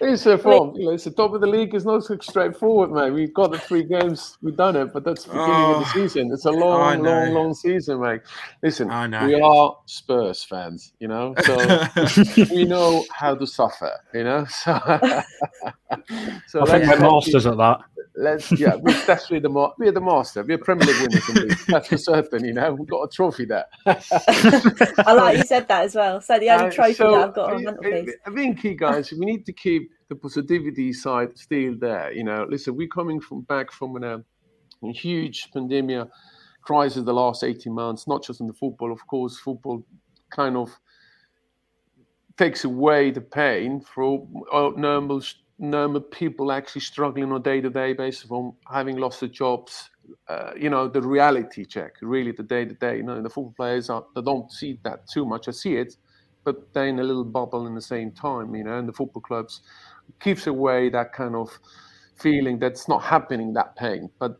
It's 0.00 0.26
a 0.26 0.36
form. 0.36 0.76
You 0.76 0.86
know, 0.86 0.90
it's 0.92 1.04
the 1.04 1.10
top 1.10 1.32
of 1.32 1.40
the 1.40 1.46
league. 1.46 1.74
It's 1.74 1.84
not 1.84 2.04
so 2.04 2.18
straightforward, 2.20 2.92
mate. 2.92 3.10
We've 3.10 3.32
got 3.32 3.52
the 3.52 3.58
three 3.58 3.82
games. 3.82 4.36
We've 4.42 4.56
done 4.56 4.76
it, 4.76 4.92
but 4.92 5.04
that's 5.04 5.24
the 5.24 5.30
beginning 5.30 5.54
oh, 5.54 5.74
of 5.74 5.80
the 5.80 5.88
oh, 5.88 6.06
season. 6.06 6.32
It's 6.32 6.44
a 6.44 6.50
long, 6.50 7.02
long, 7.02 7.32
long 7.32 7.54
season, 7.54 8.00
mate. 8.00 8.20
Listen, 8.62 8.88
we 8.88 9.40
are 9.40 9.76
Spurs 9.86 10.42
fans, 10.44 10.92
you 11.00 11.08
know, 11.08 11.34
so 11.42 11.86
we 12.50 12.64
know 12.64 13.04
how 13.10 13.34
to 13.34 13.46
suffer, 13.46 13.92
you 14.12 14.24
know. 14.24 14.44
So, 14.46 14.78
so 16.46 16.62
I 16.62 16.66
think 16.66 16.90
we're 16.90 17.00
masters 17.00 17.46
at 17.46 17.56
that. 17.56 17.80
Let's 18.16 18.50
yeah, 18.52 18.76
we're 18.76 18.92
definitely 19.06 19.40
the 19.40 19.72
we're 19.78 19.92
the 19.92 20.00
master. 20.00 20.42
We're 20.42 20.58
Premier 20.58 20.86
League 20.86 21.22
winners. 21.28 21.64
That's 21.66 21.88
for 21.88 21.98
certain. 21.98 22.44
You 22.44 22.54
know, 22.54 22.74
we've 22.74 22.88
got 22.88 23.02
a 23.02 23.08
trophy 23.08 23.44
there. 23.44 23.66
I 23.86 25.12
like 25.12 25.38
you 25.38 25.44
said 25.44 25.68
that 25.68 25.84
as 25.84 25.94
well. 25.94 26.20
So 26.20 26.38
the 26.38 26.50
only 26.50 26.68
uh, 26.68 26.70
trophy 26.70 26.94
so, 26.94 27.10
that 27.10 27.28
I've 27.28 27.34
got 27.34 27.52
on 27.52 27.64
mantelpiece. 27.64 28.14
I 28.26 28.30
think, 28.30 28.78
guys, 28.78 29.12
we 29.12 29.26
need 29.26 29.44
to 29.46 29.52
keep 29.52 29.90
the 30.08 30.16
positivity 30.16 30.92
side 30.94 31.36
still 31.36 31.74
there. 31.78 32.10
You 32.12 32.24
know, 32.24 32.46
listen, 32.48 32.74
we're 32.74 32.88
coming 32.88 33.20
from 33.20 33.42
back 33.42 33.70
from 33.70 34.02
a, 34.02 34.22
a 34.82 34.92
huge 34.92 35.50
pandemic 35.52 36.08
crisis 36.62 37.04
the 37.04 37.12
last 37.12 37.44
18 37.44 37.72
months, 37.72 38.06
not 38.08 38.24
just 38.24 38.40
in 38.40 38.46
the 38.46 38.52
football, 38.52 38.92
of 38.92 39.06
course, 39.06 39.38
football 39.38 39.84
kind 40.30 40.56
of 40.56 40.70
takes 42.36 42.64
away 42.64 43.10
the 43.10 43.20
pain 43.20 43.80
for 43.80 44.26
normal 44.76 45.22
normal 45.58 46.00
people 46.00 46.52
actually 46.52 46.82
struggling 46.82 47.24
on 47.24 47.40
a 47.40 47.42
day-to-day 47.42 47.94
basis 47.94 48.28
from 48.28 48.54
having 48.70 48.96
lost 48.96 49.20
their 49.20 49.28
jobs. 49.28 49.90
Uh, 50.28 50.52
you 50.56 50.70
know, 50.70 50.86
the 50.86 51.02
reality 51.02 51.64
check, 51.64 51.94
really 52.02 52.32
the 52.32 52.42
day-to-day. 52.42 52.98
You 52.98 53.02
know, 53.02 53.22
the 53.22 53.30
football 53.30 53.54
players 53.56 53.90
are 53.90 54.04
they 54.14 54.22
don't 54.22 54.50
see 54.52 54.78
that 54.84 55.08
too 55.08 55.24
much. 55.24 55.48
I 55.48 55.52
see 55.52 55.76
it, 55.76 55.96
but 56.44 56.72
they're 56.72 56.86
in 56.86 56.98
a 56.98 57.04
little 57.04 57.24
bubble 57.24 57.66
in 57.66 57.74
the 57.74 57.80
same 57.80 58.12
time. 58.12 58.54
You 58.54 58.64
know, 58.64 58.78
and 58.78 58.88
the 58.88 58.92
football 58.92 59.22
clubs 59.22 59.62
keeps 60.20 60.46
away 60.46 60.90
that 60.90 61.12
kind 61.12 61.34
of 61.34 61.58
feeling 62.16 62.58
that's 62.58 62.88
not 62.88 63.02
happening, 63.02 63.52
that 63.54 63.76
pain. 63.76 64.10
But 64.18 64.38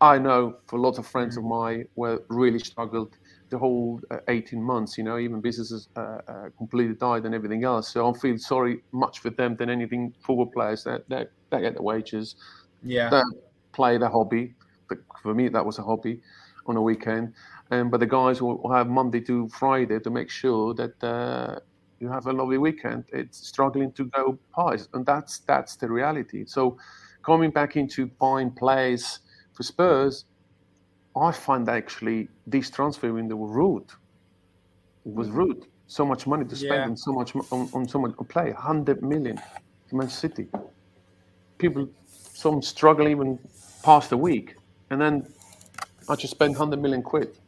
I 0.00 0.18
know 0.18 0.56
for 0.66 0.76
a 0.76 0.80
lot 0.80 0.98
of 0.98 1.06
friends 1.06 1.36
of 1.36 1.44
mm. 1.44 1.50
mine 1.50 1.88
were 1.96 2.22
really 2.28 2.58
struggled 2.58 3.16
the 3.50 3.58
whole 3.58 4.00
uh, 4.10 4.18
18 4.28 4.62
months, 4.62 4.98
you 4.98 5.04
know, 5.04 5.18
even 5.18 5.40
businesses 5.40 5.88
uh, 5.96 6.18
uh, 6.26 6.48
completely 6.56 6.94
died 6.94 7.24
and 7.24 7.34
everything 7.34 7.64
else. 7.64 7.88
So 7.88 8.10
I 8.10 8.18
feel 8.18 8.38
sorry 8.38 8.82
much 8.92 9.20
for 9.20 9.30
them 9.30 9.56
than 9.56 9.70
anything 9.70 10.14
football 10.20 10.46
players 10.46 10.84
that, 10.84 11.08
that, 11.08 11.30
that 11.50 11.60
get 11.60 11.74
the 11.74 11.82
wages. 11.82 12.36
Yeah. 12.82 13.10
That 13.10 13.24
play 13.72 13.98
the 13.98 14.08
hobby. 14.08 14.54
But 14.88 14.98
for 15.22 15.34
me, 15.34 15.48
that 15.48 15.64
was 15.64 15.78
a 15.78 15.82
hobby 15.82 16.20
on 16.66 16.76
a 16.76 16.82
weekend. 16.82 17.34
And 17.70 17.90
but 17.90 18.00
the 18.00 18.06
guys 18.06 18.40
will 18.40 18.70
have 18.72 18.88
Monday 18.88 19.20
to 19.22 19.48
Friday 19.48 19.98
to 20.00 20.10
make 20.10 20.30
sure 20.30 20.74
that 20.74 21.02
uh, 21.02 21.58
you 21.98 22.08
have 22.08 22.26
a 22.26 22.32
lovely 22.32 22.58
weekend. 22.58 23.04
It's 23.12 23.46
struggling 23.46 23.92
to 23.92 24.04
go 24.06 24.38
past, 24.54 24.90
and 24.94 25.04
that's 25.04 25.40
that's 25.40 25.76
the 25.76 25.88
reality. 25.90 26.44
So 26.46 26.78
coming 27.24 27.50
back 27.50 27.76
into 27.76 28.06
buying 28.06 28.52
players 28.52 29.20
for 29.52 29.64
Spurs, 29.64 30.26
I 31.16 31.32
find 31.32 31.68
actually 31.68 32.28
this 32.46 32.68
transfer 32.70 33.12
window 33.12 33.36
rude. 33.36 33.90
It 35.06 35.14
was 35.14 35.28
mm. 35.28 35.34
rude. 35.34 35.66
So 35.88 36.04
much 36.04 36.26
money 36.26 36.44
to 36.44 36.56
spend 36.56 36.74
yeah. 36.74 36.84
on 36.84 36.96
so 36.96 37.12
much 37.12 37.34
on, 37.36 37.68
on 37.72 37.88
so 37.88 37.98
much 37.98 38.14
play. 38.28 38.50
Hundred 38.50 39.02
million 39.02 39.40
to 39.88 39.96
Man 39.96 40.08
City. 40.08 40.48
People, 41.58 41.88
some 42.06 42.60
struggle 42.60 43.08
even 43.08 43.38
past 43.82 44.10
the 44.10 44.16
week, 44.16 44.56
and 44.90 45.00
then 45.00 45.26
I 46.08 46.16
just 46.16 46.32
spent 46.32 46.56
hundred 46.56 46.82
million 46.82 47.02
quid 47.02 47.38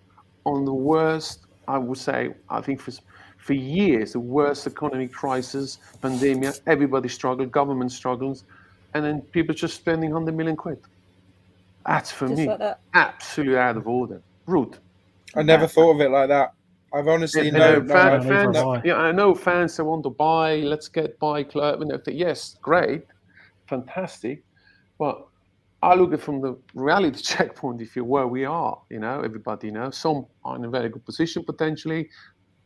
on 0.45 0.65
the 0.65 0.73
worst. 0.73 1.41
I 1.67 1.79
would 1.79 1.99
say 1.99 2.33
I 2.49 2.61
think 2.61 2.81
for 2.81 2.93
for 3.39 3.53
years 3.55 4.13
the 4.13 4.21
worst 4.21 4.67
economic 4.67 5.13
crisis, 5.13 5.79
pandemic. 6.01 6.55
Everybody 6.67 7.09
struggled, 7.09 7.51
government 7.51 7.93
struggles, 7.93 8.45
and 8.95 9.05
then 9.05 9.21
people 9.21 9.55
just 9.55 9.75
spending 9.75 10.13
hundred 10.13 10.37
million 10.37 10.57
quid. 10.57 10.79
That's 11.89 12.13
for 12.13 12.29
Just 12.29 12.39
me 12.39 12.47
like 12.49 12.59
that. 12.59 12.81
absolutely 12.93 13.57
out 13.57 13.79
of 13.79 13.89
order. 13.89 14.23
Rude. 14.47 14.77
I 15.35 15.43
never 15.43 15.67
thought 15.67 15.95
of 15.95 16.01
it 16.03 16.11
like 16.11 16.29
that. 16.29 16.53
I've 16.93 17.09
honestly 17.09 17.47
yeah, 17.47 17.51
no, 17.51 17.79
no, 17.81 17.95
fan, 17.95 18.23
fans, 18.23 18.57
yeah, 18.85 18.97
I 18.97 19.13
know 19.13 19.35
fans 19.35 19.77
that 19.77 19.85
want 19.85 20.03
to 20.05 20.11
buy. 20.11 20.57
Let's 20.57 20.89
get 20.89 21.19
buy 21.19 21.45
club 21.45 21.81
and 21.83 21.91
everything. 21.91 22.17
Yes, 22.17 22.57
great, 22.63 23.05
fantastic, 23.69 24.43
but 24.99 25.27
I 25.83 25.95
look 25.95 26.13
at 26.13 26.21
from 26.21 26.41
the 26.41 26.59
reality 26.75 27.21
check 27.23 27.55
point 27.55 27.81
of 27.81 27.91
view 27.91 28.05
where 28.05 28.27
we 28.27 28.45
are. 28.45 28.81
You 28.91 29.01
know, 29.01 29.21
everybody 29.21 29.71
knows 29.71 29.97
some 29.97 30.27
are 30.45 30.57
in 30.57 30.65
a 30.65 30.71
very 30.71 30.89
good 30.91 31.05
position 31.05 31.43
potentially. 31.45 32.09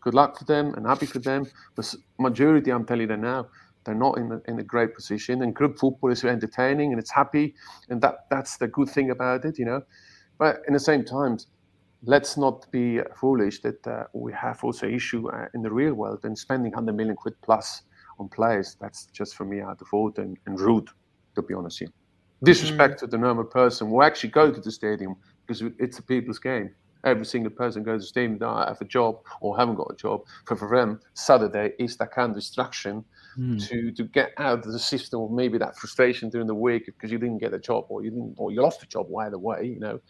Good 0.00 0.14
luck 0.14 0.38
for 0.38 0.44
them 0.44 0.74
and 0.74 0.86
happy 0.86 1.06
for 1.06 1.20
them. 1.20 1.46
The 1.76 1.96
majority, 2.18 2.72
I'm 2.72 2.84
telling 2.84 3.08
you 3.10 3.16
now, 3.16 3.48
they're 3.84 3.94
not 3.94 4.18
in 4.18 4.32
a, 4.32 4.50
in 4.50 4.58
a 4.58 4.62
great 4.62 4.94
position. 4.94 5.42
And 5.42 5.54
club 5.54 5.78
football 5.78 6.10
is 6.10 6.24
entertaining 6.24 6.92
and 6.92 7.00
it's 7.00 7.10
happy, 7.10 7.54
and 7.88 8.00
that 8.02 8.26
that's 8.30 8.56
the 8.56 8.68
good 8.68 8.88
thing 8.88 9.10
about 9.10 9.44
it. 9.44 9.58
You 9.58 9.66
know, 9.66 9.82
but 10.38 10.62
in 10.66 10.74
the 10.74 10.80
same 10.80 11.04
time, 11.04 11.38
let's 12.04 12.36
not 12.36 12.70
be 12.70 13.00
foolish 13.16 13.60
that 13.60 13.86
uh, 13.86 14.04
we 14.12 14.32
have 14.32 14.62
also 14.64 14.86
issue 14.88 15.28
uh, 15.30 15.46
in 15.54 15.62
the 15.62 15.70
real 15.70 15.94
world 15.94 16.20
and 16.24 16.36
spending 16.36 16.72
100 16.72 16.94
million 16.94 17.16
quid 17.16 17.34
plus 17.42 17.82
on 18.18 18.28
players. 18.28 18.76
That's 18.80 19.06
just 19.06 19.34
for 19.36 19.44
me 19.44 19.60
out 19.60 19.80
of 19.80 19.88
order 19.92 20.22
and, 20.22 20.36
and 20.46 20.60
rude, 20.60 20.88
to 21.34 21.42
be 21.42 21.54
honest. 21.54 21.78
Here 21.80 21.88
disrespect 22.42 22.96
mm. 22.96 22.98
to 22.98 23.06
the 23.06 23.18
normal 23.18 23.44
person 23.44 23.88
who 23.88 24.02
actually 24.02 24.30
go 24.30 24.50
to 24.50 24.60
the 24.60 24.70
stadium 24.70 25.16
because 25.46 25.62
it's 25.78 25.98
a 25.98 26.02
people's 26.02 26.38
game. 26.38 26.70
Every 27.04 27.24
single 27.24 27.50
person 27.50 27.82
goes 27.82 28.02
to 28.02 28.04
the 28.04 28.08
stadium 28.08 28.38
that 28.38 28.68
have 28.68 28.80
a 28.80 28.84
job 28.84 29.18
or 29.40 29.56
haven't 29.56 29.74
got 29.74 29.90
a 29.92 29.96
job. 29.96 30.22
For, 30.46 30.56
for 30.56 30.76
them, 30.76 31.00
Saturday 31.14 31.72
is 31.78 31.96
that 31.96 32.12
kind 32.12 32.30
of 32.30 32.36
distraction 32.36 33.04
mm. 33.38 33.68
to 33.68 33.92
to 33.92 34.04
get 34.04 34.32
out 34.38 34.66
of 34.66 34.72
the 34.72 34.78
system 34.78 35.20
of 35.20 35.30
maybe 35.30 35.58
that 35.58 35.76
frustration 35.76 36.28
during 36.30 36.46
the 36.46 36.54
week 36.54 36.86
because 36.86 37.10
you 37.10 37.18
didn't 37.18 37.38
get 37.38 37.52
a 37.54 37.58
job 37.58 37.84
or 37.88 38.02
you 38.04 38.10
didn't 38.10 38.34
or 38.36 38.50
you 38.52 38.62
lost 38.62 38.82
a 38.82 38.86
job 38.86 39.06
either 39.20 39.38
way, 39.38 39.64
you 39.64 39.80
know. 39.80 40.00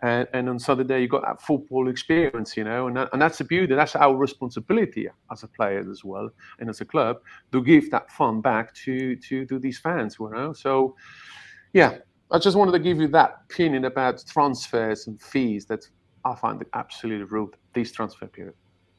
And, 0.00 0.28
and 0.32 0.48
on 0.48 0.58
Saturday 0.58 1.02
you 1.02 1.08
got 1.08 1.22
that 1.22 1.42
football 1.42 1.88
experience, 1.88 2.56
you 2.56 2.64
know, 2.64 2.86
and 2.86 2.96
that, 2.96 3.08
and 3.12 3.20
that's 3.20 3.38
the 3.38 3.44
beauty. 3.44 3.74
That's 3.74 3.96
our 3.96 4.16
responsibility 4.16 5.08
as 5.32 5.42
a 5.42 5.48
player 5.48 5.84
as 5.90 6.04
well 6.04 6.30
and 6.60 6.70
as 6.70 6.80
a 6.80 6.84
club 6.84 7.18
to 7.52 7.62
give 7.62 7.90
that 7.90 8.10
fun 8.12 8.40
back 8.40 8.74
to 8.84 9.16
to 9.16 9.46
to 9.46 9.58
these 9.58 9.78
fans, 9.78 10.16
you 10.20 10.30
know. 10.30 10.52
So 10.52 10.94
yeah, 11.72 11.98
I 12.30 12.38
just 12.38 12.56
wanted 12.56 12.72
to 12.72 12.78
give 12.78 13.00
you 13.00 13.08
that 13.08 13.42
opinion 13.50 13.84
about 13.86 14.22
transfers 14.28 15.06
and 15.06 15.20
fees 15.20 15.66
that 15.66 15.88
I 16.24 16.34
find 16.34 16.64
absolutely 16.74 17.24
rude 17.24 17.54
this 17.74 17.92
transfer 17.92 18.26
period. 18.26 18.54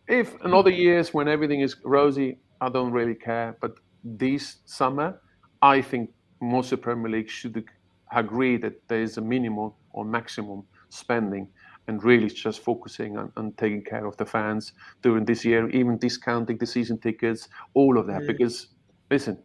If 0.08 0.34
another 0.42 0.72
years 0.72 1.14
when 1.14 1.28
everything 1.28 1.62
is 1.62 1.76
rosy, 1.84 2.40
I 2.62 2.70
don't 2.70 2.92
really 2.92 3.16
care. 3.16 3.58
But 3.62 3.76
this 4.04 4.58
summer, 4.66 5.22
I 5.62 5.82
think 5.82 6.12
most 6.42 6.72
of 6.72 6.80
the 6.80 6.84
Premier 6.84 7.12
League 7.12 7.30
should 7.30 7.64
agree 8.12 8.58
that 8.58 8.88
there 8.88 9.02
is 9.02 9.18
a 9.18 9.22
minimum 9.22 9.74
or 9.92 10.06
maximum 10.06 10.64
spending 10.90 11.48
and 11.88 12.04
really 12.04 12.30
just 12.30 12.64
focusing 12.64 13.18
on, 13.18 13.32
on 13.36 13.52
taking 13.54 13.84
care 13.84 14.06
of 14.06 14.16
the 14.18 14.26
fans 14.26 14.74
during 15.02 15.26
this 15.26 15.44
year, 15.44 15.70
even 15.70 15.98
discounting 15.98 16.58
the 16.58 16.66
season 16.66 16.98
tickets, 17.00 17.50
all 17.74 17.98
of 17.98 18.06
that. 18.08 18.22
Mm. 18.22 18.28
Because 18.28 18.68
listen, 19.10 19.38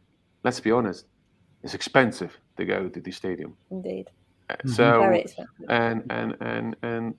let's 0.43 0.61
be 0.61 0.71
honest, 0.71 1.07
it's 1.63 1.75
expensive 1.75 2.39
to 2.57 2.65
go 2.65 2.89
to 2.89 3.01
the 3.01 3.11
stadium. 3.11 3.57
Indeed. 3.71 4.11
Uh, 4.51 4.55
mm-hmm. 4.55 4.69
So 4.69 5.03
and 5.71 6.05
and 6.11 6.37
and 6.41 6.77
and 6.83 7.15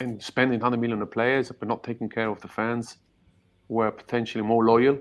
and 0.00 0.22
spending 0.22 0.60
100 0.60 0.78
million 0.78 1.00
on 1.00 1.08
players 1.08 1.50
but 1.50 1.66
not 1.66 1.82
taking 1.82 2.08
care 2.08 2.28
of 2.28 2.40
the 2.42 2.48
fans 2.48 2.98
were 3.68 3.90
potentially 3.90 4.42
more 4.42 4.64
loyal. 4.64 4.98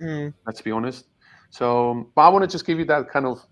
Mm. 0.00 0.32
Let's 0.46 0.60
be 0.60 0.70
honest. 0.70 1.06
So, 1.50 2.10
but 2.14 2.22
I 2.22 2.28
want 2.28 2.42
to 2.42 2.48
just 2.48 2.66
give 2.66 2.78
you 2.78 2.84
that 2.86 3.10
kind 3.10 3.26
of. 3.26 3.44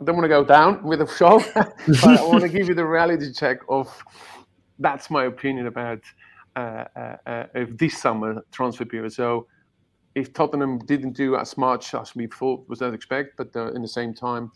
I 0.00 0.04
don't 0.04 0.14
want 0.14 0.24
to 0.24 0.28
go 0.28 0.44
down 0.44 0.82
with 0.84 1.00
the 1.00 1.06
show, 1.06 1.42
but 1.54 2.20
I 2.20 2.22
want 2.22 2.42
to 2.42 2.48
give 2.48 2.68
you 2.68 2.74
the 2.74 2.86
reality 2.86 3.32
check 3.32 3.58
of. 3.68 3.88
That's 4.80 5.10
my 5.10 5.24
opinion 5.24 5.66
about 5.66 6.00
uh, 6.54 6.84
uh, 6.96 7.16
uh, 7.26 7.44
this 7.70 7.98
summer 7.98 8.44
transfer 8.52 8.84
period. 8.84 9.12
So 9.12 9.48
if 10.14 10.32
Tottenham 10.32 10.78
didn't 10.86 11.12
do 11.12 11.36
as 11.36 11.56
much 11.56 11.94
as 11.94 12.14
we 12.14 12.26
thought 12.26 12.68
was 12.68 12.78
that 12.80 12.94
expect, 12.94 13.36
but 13.36 13.54
uh, 13.54 13.72
in 13.72 13.82
the 13.82 13.88
same 13.88 14.14
time, 14.14 14.50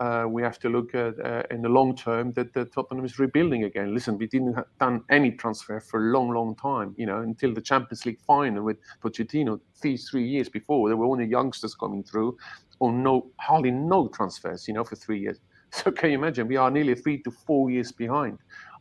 uh, 0.00 0.24
we 0.26 0.42
have 0.42 0.58
to 0.58 0.70
look 0.70 0.94
at 0.94 1.14
uh, 1.24 1.42
in 1.50 1.60
the 1.60 1.68
long 1.68 1.94
term 1.94 2.32
that, 2.32 2.54
that 2.54 2.72
Tottenham 2.72 3.04
is 3.04 3.18
rebuilding 3.18 3.64
again. 3.64 3.92
Listen, 3.92 4.16
we 4.16 4.26
didn't 4.26 4.54
have 4.54 4.64
done 4.80 5.04
any 5.10 5.30
transfer 5.30 5.78
for 5.78 6.00
a 6.00 6.10
long, 6.10 6.30
long 6.30 6.56
time. 6.56 6.94
You 6.96 7.04
know, 7.04 7.18
until 7.18 7.52
the 7.52 7.60
Champions 7.60 8.06
League 8.06 8.20
final 8.20 8.64
with 8.64 8.78
Pochettino, 9.02 9.60
these 9.82 10.08
three 10.08 10.26
years 10.26 10.48
before, 10.48 10.88
there 10.88 10.96
were 10.96 11.04
only 11.04 11.26
youngsters 11.26 11.74
coming 11.74 12.02
through, 12.02 12.38
or 12.78 12.90
no, 12.92 13.30
hardly 13.38 13.70
no 13.70 14.08
transfers. 14.08 14.66
You 14.66 14.74
know, 14.74 14.84
for 14.84 14.96
three 14.96 15.20
years. 15.20 15.38
So 15.72 15.92
can 15.92 16.10
you 16.10 16.18
imagine? 16.18 16.48
We 16.48 16.56
are 16.56 16.68
nearly 16.68 16.96
three 16.96 17.22
to 17.22 17.30
four 17.30 17.70
years 17.70 17.92
behind 17.92 18.38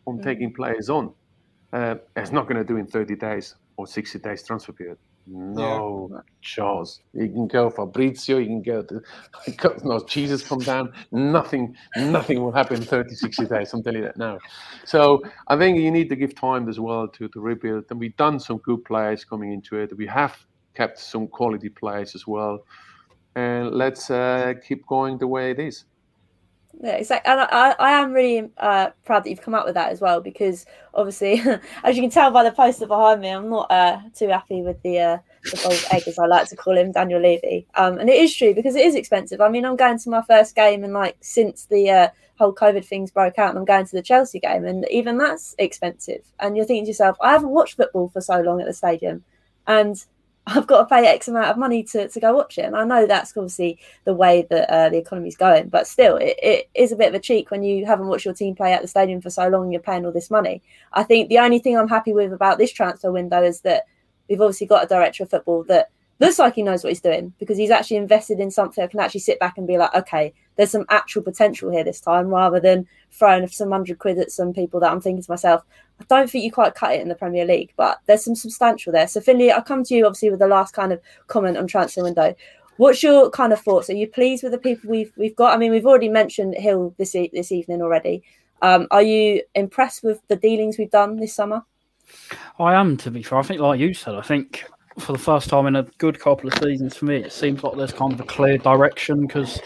on 0.07 0.17
mm. 0.17 0.23
taking 0.23 0.51
players 0.51 0.89
on. 0.89 1.13
Uh, 1.71 1.95
it's 2.15 2.31
not 2.31 2.47
going 2.47 2.57
to 2.57 2.63
do 2.63 2.77
in 2.77 2.87
30 2.87 3.15
days 3.15 3.53
or 3.77 3.85
60 3.85 4.17
days 4.17 4.41
transfer 4.41 4.71
period. 4.71 4.97
No 5.31 6.09
yeah. 6.11 6.21
chance. 6.41 7.01
You 7.13 7.27
can 7.27 7.47
go 7.47 7.69
Fabrizio, 7.69 8.39
you 8.39 8.47
can 8.47 8.61
go 8.63 8.81
to 8.81 9.01
no 9.83 10.03
Jesus 10.05 10.47
come 10.47 10.59
down. 10.59 10.91
Nothing, 11.11 11.75
nothing 11.95 12.41
will 12.41 12.51
happen 12.51 12.77
in 12.77 12.83
30, 12.83 13.13
60 13.13 13.45
days. 13.45 13.73
I'm 13.73 13.83
telling 13.83 13.99
you 13.99 14.05
that 14.05 14.17
now. 14.17 14.39
So 14.85 15.21
I 15.47 15.55
think 15.55 15.77
you 15.77 15.91
need 15.91 16.09
to 16.09 16.15
give 16.15 16.33
time 16.33 16.67
as 16.67 16.79
well 16.79 17.07
to, 17.09 17.27
to 17.29 17.39
rebuild. 17.39 17.85
And 17.91 17.99
we've 17.99 18.17
done 18.17 18.39
some 18.39 18.57
good 18.57 18.83
players 18.85 19.23
coming 19.23 19.53
into 19.53 19.77
it. 19.77 19.95
We 19.95 20.07
have 20.07 20.35
kept 20.73 20.97
some 20.97 21.27
quality 21.27 21.69
players 21.69 22.15
as 22.15 22.25
well. 22.25 22.65
And 23.35 23.71
let's 23.71 24.09
uh, 24.09 24.55
keep 24.67 24.85
going 24.87 25.19
the 25.19 25.27
way 25.27 25.51
it 25.51 25.59
is. 25.59 25.85
Yeah, 26.81 26.95
exactly. 26.95 27.31
And 27.31 27.41
I, 27.41 27.75
I 27.79 27.91
am 27.91 28.13
really 28.13 28.49
uh, 28.57 28.91
proud 29.03 29.23
that 29.23 29.29
you've 29.29 29.41
come 29.41 29.55
up 29.55 29.65
with 29.65 29.73
that 29.73 29.91
as 29.91 29.99
well, 29.99 30.21
because 30.21 30.65
obviously, 30.93 31.41
as 31.83 31.95
you 31.95 32.01
can 32.01 32.09
tell 32.11 32.31
by 32.31 32.43
the 32.43 32.51
poster 32.51 32.87
behind 32.87 33.21
me, 33.21 33.29
I'm 33.29 33.49
not 33.49 33.69
uh, 33.71 33.99
too 34.15 34.29
happy 34.29 34.61
with 34.61 34.81
the 34.83 34.99
uh, 34.99 35.17
the 35.43 35.61
bold 35.63 35.83
egg, 35.91 36.07
as 36.07 36.19
I 36.19 36.25
like 36.25 36.47
to 36.49 36.55
call 36.55 36.77
him, 36.77 36.91
Daniel 36.91 37.21
Levy. 37.21 37.67
Um, 37.75 37.97
and 37.97 38.09
it 38.09 38.17
is 38.17 38.35
true 38.35 38.53
because 38.53 38.75
it 38.75 38.85
is 38.85 38.95
expensive. 38.95 39.41
I 39.41 39.49
mean, 39.49 39.65
I'm 39.65 39.75
going 39.75 39.99
to 39.99 40.09
my 40.09 40.21
first 40.21 40.55
game, 40.55 40.83
and 40.83 40.93
like 40.93 41.17
since 41.21 41.65
the 41.65 41.89
uh, 41.89 42.07
whole 42.37 42.53
COVID 42.53 42.85
things 42.85 43.11
broke 43.11 43.39
out, 43.39 43.49
and 43.49 43.59
I'm 43.59 43.65
going 43.65 43.85
to 43.85 43.95
the 43.95 44.01
Chelsea 44.01 44.39
game, 44.39 44.63
and 44.63 44.85
even 44.89 45.17
that's 45.17 45.55
expensive. 45.57 46.23
And 46.39 46.55
you're 46.55 46.65
thinking 46.65 46.85
to 46.85 46.89
yourself, 46.89 47.17
I 47.19 47.31
haven't 47.31 47.49
watched 47.49 47.75
football 47.75 48.09
for 48.09 48.21
so 48.21 48.39
long 48.41 48.61
at 48.61 48.67
the 48.67 48.73
stadium, 48.73 49.23
and 49.67 50.01
I've 50.47 50.67
got 50.67 50.79
to 50.79 50.85
pay 50.85 51.05
X 51.05 51.27
amount 51.27 51.47
of 51.47 51.57
money 51.57 51.83
to, 51.83 52.07
to 52.07 52.19
go 52.19 52.33
watch 52.33 52.57
it. 52.57 52.65
And 52.65 52.75
I 52.75 52.83
know 52.83 53.05
that's 53.05 53.35
obviously 53.37 53.77
the 54.05 54.13
way 54.13 54.47
that 54.49 54.69
uh, 54.69 54.89
the 54.89 54.97
economy's 54.97 55.37
going, 55.37 55.69
but 55.69 55.87
still, 55.87 56.15
it, 56.17 56.37
it 56.41 56.69
is 56.73 56.91
a 56.91 56.95
bit 56.95 57.09
of 57.09 57.13
a 57.13 57.19
cheek 57.19 57.51
when 57.51 57.63
you 57.63 57.85
haven't 57.85 58.07
watched 58.07 58.25
your 58.25 58.33
team 58.33 58.55
play 58.55 58.73
at 58.73 58.81
the 58.81 58.87
stadium 58.87 59.21
for 59.21 59.29
so 59.29 59.47
long 59.47 59.63
and 59.63 59.73
you're 59.73 59.81
paying 59.81 60.05
all 60.05 60.11
this 60.11 60.31
money. 60.31 60.61
I 60.93 61.03
think 61.03 61.29
the 61.29 61.39
only 61.39 61.59
thing 61.59 61.77
I'm 61.77 61.87
happy 61.87 62.13
with 62.13 62.33
about 62.33 62.57
this 62.57 62.71
transfer 62.71 63.11
window 63.11 63.43
is 63.43 63.61
that 63.61 63.83
we've 64.27 64.41
obviously 64.41 64.67
got 64.67 64.83
a 64.83 64.87
director 64.87 65.23
of 65.23 65.29
football 65.29 65.63
that 65.65 65.89
looks 66.19 66.39
like 66.39 66.55
he 66.55 66.63
knows 66.63 66.83
what 66.83 66.91
he's 66.91 67.01
doing 67.01 67.33
because 67.39 67.57
he's 67.57 67.71
actually 67.71 67.97
invested 67.97 68.39
in 68.39 68.51
something 68.51 68.81
that 68.81 68.91
can 68.91 68.99
actually 68.99 69.21
sit 69.21 69.39
back 69.39 69.57
and 69.57 69.67
be 69.67 69.77
like, 69.77 69.93
okay, 69.95 70.33
there's 70.59 70.71
some 70.71 70.85
actual 70.89 71.21
potential 71.21 71.71
here 71.71 71.85
this 71.85 72.01
time, 72.01 72.27
rather 72.27 72.59
than 72.59 72.85
throwing 73.11 73.47
some 73.47 73.71
hundred 73.71 73.97
quid 73.97 74.19
at 74.19 74.29
some 74.29 74.51
people 74.51 74.77
that 74.81 74.91
I'm 74.91 74.99
thinking 74.99 75.23
to 75.23 75.31
myself, 75.31 75.63
I 76.01 76.03
don't 76.09 76.29
think 76.29 76.43
you 76.43 76.51
quite 76.51 76.75
cut 76.75 76.91
it 76.91 76.99
in 76.99 77.07
the 77.07 77.15
Premier 77.15 77.45
League, 77.45 77.71
but 77.77 77.99
there's 78.07 78.25
some 78.25 78.35
substantial 78.35 78.91
there. 78.91 79.07
So 79.07 79.21
Finley, 79.21 79.51
I'll 79.51 79.61
come 79.61 79.85
to 79.85 79.95
you 79.95 80.05
obviously 80.05 80.31
with 80.31 80.39
the 80.39 80.49
last 80.49 80.73
kind 80.73 80.91
of 80.91 80.99
comment 81.27 81.55
on 81.55 81.65
transfer 81.65 82.03
window. 82.03 82.35
What's 82.75 83.01
your 83.01 83.29
kind 83.29 83.53
of 83.53 83.61
thoughts? 83.61 83.89
Are 83.89 83.93
you 83.93 84.05
pleased 84.05 84.43
with 84.43 84.51
the 84.51 84.57
people 84.57 84.89
we've 84.89 85.13
we've 85.15 85.35
got? 85.37 85.53
I 85.53 85.57
mean, 85.57 85.71
we've 85.71 85.85
already 85.85 86.09
mentioned 86.09 86.57
Gil 86.61 86.93
this 86.97 87.15
e- 87.15 87.31
this 87.31 87.53
evening 87.53 87.81
already. 87.81 88.21
Um, 88.61 88.85
are 88.91 89.01
you 89.01 89.41
impressed 89.55 90.03
with 90.03 90.21
the 90.27 90.35
dealings 90.35 90.77
we've 90.77 90.91
done 90.91 91.15
this 91.15 91.33
summer? 91.33 91.63
I 92.59 92.73
am, 92.73 92.97
to 92.97 93.11
be 93.11 93.23
fair. 93.23 93.39
I 93.39 93.43
think, 93.43 93.61
like 93.61 93.79
you 93.79 93.93
said, 93.93 94.15
I 94.15 94.21
think 94.21 94.65
for 94.97 95.13
the 95.13 95.19
first 95.19 95.49
time 95.49 95.67
in 95.67 95.77
a 95.77 95.83
good 95.99 96.19
couple 96.19 96.49
of 96.49 96.61
seasons 96.61 96.97
for 96.97 97.05
me, 97.05 97.15
it 97.15 97.31
seems 97.31 97.63
like 97.63 97.77
there's 97.77 97.93
kind 97.93 98.11
of 98.11 98.19
a 98.19 98.25
clear 98.25 98.57
direction 98.57 99.21
because, 99.21 99.61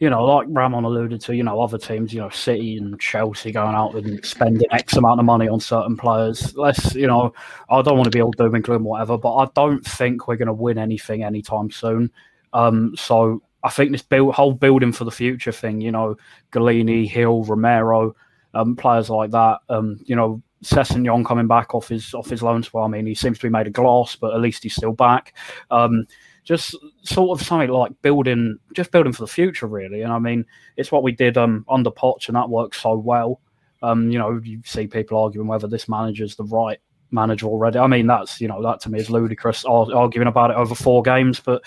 you 0.00 0.08
know, 0.08 0.24
like 0.24 0.46
Ramon 0.50 0.84
alluded 0.84 1.20
to, 1.20 1.36
you 1.36 1.42
know, 1.42 1.60
other 1.60 1.76
teams, 1.76 2.14
you 2.14 2.20
know, 2.20 2.30
City 2.30 2.78
and 2.78 2.98
Chelsea 2.98 3.52
going 3.52 3.74
out 3.74 3.94
and 3.94 4.24
spending 4.24 4.66
X 4.72 4.96
amount 4.96 5.20
of 5.20 5.26
money 5.26 5.46
on 5.46 5.60
certain 5.60 5.94
players. 5.94 6.56
Let's, 6.56 6.94
you 6.94 7.06
know, 7.06 7.34
I 7.68 7.82
don't 7.82 7.98
want 7.98 8.06
to 8.06 8.10
be 8.10 8.22
all 8.22 8.30
doom 8.30 8.54
and 8.54 8.64
gloom, 8.64 8.82
whatever, 8.82 9.18
but 9.18 9.36
I 9.36 9.46
don't 9.54 9.86
think 9.86 10.26
we're 10.26 10.36
going 10.36 10.46
to 10.46 10.54
win 10.54 10.78
anything 10.78 11.22
anytime 11.22 11.70
soon. 11.70 12.10
Um, 12.54 12.96
so 12.96 13.42
I 13.62 13.68
think 13.68 13.92
this 13.92 14.00
build, 14.00 14.34
whole 14.34 14.54
building 14.54 14.92
for 14.92 15.04
the 15.04 15.10
future 15.10 15.52
thing, 15.52 15.82
you 15.82 15.92
know, 15.92 16.16
Gollini, 16.50 17.12
Gil, 17.12 17.44
Romero, 17.44 18.16
um, 18.54 18.76
players 18.76 19.10
like 19.10 19.32
that, 19.32 19.58
um, 19.68 20.00
you 20.06 20.16
know, 20.16 20.42
Sessegnon 20.64 21.26
coming 21.26 21.46
back 21.46 21.74
off 21.74 21.88
his 21.88 22.12
off 22.14 22.28
his 22.28 22.42
loan 22.42 22.62
spell. 22.62 22.82
I 22.82 22.88
mean, 22.88 23.06
he 23.06 23.14
seems 23.14 23.38
to 23.38 23.46
be 23.46 23.50
made 23.50 23.66
of 23.66 23.72
glass, 23.72 24.16
but 24.16 24.34
at 24.34 24.40
least 24.40 24.62
he's 24.62 24.74
still 24.74 24.92
back. 24.92 25.34
Um, 25.70 26.06
just 26.50 26.74
sort 27.04 27.38
of 27.38 27.46
something 27.46 27.70
like 27.70 27.92
building, 28.02 28.58
just 28.74 28.90
building 28.90 29.12
for 29.12 29.22
the 29.22 29.28
future, 29.28 29.68
really. 29.68 30.02
And 30.02 30.12
I 30.12 30.18
mean, 30.18 30.44
it's 30.76 30.90
what 30.90 31.04
we 31.04 31.12
did 31.12 31.38
um, 31.38 31.64
under 31.68 31.92
Poch, 31.92 32.26
and 32.26 32.34
that 32.34 32.50
worked 32.50 32.74
so 32.74 32.96
well. 32.96 33.40
Um, 33.84 34.10
you 34.10 34.18
know, 34.18 34.40
you 34.42 34.60
see 34.64 34.88
people 34.88 35.16
arguing 35.16 35.46
whether 35.46 35.68
this 35.68 35.88
manager's 35.88 36.34
the 36.34 36.42
right 36.42 36.80
manager 37.12 37.46
already. 37.46 37.78
I 37.78 37.86
mean, 37.86 38.08
that's 38.08 38.40
you 38.40 38.48
know 38.48 38.60
that 38.64 38.80
to 38.80 38.90
me 38.90 38.98
is 38.98 39.10
ludicrous 39.10 39.64
arguing 39.64 40.26
about 40.26 40.50
it 40.50 40.56
over 40.56 40.74
four 40.74 41.02
games, 41.02 41.38
but 41.38 41.62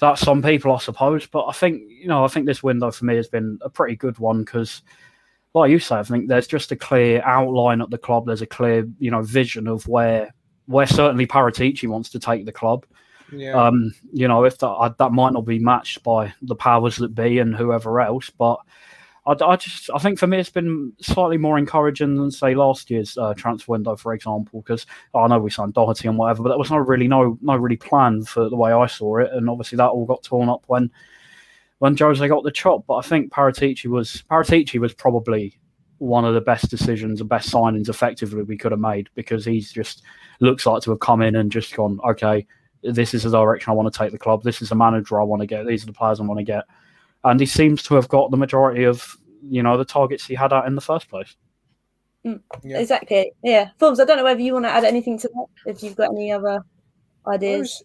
that's 0.00 0.22
some 0.22 0.40
people, 0.40 0.72
I 0.72 0.78
suppose. 0.78 1.26
But 1.26 1.44
I 1.44 1.52
think 1.52 1.82
you 1.90 2.08
know, 2.08 2.24
I 2.24 2.28
think 2.28 2.46
this 2.46 2.62
window 2.62 2.90
for 2.90 3.04
me 3.04 3.16
has 3.16 3.28
been 3.28 3.58
a 3.60 3.68
pretty 3.68 3.96
good 3.96 4.18
one 4.18 4.44
because 4.44 4.80
like 5.52 5.70
you 5.70 5.78
say, 5.78 5.96
I 5.96 6.04
think 6.04 6.28
there's 6.28 6.46
just 6.46 6.72
a 6.72 6.76
clear 6.76 7.20
outline 7.26 7.82
at 7.82 7.90
the 7.90 7.98
club. 7.98 8.24
There's 8.24 8.40
a 8.40 8.46
clear, 8.46 8.88
you 8.98 9.10
know, 9.10 9.20
vision 9.20 9.68
of 9.68 9.86
where 9.86 10.32
where 10.64 10.86
certainly 10.86 11.26
Paratici 11.26 11.86
wants 11.86 12.08
to 12.08 12.18
take 12.18 12.46
the 12.46 12.52
club. 12.52 12.86
Yeah. 13.32 13.54
Um, 13.54 13.94
you 14.12 14.28
know, 14.28 14.44
if 14.44 14.58
that 14.58 14.94
that 14.98 15.12
might 15.12 15.32
not 15.32 15.46
be 15.46 15.58
matched 15.58 16.02
by 16.02 16.34
the 16.42 16.54
powers 16.54 16.96
that 16.96 17.14
be 17.14 17.38
and 17.38 17.54
whoever 17.54 18.00
else, 18.00 18.30
but 18.30 18.58
I, 19.26 19.34
I, 19.44 19.56
just 19.56 19.88
I 19.94 19.98
think 19.98 20.18
for 20.18 20.26
me 20.26 20.38
it's 20.38 20.50
been 20.50 20.92
slightly 21.00 21.38
more 21.38 21.58
encouraging 21.58 22.16
than 22.16 22.30
say 22.30 22.54
last 22.54 22.90
year's 22.90 23.16
uh, 23.16 23.34
transfer 23.34 23.72
window, 23.72 23.96
for 23.96 24.14
example, 24.14 24.60
because 24.60 24.86
I 25.14 25.26
know 25.28 25.38
we 25.38 25.50
signed 25.50 25.74
Doherty 25.74 26.08
and 26.08 26.18
whatever, 26.18 26.42
but 26.42 26.50
there 26.50 26.58
was 26.58 26.70
no 26.70 26.78
really 26.78 27.08
no 27.08 27.38
no 27.40 27.56
really 27.56 27.76
plan 27.76 28.24
for 28.24 28.48
the 28.48 28.56
way 28.56 28.72
I 28.72 28.86
saw 28.86 29.18
it, 29.18 29.30
and 29.32 29.48
obviously 29.48 29.76
that 29.76 29.88
all 29.88 30.06
got 30.06 30.22
torn 30.22 30.48
up 30.48 30.64
when 30.66 30.90
when 31.78 31.96
Jose 31.96 32.26
got 32.26 32.44
the 32.44 32.50
chop. 32.50 32.84
But 32.86 32.96
I 32.96 33.02
think 33.02 33.32
Paratici 33.32 33.86
was 33.86 34.24
Paratici 34.30 34.78
was 34.78 34.92
probably 34.94 35.58
one 35.98 36.24
of 36.24 36.34
the 36.34 36.40
best 36.40 36.68
decisions 36.68 37.20
and 37.20 37.28
best 37.28 37.48
signings 37.48 37.88
effectively 37.88 38.42
we 38.42 38.56
could 38.56 38.72
have 38.72 38.80
made 38.80 39.08
because 39.14 39.44
he's 39.44 39.70
just 39.70 40.02
looks 40.40 40.66
like 40.66 40.82
to 40.82 40.90
have 40.90 40.98
come 40.98 41.22
in 41.22 41.36
and 41.36 41.52
just 41.52 41.76
gone, 41.76 42.00
okay, 42.04 42.44
this 42.82 43.14
is 43.14 43.22
the 43.22 43.30
direction 43.30 43.70
I 43.70 43.74
want 43.74 43.92
to 43.92 43.98
take 43.98 44.12
the 44.12 44.18
club. 44.18 44.42
This 44.42 44.62
is 44.62 44.68
the 44.68 44.74
manager 44.74 45.20
I 45.20 45.24
want 45.24 45.40
to 45.40 45.46
get. 45.46 45.66
These 45.66 45.84
are 45.84 45.86
the 45.86 45.92
players 45.92 46.20
I 46.20 46.24
want 46.24 46.38
to 46.38 46.44
get 46.44 46.64
and 47.24 47.40
he 47.40 47.46
seems 47.46 47.82
to 47.84 47.94
have 47.94 48.08
got 48.08 48.30
the 48.30 48.36
majority 48.36 48.84
of 48.84 49.16
you 49.42 49.62
know 49.62 49.76
the 49.76 49.84
targets 49.84 50.26
he 50.26 50.34
had 50.34 50.52
out 50.52 50.66
in 50.66 50.74
the 50.74 50.80
first 50.80 51.08
place. 51.08 51.36
Mm, 52.26 52.40
yeah. 52.62 52.78
Exactly. 52.78 53.32
Yeah, 53.42 53.70
Formz. 53.80 54.00
I 54.00 54.04
don't 54.04 54.16
know 54.16 54.24
whether 54.24 54.40
you 54.40 54.52
want 54.52 54.64
to 54.64 54.70
add 54.70 54.84
anything 54.84 55.18
to 55.18 55.28
that. 55.28 55.70
If 55.70 55.82
you've 55.82 55.96
got 55.96 56.10
any 56.10 56.30
other 56.32 56.64
ideas. 57.26 57.82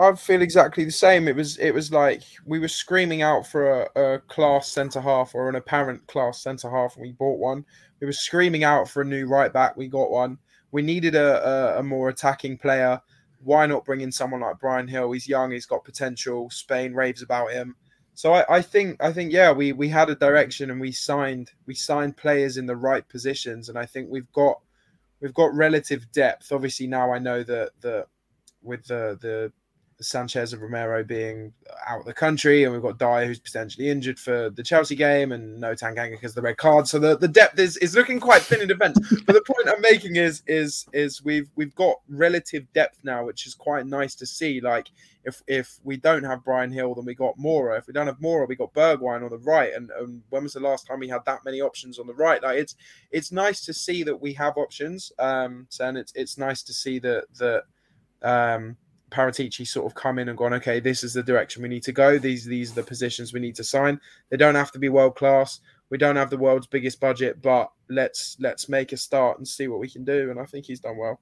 I, 0.00 0.14
feel 0.14 0.42
exactly 0.42 0.84
the 0.84 0.92
same. 0.92 1.28
It 1.28 1.36
was 1.36 1.56
it 1.58 1.72
was 1.72 1.92
like 1.92 2.22
we 2.44 2.58
were 2.58 2.68
screaming 2.68 3.22
out 3.22 3.46
for 3.46 3.82
a, 3.82 4.14
a 4.14 4.18
class 4.20 4.68
centre 4.68 5.00
half 5.00 5.34
or 5.34 5.48
an 5.48 5.56
apparent 5.56 6.06
class 6.06 6.42
centre 6.42 6.70
half, 6.70 6.96
and 6.96 7.02
we 7.02 7.12
bought 7.12 7.38
one. 7.38 7.64
We 8.00 8.06
were 8.06 8.12
screaming 8.12 8.64
out 8.64 8.88
for 8.88 9.02
a 9.02 9.06
new 9.06 9.26
right 9.26 9.52
back. 9.52 9.76
We 9.76 9.88
got 9.88 10.10
one. 10.10 10.38
We 10.72 10.82
needed 10.82 11.14
a, 11.14 11.76
a, 11.76 11.80
a 11.80 11.82
more 11.82 12.08
attacking 12.08 12.58
player. 12.58 13.00
Why 13.42 13.66
not 13.66 13.84
bring 13.84 14.00
in 14.00 14.12
someone 14.12 14.40
like 14.40 14.58
Bryan 14.58 14.86
Gil? 14.86 15.12
He's 15.12 15.28
young. 15.28 15.50
He's 15.50 15.66
got 15.66 15.84
potential. 15.84 16.50
Spain 16.50 16.94
raves 16.94 17.22
about 17.22 17.52
him. 17.52 17.76
So 18.14 18.32
I, 18.32 18.56
I 18.56 18.62
think 18.62 18.96
I 19.02 19.12
think 19.12 19.30
yeah 19.30 19.52
we 19.52 19.72
we 19.72 19.88
had 19.88 20.08
a 20.08 20.14
direction 20.14 20.70
and 20.70 20.80
we 20.80 20.90
signed 20.90 21.50
we 21.66 21.74
signed 21.74 22.16
players 22.16 22.56
in 22.56 22.64
the 22.64 22.76
right 22.76 23.06
positions 23.06 23.68
and 23.68 23.78
I 23.78 23.84
think 23.84 24.08
we've 24.10 24.32
got 24.32 24.58
we've 25.20 25.34
got 25.34 25.54
relative 25.54 26.10
depth. 26.12 26.50
Obviously 26.50 26.86
now 26.86 27.12
I 27.12 27.18
know 27.18 27.42
that 27.42 27.72
the 27.80 28.06
with 28.62 28.86
the 28.86 29.18
the 29.20 29.52
Sanchez 30.00 30.52
and 30.52 30.60
Romero 30.60 31.02
being 31.02 31.52
out 31.86 32.00
of 32.00 32.06
the 32.06 32.12
country, 32.12 32.64
and 32.64 32.72
we've 32.72 32.82
got 32.82 32.98
Dier 32.98 33.26
who's 33.26 33.38
potentially 33.38 33.88
injured 33.88 34.18
for 34.18 34.50
the 34.50 34.62
Chelsea 34.62 34.94
game, 34.94 35.32
and 35.32 35.58
no 35.58 35.72
Tanganga 35.74 36.12
because 36.12 36.34
the 36.34 36.42
red 36.42 36.58
card. 36.58 36.86
So 36.86 36.98
the, 36.98 37.16
the 37.16 37.28
depth 37.28 37.58
is, 37.58 37.76
is 37.78 37.94
looking 37.94 38.20
quite 38.20 38.42
thin 38.42 38.60
in 38.60 38.68
defence. 38.68 38.98
but 39.24 39.32
the 39.32 39.42
point 39.42 39.68
I'm 39.68 39.80
making 39.80 40.16
is 40.16 40.42
is 40.46 40.86
is 40.92 41.24
we've 41.24 41.48
we've 41.54 41.74
got 41.74 41.96
relative 42.08 42.70
depth 42.72 43.00
now, 43.04 43.24
which 43.24 43.46
is 43.46 43.54
quite 43.54 43.86
nice 43.86 44.14
to 44.16 44.26
see. 44.26 44.60
Like 44.60 44.88
if 45.24 45.42
if 45.46 45.78
we 45.82 45.96
don't 45.96 46.24
have 46.24 46.44
Bryan 46.44 46.72
Gil, 46.72 46.94
then 46.94 47.04
we 47.04 47.14
got 47.14 47.38
Moura. 47.38 47.78
If 47.78 47.86
we 47.86 47.92
don't 47.92 48.06
have 48.06 48.20
Moura, 48.20 48.46
we 48.46 48.54
got 48.54 48.74
Bergwijn 48.74 49.24
on 49.24 49.30
the 49.30 49.38
right. 49.38 49.72
And, 49.74 49.90
and 49.98 50.22
when 50.30 50.42
was 50.42 50.52
the 50.52 50.60
last 50.60 50.86
time 50.86 51.00
we 51.00 51.08
had 51.08 51.24
that 51.26 51.44
many 51.44 51.60
options 51.60 51.98
on 51.98 52.06
the 52.06 52.14
right? 52.14 52.42
Like 52.42 52.58
it's 52.58 52.76
it's 53.10 53.32
nice 53.32 53.64
to 53.64 53.72
see 53.72 54.02
that 54.02 54.20
we 54.20 54.34
have 54.34 54.56
options. 54.56 55.10
Um, 55.18 55.68
and 55.80 55.96
it's 55.96 56.12
it's 56.14 56.36
nice 56.36 56.62
to 56.64 56.72
see 56.72 56.98
that 57.00 57.24
that 57.38 57.62
um 58.22 58.76
Paratici 59.10 59.66
sort 59.66 59.86
of 59.86 59.94
come 59.94 60.18
in 60.18 60.28
and 60.28 60.38
gone, 60.38 60.54
okay, 60.54 60.80
this 60.80 61.04
is 61.04 61.14
the 61.14 61.22
direction 61.22 61.62
we 61.62 61.68
need 61.68 61.84
to 61.84 61.92
go. 61.92 62.18
These 62.18 62.44
these 62.44 62.72
are 62.72 62.76
the 62.76 62.82
positions 62.82 63.32
we 63.32 63.40
need 63.40 63.54
to 63.56 63.64
sign. 63.64 64.00
They 64.30 64.36
don't 64.36 64.54
have 64.54 64.72
to 64.72 64.78
be 64.78 64.88
world 64.88 65.16
class. 65.16 65.60
We 65.90 65.98
don't 65.98 66.16
have 66.16 66.30
the 66.30 66.36
world's 66.38 66.66
biggest 66.66 67.00
budget, 67.00 67.40
but 67.40 67.70
let's 67.88 68.36
let's 68.40 68.68
make 68.68 68.92
a 68.92 68.96
start 68.96 69.38
and 69.38 69.46
see 69.46 69.68
what 69.68 69.80
we 69.80 69.88
can 69.88 70.04
do. 70.04 70.30
And 70.30 70.40
I 70.40 70.44
think 70.44 70.66
he's 70.66 70.80
done 70.80 70.96
well. 70.96 71.20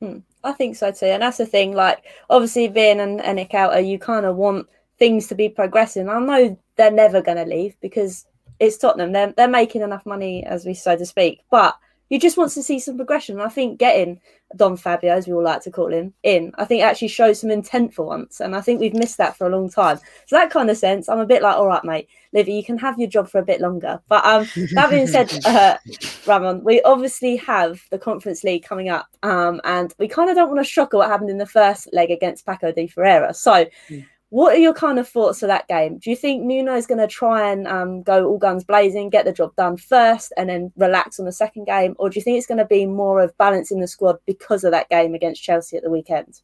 Hmm, 0.00 0.18
I 0.44 0.52
think 0.52 0.76
so 0.76 0.92
too, 0.92 1.06
and 1.06 1.22
that's 1.22 1.38
the 1.38 1.46
thing. 1.46 1.74
Like, 1.74 2.04
obviously, 2.28 2.68
being 2.68 3.00
an, 3.00 3.20
an 3.20 3.38
you 3.84 3.98
kind 3.98 4.26
of 4.26 4.36
want 4.36 4.66
things 4.98 5.26
to 5.28 5.34
be 5.34 5.48
progressing. 5.48 6.08
I 6.08 6.18
know 6.18 6.58
they're 6.76 6.90
never 6.90 7.22
going 7.22 7.38
to 7.38 7.44
leave 7.44 7.76
because 7.80 8.26
it's 8.58 8.78
Tottenham. 8.78 9.12
They're 9.12 9.32
they're 9.36 9.48
making 9.48 9.82
enough 9.82 10.06
money, 10.06 10.44
as 10.44 10.64
we 10.64 10.74
so 10.74 10.96
to 10.96 11.06
speak, 11.06 11.42
but 11.50 11.78
you 12.10 12.18
just 12.18 12.36
want 12.36 12.50
to 12.52 12.62
see 12.62 12.78
some 12.78 12.96
progression. 12.96 13.36
And 13.36 13.42
I 13.42 13.48
think 13.48 13.78
getting 13.78 14.20
Don 14.56 14.76
Fabio, 14.76 15.12
as 15.12 15.28
we 15.28 15.32
all 15.32 15.44
like 15.44 15.62
to 15.62 15.70
call 15.70 15.92
him, 15.92 16.12
in, 16.24 16.52
I 16.58 16.64
think 16.64 16.82
actually 16.82 17.08
shows 17.08 17.40
some 17.40 17.52
intent 17.52 17.94
for 17.94 18.04
once. 18.04 18.40
And 18.40 18.56
I 18.56 18.60
think 18.60 18.80
we've 18.80 18.94
missed 18.94 19.16
that 19.18 19.36
for 19.36 19.46
a 19.46 19.50
long 19.50 19.70
time. 19.70 19.98
So 20.26 20.36
that 20.36 20.50
kind 20.50 20.68
of 20.70 20.76
sense, 20.76 21.08
I'm 21.08 21.20
a 21.20 21.26
bit 21.26 21.40
like, 21.40 21.56
all 21.56 21.68
right, 21.68 21.84
mate, 21.84 22.08
Levy, 22.32 22.52
you 22.52 22.64
can 22.64 22.78
have 22.78 22.98
your 22.98 23.08
job 23.08 23.30
for 23.30 23.38
a 23.38 23.44
bit 23.44 23.60
longer. 23.60 24.00
But 24.08 24.26
um, 24.26 24.48
that 24.72 24.90
being 24.90 25.06
said, 25.06 25.32
uh, 25.46 25.78
Ramon, 26.26 26.64
we 26.64 26.82
obviously 26.82 27.36
have 27.36 27.80
the 27.90 27.98
Conference 27.98 28.42
League 28.42 28.64
coming 28.64 28.88
up. 28.88 29.06
Um, 29.22 29.60
and 29.62 29.94
we 29.98 30.08
kind 30.08 30.28
of 30.28 30.36
don't 30.36 30.48
want 30.48 30.60
to 30.60 30.70
shock 30.70 30.92
at 30.92 30.96
what 30.96 31.08
happened 31.08 31.30
in 31.30 31.38
the 31.38 31.46
first 31.46 31.88
leg 31.92 32.10
against 32.10 32.44
Paco 32.44 32.72
de 32.72 32.88
Ferreira. 32.88 33.32
So 33.32 33.66
mm. 33.88 34.04
What 34.30 34.54
are 34.54 34.58
your 34.58 34.74
kind 34.74 35.00
of 35.00 35.08
thoughts 35.08 35.40
for 35.40 35.48
that 35.48 35.66
game? 35.66 35.98
Do 35.98 36.08
you 36.08 36.14
think 36.14 36.44
Nuno 36.44 36.76
is 36.76 36.86
going 36.86 37.00
to 37.00 37.08
try 37.08 37.50
and 37.50 37.66
um, 37.66 38.02
go 38.04 38.24
all 38.26 38.38
guns 38.38 38.62
blazing, 38.62 39.10
get 39.10 39.24
the 39.24 39.32
job 39.32 39.54
done 39.56 39.76
first, 39.76 40.32
and 40.36 40.48
then 40.48 40.72
relax 40.76 41.18
on 41.18 41.26
the 41.26 41.32
second 41.32 41.66
game, 41.66 41.96
or 41.98 42.08
do 42.08 42.18
you 42.18 42.22
think 42.22 42.38
it's 42.38 42.46
going 42.46 42.58
to 42.58 42.64
be 42.64 42.86
more 42.86 43.20
of 43.20 43.36
balancing 43.38 43.80
the 43.80 43.88
squad 43.88 44.18
because 44.26 44.62
of 44.62 44.70
that 44.70 44.88
game 44.88 45.14
against 45.14 45.42
Chelsea 45.42 45.76
at 45.76 45.82
the 45.82 45.90
weekend? 45.90 46.42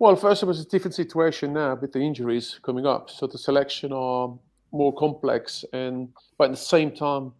Well, 0.00 0.16
first 0.16 0.42
of 0.42 0.48
all, 0.48 0.54
it's 0.54 0.64
a 0.64 0.68
different 0.68 0.96
situation 0.96 1.52
now 1.52 1.76
with 1.76 1.92
the 1.92 2.00
injuries 2.00 2.58
coming 2.64 2.86
up, 2.86 3.08
so 3.08 3.28
the 3.28 3.38
selection 3.38 3.92
are 3.92 4.36
more 4.72 4.92
complex, 4.94 5.64
and 5.72 6.08
but 6.36 6.46
at 6.46 6.50
the 6.50 6.56
same 6.56 6.90
time, 6.90 7.32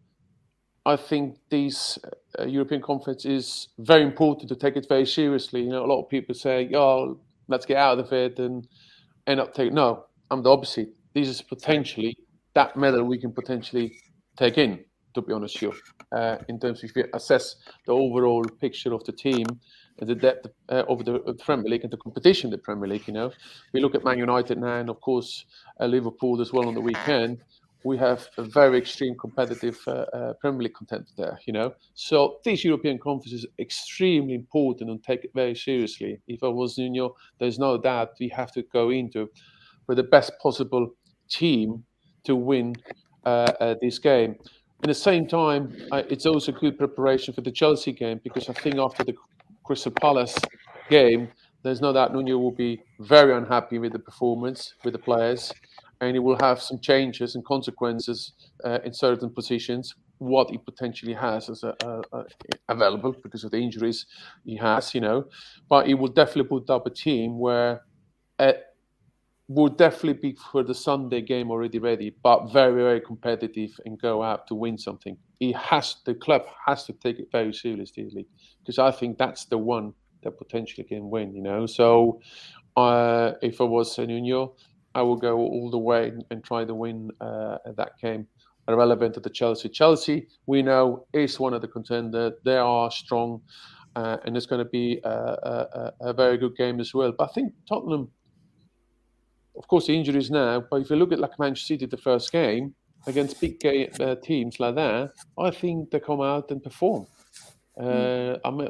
I 0.86 0.94
think 0.94 1.38
this 1.50 1.98
uh, 2.38 2.44
European 2.44 2.82
conference 2.82 3.24
is 3.24 3.68
very 3.78 4.04
important 4.04 4.48
to 4.50 4.54
take 4.56 4.76
it 4.76 4.86
very 4.88 5.06
seriously. 5.06 5.62
You 5.62 5.70
know, 5.70 5.84
a 5.84 5.88
lot 5.88 6.02
of 6.02 6.08
people 6.08 6.36
say, 6.36 6.70
"Oh, 6.72 7.18
let's 7.48 7.66
get 7.66 7.78
out 7.78 7.98
of 7.98 8.12
it," 8.12 8.38
and 8.38 8.68
end 9.26 9.40
up 9.40 9.54
taking. 9.54 9.74
No, 9.74 10.06
I'm 10.30 10.42
the 10.42 10.50
opposite. 10.50 10.88
This 11.14 11.28
is 11.28 11.42
potentially 11.42 12.16
that 12.54 12.76
medal 12.76 13.04
we 13.04 13.18
can 13.18 13.32
potentially 13.32 13.96
take 14.36 14.58
in. 14.58 14.84
To 15.14 15.22
be 15.22 15.32
honest, 15.32 15.62
you, 15.62 15.72
uh, 16.10 16.38
in 16.48 16.58
terms 16.58 16.82
of 16.82 16.90
if 16.90 16.96
you 16.96 17.04
assess 17.14 17.54
the 17.86 17.92
overall 17.92 18.42
picture 18.60 18.92
of 18.92 19.04
the 19.04 19.12
team 19.12 19.46
and 20.00 20.08
the 20.08 20.14
depth 20.14 20.48
uh, 20.68 20.82
of 20.88 21.04
the, 21.04 21.20
Premier 21.44 21.70
League 21.70 21.84
and 21.84 21.92
the 21.92 21.96
competition 21.96 22.50
the 22.50 22.58
Premier 22.58 22.88
League. 22.88 23.06
You 23.06 23.14
know, 23.14 23.32
we 23.72 23.80
look 23.80 23.94
at 23.94 24.04
Man 24.04 24.18
United 24.18 24.58
now, 24.58 24.80
and 24.80 24.90
of 24.90 25.00
course 25.00 25.44
uh, 25.80 25.86
Liverpool 25.86 26.40
as 26.40 26.52
well 26.52 26.66
on 26.66 26.74
the 26.74 26.80
weekend. 26.80 27.38
We 27.84 27.98
have 27.98 28.28
a 28.38 28.42
very 28.42 28.78
extreme 28.78 29.14
competitive 29.16 29.78
uh, 29.86 30.06
uh, 30.12 30.32
Premier 30.40 30.62
League 30.62 30.74
contender 30.74 31.06
there. 31.16 31.38
You 31.46 31.52
know, 31.52 31.74
so 31.94 32.38
this 32.44 32.64
European 32.64 32.98
conference 32.98 33.32
is 33.32 33.46
extremely 33.58 34.34
important 34.34 34.90
and 34.90 35.02
take 35.02 35.24
it 35.24 35.30
very 35.34 35.54
seriously. 35.54 36.20
If 36.26 36.42
I 36.42 36.48
was 36.48 36.78
Nuno, 36.78 37.14
there's 37.38 37.58
no 37.58 37.78
doubt 37.78 38.12
we 38.18 38.28
have 38.30 38.52
to 38.52 38.62
go 38.62 38.90
into 38.90 39.28
with 39.86 39.98
the 39.98 40.04
best 40.04 40.32
possible 40.42 40.94
team 41.28 41.84
to 42.24 42.36
win 42.36 42.74
uh, 43.24 43.52
uh, 43.60 43.74
this 43.80 43.98
game. 43.98 44.36
At 44.82 44.88
the 44.88 44.94
same 44.94 45.26
time, 45.26 45.74
it's 45.92 46.26
also 46.26 46.52
good 46.52 46.76
preparation 46.78 47.32
for 47.32 47.40
the 47.40 47.50
Chelsea 47.50 47.92
game 47.92 48.20
because 48.22 48.48
I 48.48 48.52
think 48.52 48.76
after 48.76 49.04
the 49.04 49.14
Crystal 49.64 49.92
Palace 49.92 50.36
game, 50.90 51.28
there's 51.62 51.80
no 51.80 51.92
doubt 51.94 52.12
Nuno 52.12 52.36
will 52.36 52.52
be 52.52 52.82
very 53.00 53.34
unhappy 53.34 53.78
with 53.78 53.92
the 53.92 53.98
performance 53.98 54.74
with 54.84 54.92
the 54.92 54.98
players, 54.98 55.50
and 56.06 56.14
he 56.14 56.20
will 56.20 56.38
have 56.40 56.60
some 56.60 56.78
changes 56.80 57.34
and 57.34 57.44
consequences 57.44 58.32
uh, 58.64 58.78
in 58.84 58.92
certain 58.92 59.30
positions. 59.30 59.94
What 60.18 60.50
he 60.50 60.58
potentially 60.58 61.14
has 61.14 61.50
as 61.50 61.64
a, 61.64 61.74
a, 61.84 62.00
a 62.18 62.24
available 62.68 63.14
because 63.22 63.44
of 63.44 63.50
the 63.50 63.58
injuries 63.58 64.06
he 64.44 64.56
has, 64.56 64.94
you 64.94 65.00
know, 65.00 65.26
but 65.68 65.86
he 65.86 65.94
will 65.94 66.08
definitely 66.08 66.48
put 66.48 66.70
up 66.70 66.86
a 66.86 66.90
team 66.90 67.38
where 67.38 67.82
it 68.38 68.62
would 69.48 69.76
definitely 69.76 70.14
be 70.32 70.38
for 70.52 70.62
the 70.62 70.74
Sunday 70.74 71.20
game 71.20 71.50
already 71.50 71.78
ready, 71.78 72.14
but 72.22 72.52
very, 72.52 72.82
very 72.82 73.00
competitive 73.00 73.78
and 73.84 74.00
go 74.00 74.22
out 74.22 74.46
to 74.46 74.54
win 74.54 74.78
something. 74.78 75.16
He 75.38 75.52
has 75.52 75.96
the 76.06 76.14
club 76.14 76.42
has 76.66 76.84
to 76.84 76.92
take 76.94 77.18
it 77.18 77.28
very 77.30 77.52
seriously 77.52 78.26
because 78.60 78.78
I 78.78 78.90
think 78.90 79.18
that's 79.18 79.44
the 79.46 79.58
one 79.58 79.92
that 80.22 80.38
potentially 80.38 80.84
can 80.84 81.10
win. 81.10 81.34
You 81.34 81.42
know, 81.42 81.66
so 81.66 82.20
uh, 82.76 83.32
if 83.42 83.60
I 83.60 83.64
was 83.64 83.98
Nuno, 83.98 84.54
I 84.94 85.02
will 85.02 85.16
go 85.16 85.38
all 85.38 85.70
the 85.70 85.78
way 85.78 86.12
and, 86.30 86.44
try 86.44 86.64
to 86.64 86.74
win 86.74 87.10
uh, 87.20 87.58
that 87.76 87.98
game. 88.00 88.26
Relevant 88.66 89.14
to 89.14 89.20
the 89.20 89.28
Chelsea. 89.28 89.68
Chelsea, 89.68 90.26
we 90.46 90.62
know, 90.62 91.06
is 91.12 91.38
one 91.38 91.52
of 91.52 91.60
the 91.60 91.68
contenders. 91.68 92.32
They 92.44 92.56
are 92.56 92.90
strong, 92.90 93.42
uh, 93.94 94.16
and 94.24 94.36
it's 94.36 94.46
going 94.46 94.64
to 94.64 94.70
be 94.70 95.00
a, 95.04 95.10
a, 95.10 95.92
a 96.00 96.12
very 96.14 96.38
good 96.38 96.56
game 96.56 96.80
as 96.80 96.94
well. 96.94 97.12
But 97.12 97.30
I 97.30 97.32
think 97.34 97.52
Tottenham 97.68 98.10
of 99.56 99.68
course, 99.68 99.86
the 99.86 99.96
injuries 99.96 100.30
now, 100.30 100.64
but 100.70 100.80
if 100.80 100.90
you 100.90 100.96
look 100.96 101.12
at 101.12 101.18
like 101.18 101.38
Manchester 101.38 101.74
City, 101.74 101.86
the 101.86 101.96
first 101.96 102.32
game 102.32 102.74
against 103.06 103.40
big 103.40 103.60
game, 103.60 103.90
uh, 104.00 104.16
teams 104.16 104.58
like 104.58 104.74
that, 104.74 105.12
I 105.38 105.50
think 105.50 105.90
they 105.90 106.00
come 106.00 106.20
out 106.20 106.50
and 106.50 106.62
perform. 106.62 107.06
Uh, 107.80 108.36
I 108.44 108.68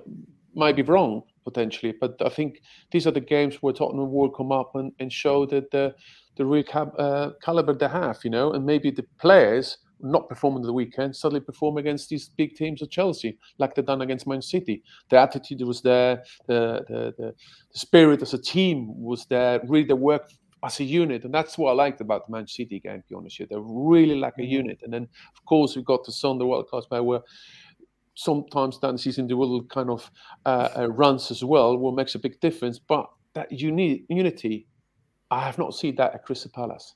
might 0.54 0.76
be 0.76 0.82
wrong 0.82 1.22
potentially, 1.45 1.95
but 2.01 2.14
I 2.24 2.28
think 2.28 2.61
these 2.90 3.07
are 3.07 3.11
the 3.12 3.20
games 3.20 3.57
where 3.57 3.72
Tottenham 3.72 4.12
will 4.12 4.30
come 4.30 4.53
up 4.53 4.72
and, 4.74 4.92
and 4.99 5.12
show 5.12 5.47
that 5.47 5.70
the 5.70 5.95
the 6.36 6.45
real 6.45 6.64
cab, 6.64 6.90
uh, 6.99 7.30
caliber 7.42 7.74
they 7.74 7.88
have, 7.88 8.18
you 8.24 8.30
know, 8.30 8.53
and 8.53 8.64
maybe 8.66 8.90
the 8.90 9.07
players 9.20 9.78
not 10.01 10.28
performing 10.28 10.62
the 10.62 10.72
weekend 10.72 11.14
suddenly 11.14 11.40
perform 11.40 11.78
against 11.78 12.09
these 12.09 12.28
big 12.36 12.55
teams 12.57 12.82
of 12.82 12.90
Chelsea, 12.90 13.38
like 13.59 13.74
they've 13.74 13.86
done 13.86 14.03
against 14.03 14.26
Man 14.26 14.42
City. 14.42 14.82
The 15.09 15.18
attitude 15.18 15.62
was 15.62 15.80
there, 15.82 16.22
the, 16.47 16.84
the 16.88 17.14
the, 17.16 17.34
the 17.72 17.78
spirit 17.78 18.20
as 18.22 18.34
a 18.34 18.38
team 18.38 18.88
was 19.01 19.26
there. 19.26 19.61
Really, 19.68 19.86
they 19.86 19.95
worked 19.95 20.34
as 20.64 20.80
a 20.80 20.84
unit, 20.84 21.24
and 21.24 21.32
that's 21.32 21.57
what 21.59 21.70
I 21.70 21.74
liked 21.74 22.01
about 22.01 22.26
the 22.26 22.32
Manchester 22.32 22.62
City 22.62 22.80
game. 22.80 23.01
To 23.03 23.09
be 23.09 23.14
honest, 23.14 23.40
they're 23.49 23.61
really 23.61 24.16
like 24.16 24.34
a 24.38 24.42
Mm-hmm. 24.42 24.51
unit. 24.51 24.80
And 24.82 24.92
then, 24.92 25.03
of 25.36 25.45
course, 25.45 25.76
we've 25.76 25.84
got 25.84 26.05
the 26.05 26.12
Sunday 26.12 26.45
world 26.45 26.68
class 26.68 26.86
player 26.86 27.03
where 27.03 27.20
sometimes 28.14 28.78
down 28.78 28.94
the 28.94 28.98
season 28.98 29.26
they 29.26 29.34
will 29.34 29.64
kind 29.64 29.90
of 29.90 30.10
uh, 30.46 30.68
uh, 30.78 30.88
runs 30.88 31.30
as 31.30 31.44
well, 31.44 31.76
will 31.76 31.92
makes 31.92 32.14
a 32.14 32.18
big 32.18 32.40
difference. 32.40 32.78
But 32.78 33.06
that 33.34 33.50
uni- 33.50 34.04
unity, 34.08 34.66
I 35.30 35.40
have 35.44 35.58
not 35.58 35.74
seen 35.74 35.96
that 35.96 36.14
at 36.14 36.24
Crystal 36.24 36.50
Palace. 36.54 36.94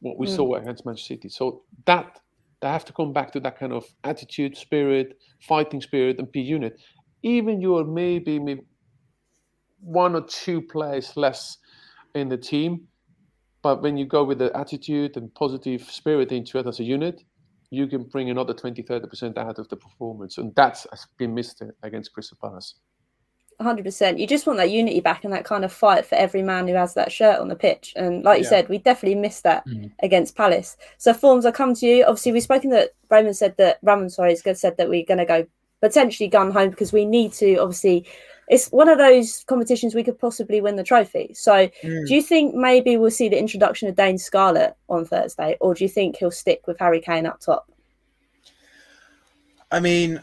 What 0.00 0.18
we 0.18 0.26
Mm. 0.26 0.36
saw 0.36 0.54
against 0.54 0.86
Manchester 0.86 1.14
City. 1.14 1.28
So 1.28 1.62
that 1.86 2.20
they 2.60 2.68
have 2.68 2.84
to 2.86 2.92
come 2.92 3.12
back 3.12 3.32
to 3.32 3.40
that 3.40 3.58
kind 3.58 3.72
of 3.72 3.84
attitude, 4.04 4.56
spirit, 4.56 5.18
fighting 5.40 5.80
spirit, 5.80 6.18
and 6.18 6.30
be 6.30 6.40
unit. 6.40 6.80
Even 7.22 7.60
you're 7.60 7.84
maybe, 7.84 8.38
maybe 8.38 8.62
one 9.80 10.14
or 10.14 10.22
two 10.22 10.62
players 10.62 11.16
less 11.16 11.58
in 12.14 12.28
the 12.28 12.36
team, 12.36 12.88
but 13.62 13.82
when 13.82 13.96
you 13.96 14.06
go 14.06 14.24
with 14.24 14.38
the 14.38 14.56
attitude 14.56 15.16
and 15.16 15.34
positive 15.34 15.82
spirit 15.82 16.32
into 16.32 16.58
it 16.58 16.66
as 16.66 16.80
a 16.80 16.84
unit, 16.84 17.22
you 17.70 17.86
can 17.86 18.04
bring 18.04 18.30
another 18.30 18.54
20, 18.54 18.82
30% 18.82 19.36
out 19.38 19.58
of 19.58 19.68
the 19.68 19.76
performance. 19.76 20.38
And 20.38 20.54
that's 20.54 20.86
has 20.90 21.06
been 21.16 21.34
missed 21.34 21.62
against 21.82 22.12
Crystal 22.12 22.38
Palace. 22.40 22.74
100%. 23.60 24.18
You 24.18 24.26
just 24.26 24.46
want 24.46 24.58
that 24.58 24.70
unity 24.70 25.00
back 25.00 25.24
and 25.24 25.32
that 25.32 25.44
kind 25.44 25.64
of 25.64 25.72
fight 25.72 26.04
for 26.04 26.14
every 26.16 26.42
man 26.42 26.68
who 26.68 26.74
has 26.74 26.94
that 26.94 27.10
shirt 27.10 27.40
on 27.40 27.48
the 27.48 27.56
pitch. 27.56 27.94
And 27.96 28.22
like 28.22 28.38
you 28.38 28.44
Yeah. 28.44 28.50
said, 28.50 28.68
we 28.68 28.78
definitely 28.78 29.18
missed 29.18 29.44
that 29.44 29.66
Mm. 29.66 29.90
against 30.00 30.36
Palace. 30.36 30.76
So, 30.98 31.12
Formz, 31.14 31.46
I 31.46 31.50
come 31.52 31.74
to 31.74 31.86
you. 31.86 32.04
Obviously, 32.04 32.32
we've 32.32 32.42
spoken 32.42 32.70
that 32.70 32.90
Roman 33.10 33.32
said 33.32 33.56
that, 33.56 33.78
Ramon, 33.82 34.10
sorry, 34.10 34.36
has 34.44 34.60
said 34.60 34.76
that 34.76 34.88
we're 34.90 35.06
going 35.06 35.18
to 35.18 35.24
go 35.24 35.46
potentially 35.80 36.28
gun 36.28 36.50
home 36.50 36.70
because 36.70 36.92
we 36.92 37.06
need 37.06 37.32
to, 37.34 37.56
obviously, 37.56 38.06
it's 38.48 38.68
one 38.68 38.88
of 38.88 38.98
those 38.98 39.44
competitions 39.44 39.94
we 39.94 40.04
could 40.04 40.18
possibly 40.18 40.60
win 40.60 40.76
the 40.76 40.84
trophy. 40.84 41.32
So, 41.34 41.68
Mm. 41.82 42.06
do 42.06 42.14
you 42.14 42.22
think 42.22 42.54
maybe 42.54 42.96
we'll 42.96 43.10
see 43.10 43.28
the 43.28 43.38
introduction 43.38 43.88
of 43.88 43.96
Dane 43.96 44.18
Scarlett 44.18 44.76
on 44.88 45.04
Thursday, 45.04 45.56
or 45.60 45.74
do 45.74 45.84
you 45.84 45.88
think 45.88 46.16
he'll 46.16 46.30
stick 46.30 46.66
with 46.66 46.78
Harry 46.78 47.00
Kane 47.00 47.26
up 47.26 47.40
top? 47.40 47.70
I 49.70 49.80
mean, 49.80 50.20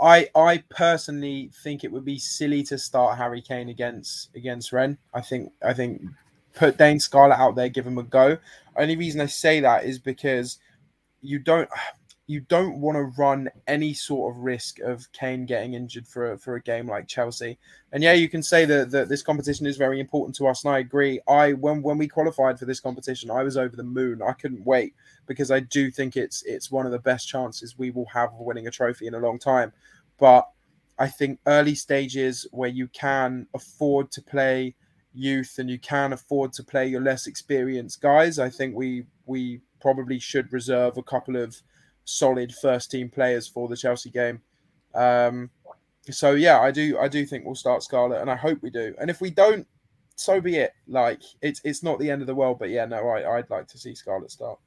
I 0.00 0.28
I 0.34 0.62
personally 0.68 1.50
think 1.62 1.82
it 1.82 1.90
would 1.90 2.04
be 2.04 2.18
silly 2.18 2.62
to 2.64 2.78
start 2.78 3.18
Harry 3.18 3.40
Kane 3.42 3.68
against 3.70 4.34
against 4.36 4.72
Rennes. 4.72 4.98
I 5.14 5.20
think 5.20 5.52
I 5.62 5.72
think 5.72 6.02
put 6.54 6.78
Dane 6.78 7.00
Scarlett 7.00 7.38
out 7.38 7.54
there, 7.56 7.68
give 7.68 7.86
him 7.86 7.98
a 7.98 8.02
go. 8.02 8.38
Only 8.76 8.96
reason 8.96 9.20
I 9.20 9.26
say 9.26 9.60
that 9.60 9.84
is 9.84 9.98
because 9.98 10.58
you 11.22 11.38
don't 11.38 11.68
you 12.28 12.40
don't 12.40 12.80
want 12.80 12.96
to 12.96 13.04
run 13.20 13.48
any 13.68 13.94
sort 13.94 14.34
of 14.34 14.42
risk 14.42 14.80
of 14.80 15.10
Kane 15.12 15.46
getting 15.46 15.74
injured 15.74 16.08
for 16.08 16.32
a, 16.32 16.38
for 16.38 16.56
a 16.56 16.62
game 16.62 16.88
like 16.88 17.06
Chelsea. 17.06 17.56
And 17.92 18.02
yeah, 18.02 18.14
you 18.14 18.28
can 18.28 18.42
say 18.42 18.64
that, 18.64 18.90
that 18.90 19.08
this 19.08 19.22
competition 19.22 19.64
is 19.64 19.76
very 19.76 20.00
important 20.00 20.34
to 20.36 20.48
us, 20.48 20.64
and 20.64 20.74
I 20.74 20.80
agree. 20.80 21.20
I 21.28 21.52
when 21.52 21.82
when 21.82 21.98
we 21.98 22.08
qualified 22.08 22.58
for 22.58 22.64
this 22.64 22.80
competition, 22.80 23.30
I 23.30 23.44
was 23.44 23.56
over 23.56 23.76
the 23.76 23.84
moon. 23.84 24.22
I 24.22 24.32
couldn't 24.32 24.66
wait 24.66 24.94
because 25.26 25.50
I 25.50 25.60
do 25.60 25.90
think 25.90 26.16
it's 26.16 26.42
it's 26.44 26.70
one 26.70 26.84
of 26.84 26.92
the 26.92 26.98
best 26.98 27.28
chances 27.28 27.78
we 27.78 27.90
will 27.90 28.06
have 28.06 28.32
of 28.32 28.40
winning 28.40 28.66
a 28.66 28.72
trophy 28.72 29.06
in 29.06 29.14
a 29.14 29.20
long 29.20 29.38
time. 29.38 29.72
But 30.18 30.48
I 30.98 31.08
think 31.08 31.38
early 31.46 31.74
stages 31.74 32.46
where 32.50 32.70
you 32.70 32.88
can 32.88 33.46
afford 33.54 34.10
to 34.12 34.22
play 34.22 34.74
youth 35.14 35.58
and 35.58 35.70
you 35.70 35.78
can 35.78 36.12
afford 36.12 36.52
to 36.54 36.62
play 36.62 36.86
your 36.86 37.00
less 37.00 37.26
experienced 37.26 38.00
guys, 38.00 38.38
I 38.38 38.50
think 38.50 38.74
we 38.74 39.04
we 39.26 39.60
probably 39.80 40.18
should 40.18 40.52
reserve 40.52 40.96
a 40.96 41.02
couple 41.02 41.36
of 41.36 41.62
solid 42.06 42.54
first 42.54 42.90
team 42.90 43.10
players 43.10 43.46
for 43.46 43.68
the 43.68 43.76
Chelsea 43.76 44.08
game. 44.08 44.40
Um, 44.94 45.50
so 46.10 46.30
yeah, 46.32 46.60
I 46.60 46.70
do 46.70 46.98
I 46.98 47.08
do 47.08 47.26
think 47.26 47.44
we'll 47.44 47.54
start 47.54 47.82
Scarlett, 47.82 48.22
and 48.22 48.30
I 48.30 48.36
hope 48.36 48.62
we 48.62 48.70
do. 48.70 48.94
And 48.98 49.10
if 49.10 49.20
we 49.20 49.28
don't, 49.30 49.66
so 50.14 50.40
be 50.40 50.56
it. 50.56 50.72
Like 50.88 51.20
it's 51.42 51.60
it's 51.64 51.82
not 51.82 51.98
the 51.98 52.10
end 52.10 52.22
of 52.22 52.26
the 52.26 52.34
world, 52.34 52.58
but 52.58 52.70
yeah, 52.70 52.86
no, 52.86 53.06
I 53.08 53.36
I'd 53.38 53.50
like 53.50 53.66
to 53.68 53.78
see 53.78 53.94
Scarlett 53.94 54.30
start. 54.30 54.58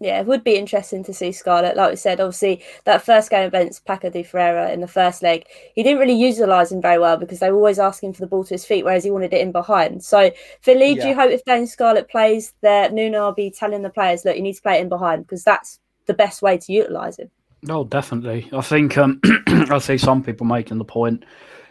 Yeah, 0.00 0.20
it 0.20 0.26
would 0.26 0.44
be 0.44 0.56
interesting 0.56 1.02
to 1.04 1.12
see 1.12 1.32
Scarlett. 1.32 1.76
Like 1.76 1.90
we 1.90 1.96
said, 1.96 2.20
obviously 2.20 2.62
that 2.84 3.02
first 3.02 3.30
game 3.30 3.48
against 3.48 3.84
Paco 3.84 4.10
de 4.10 4.22
Ferreira 4.22 4.70
in 4.70 4.80
the 4.80 4.86
first 4.88 5.22
leg, 5.22 5.44
he 5.74 5.82
didn't 5.82 5.98
really 5.98 6.14
utilise 6.14 6.70
him 6.72 6.80
very 6.80 6.98
well 6.98 7.16
because 7.16 7.40
they 7.40 7.50
were 7.50 7.56
always 7.58 7.78
asking 7.80 8.12
for 8.14 8.20
the 8.20 8.26
ball 8.28 8.44
to 8.44 8.54
his 8.54 8.64
feet, 8.64 8.84
whereas 8.84 9.04
he 9.04 9.10
wanted 9.10 9.32
it 9.34 9.40
in 9.40 9.52
behind. 9.52 10.02
So, 10.04 10.30
Finley, 10.60 10.94
do 10.96 11.00
Yeah. 11.00 11.08
you 11.08 11.14
hope 11.16 11.30
if 11.32 11.44
Dane 11.44 11.66
Scarlett 11.66 12.08
plays 12.08 12.54
that 12.62 12.92
Nuno 12.94 13.26
will 13.26 13.34
be 13.34 13.50
telling 13.50 13.82
the 13.82 13.90
players, 13.90 14.24
look, 14.24 14.36
you 14.36 14.42
need 14.42 14.54
to 14.54 14.62
play 14.62 14.78
it 14.78 14.82
in 14.82 14.88
behind 14.88 15.24
because 15.26 15.44
that's 15.44 15.80
the 16.06 16.14
best 16.14 16.42
way 16.42 16.58
to 16.58 16.72
utilise 16.72 17.18
him? 17.18 17.30
Oh, 17.68 17.84
definitely. 17.84 18.48
I 18.52 18.60
think 18.60 18.98
um, 18.98 19.20
I 19.46 19.78
see 19.78 19.98
some 19.98 20.22
people 20.22 20.46
making 20.46 20.78
the 20.78 20.84
point, 20.84 21.24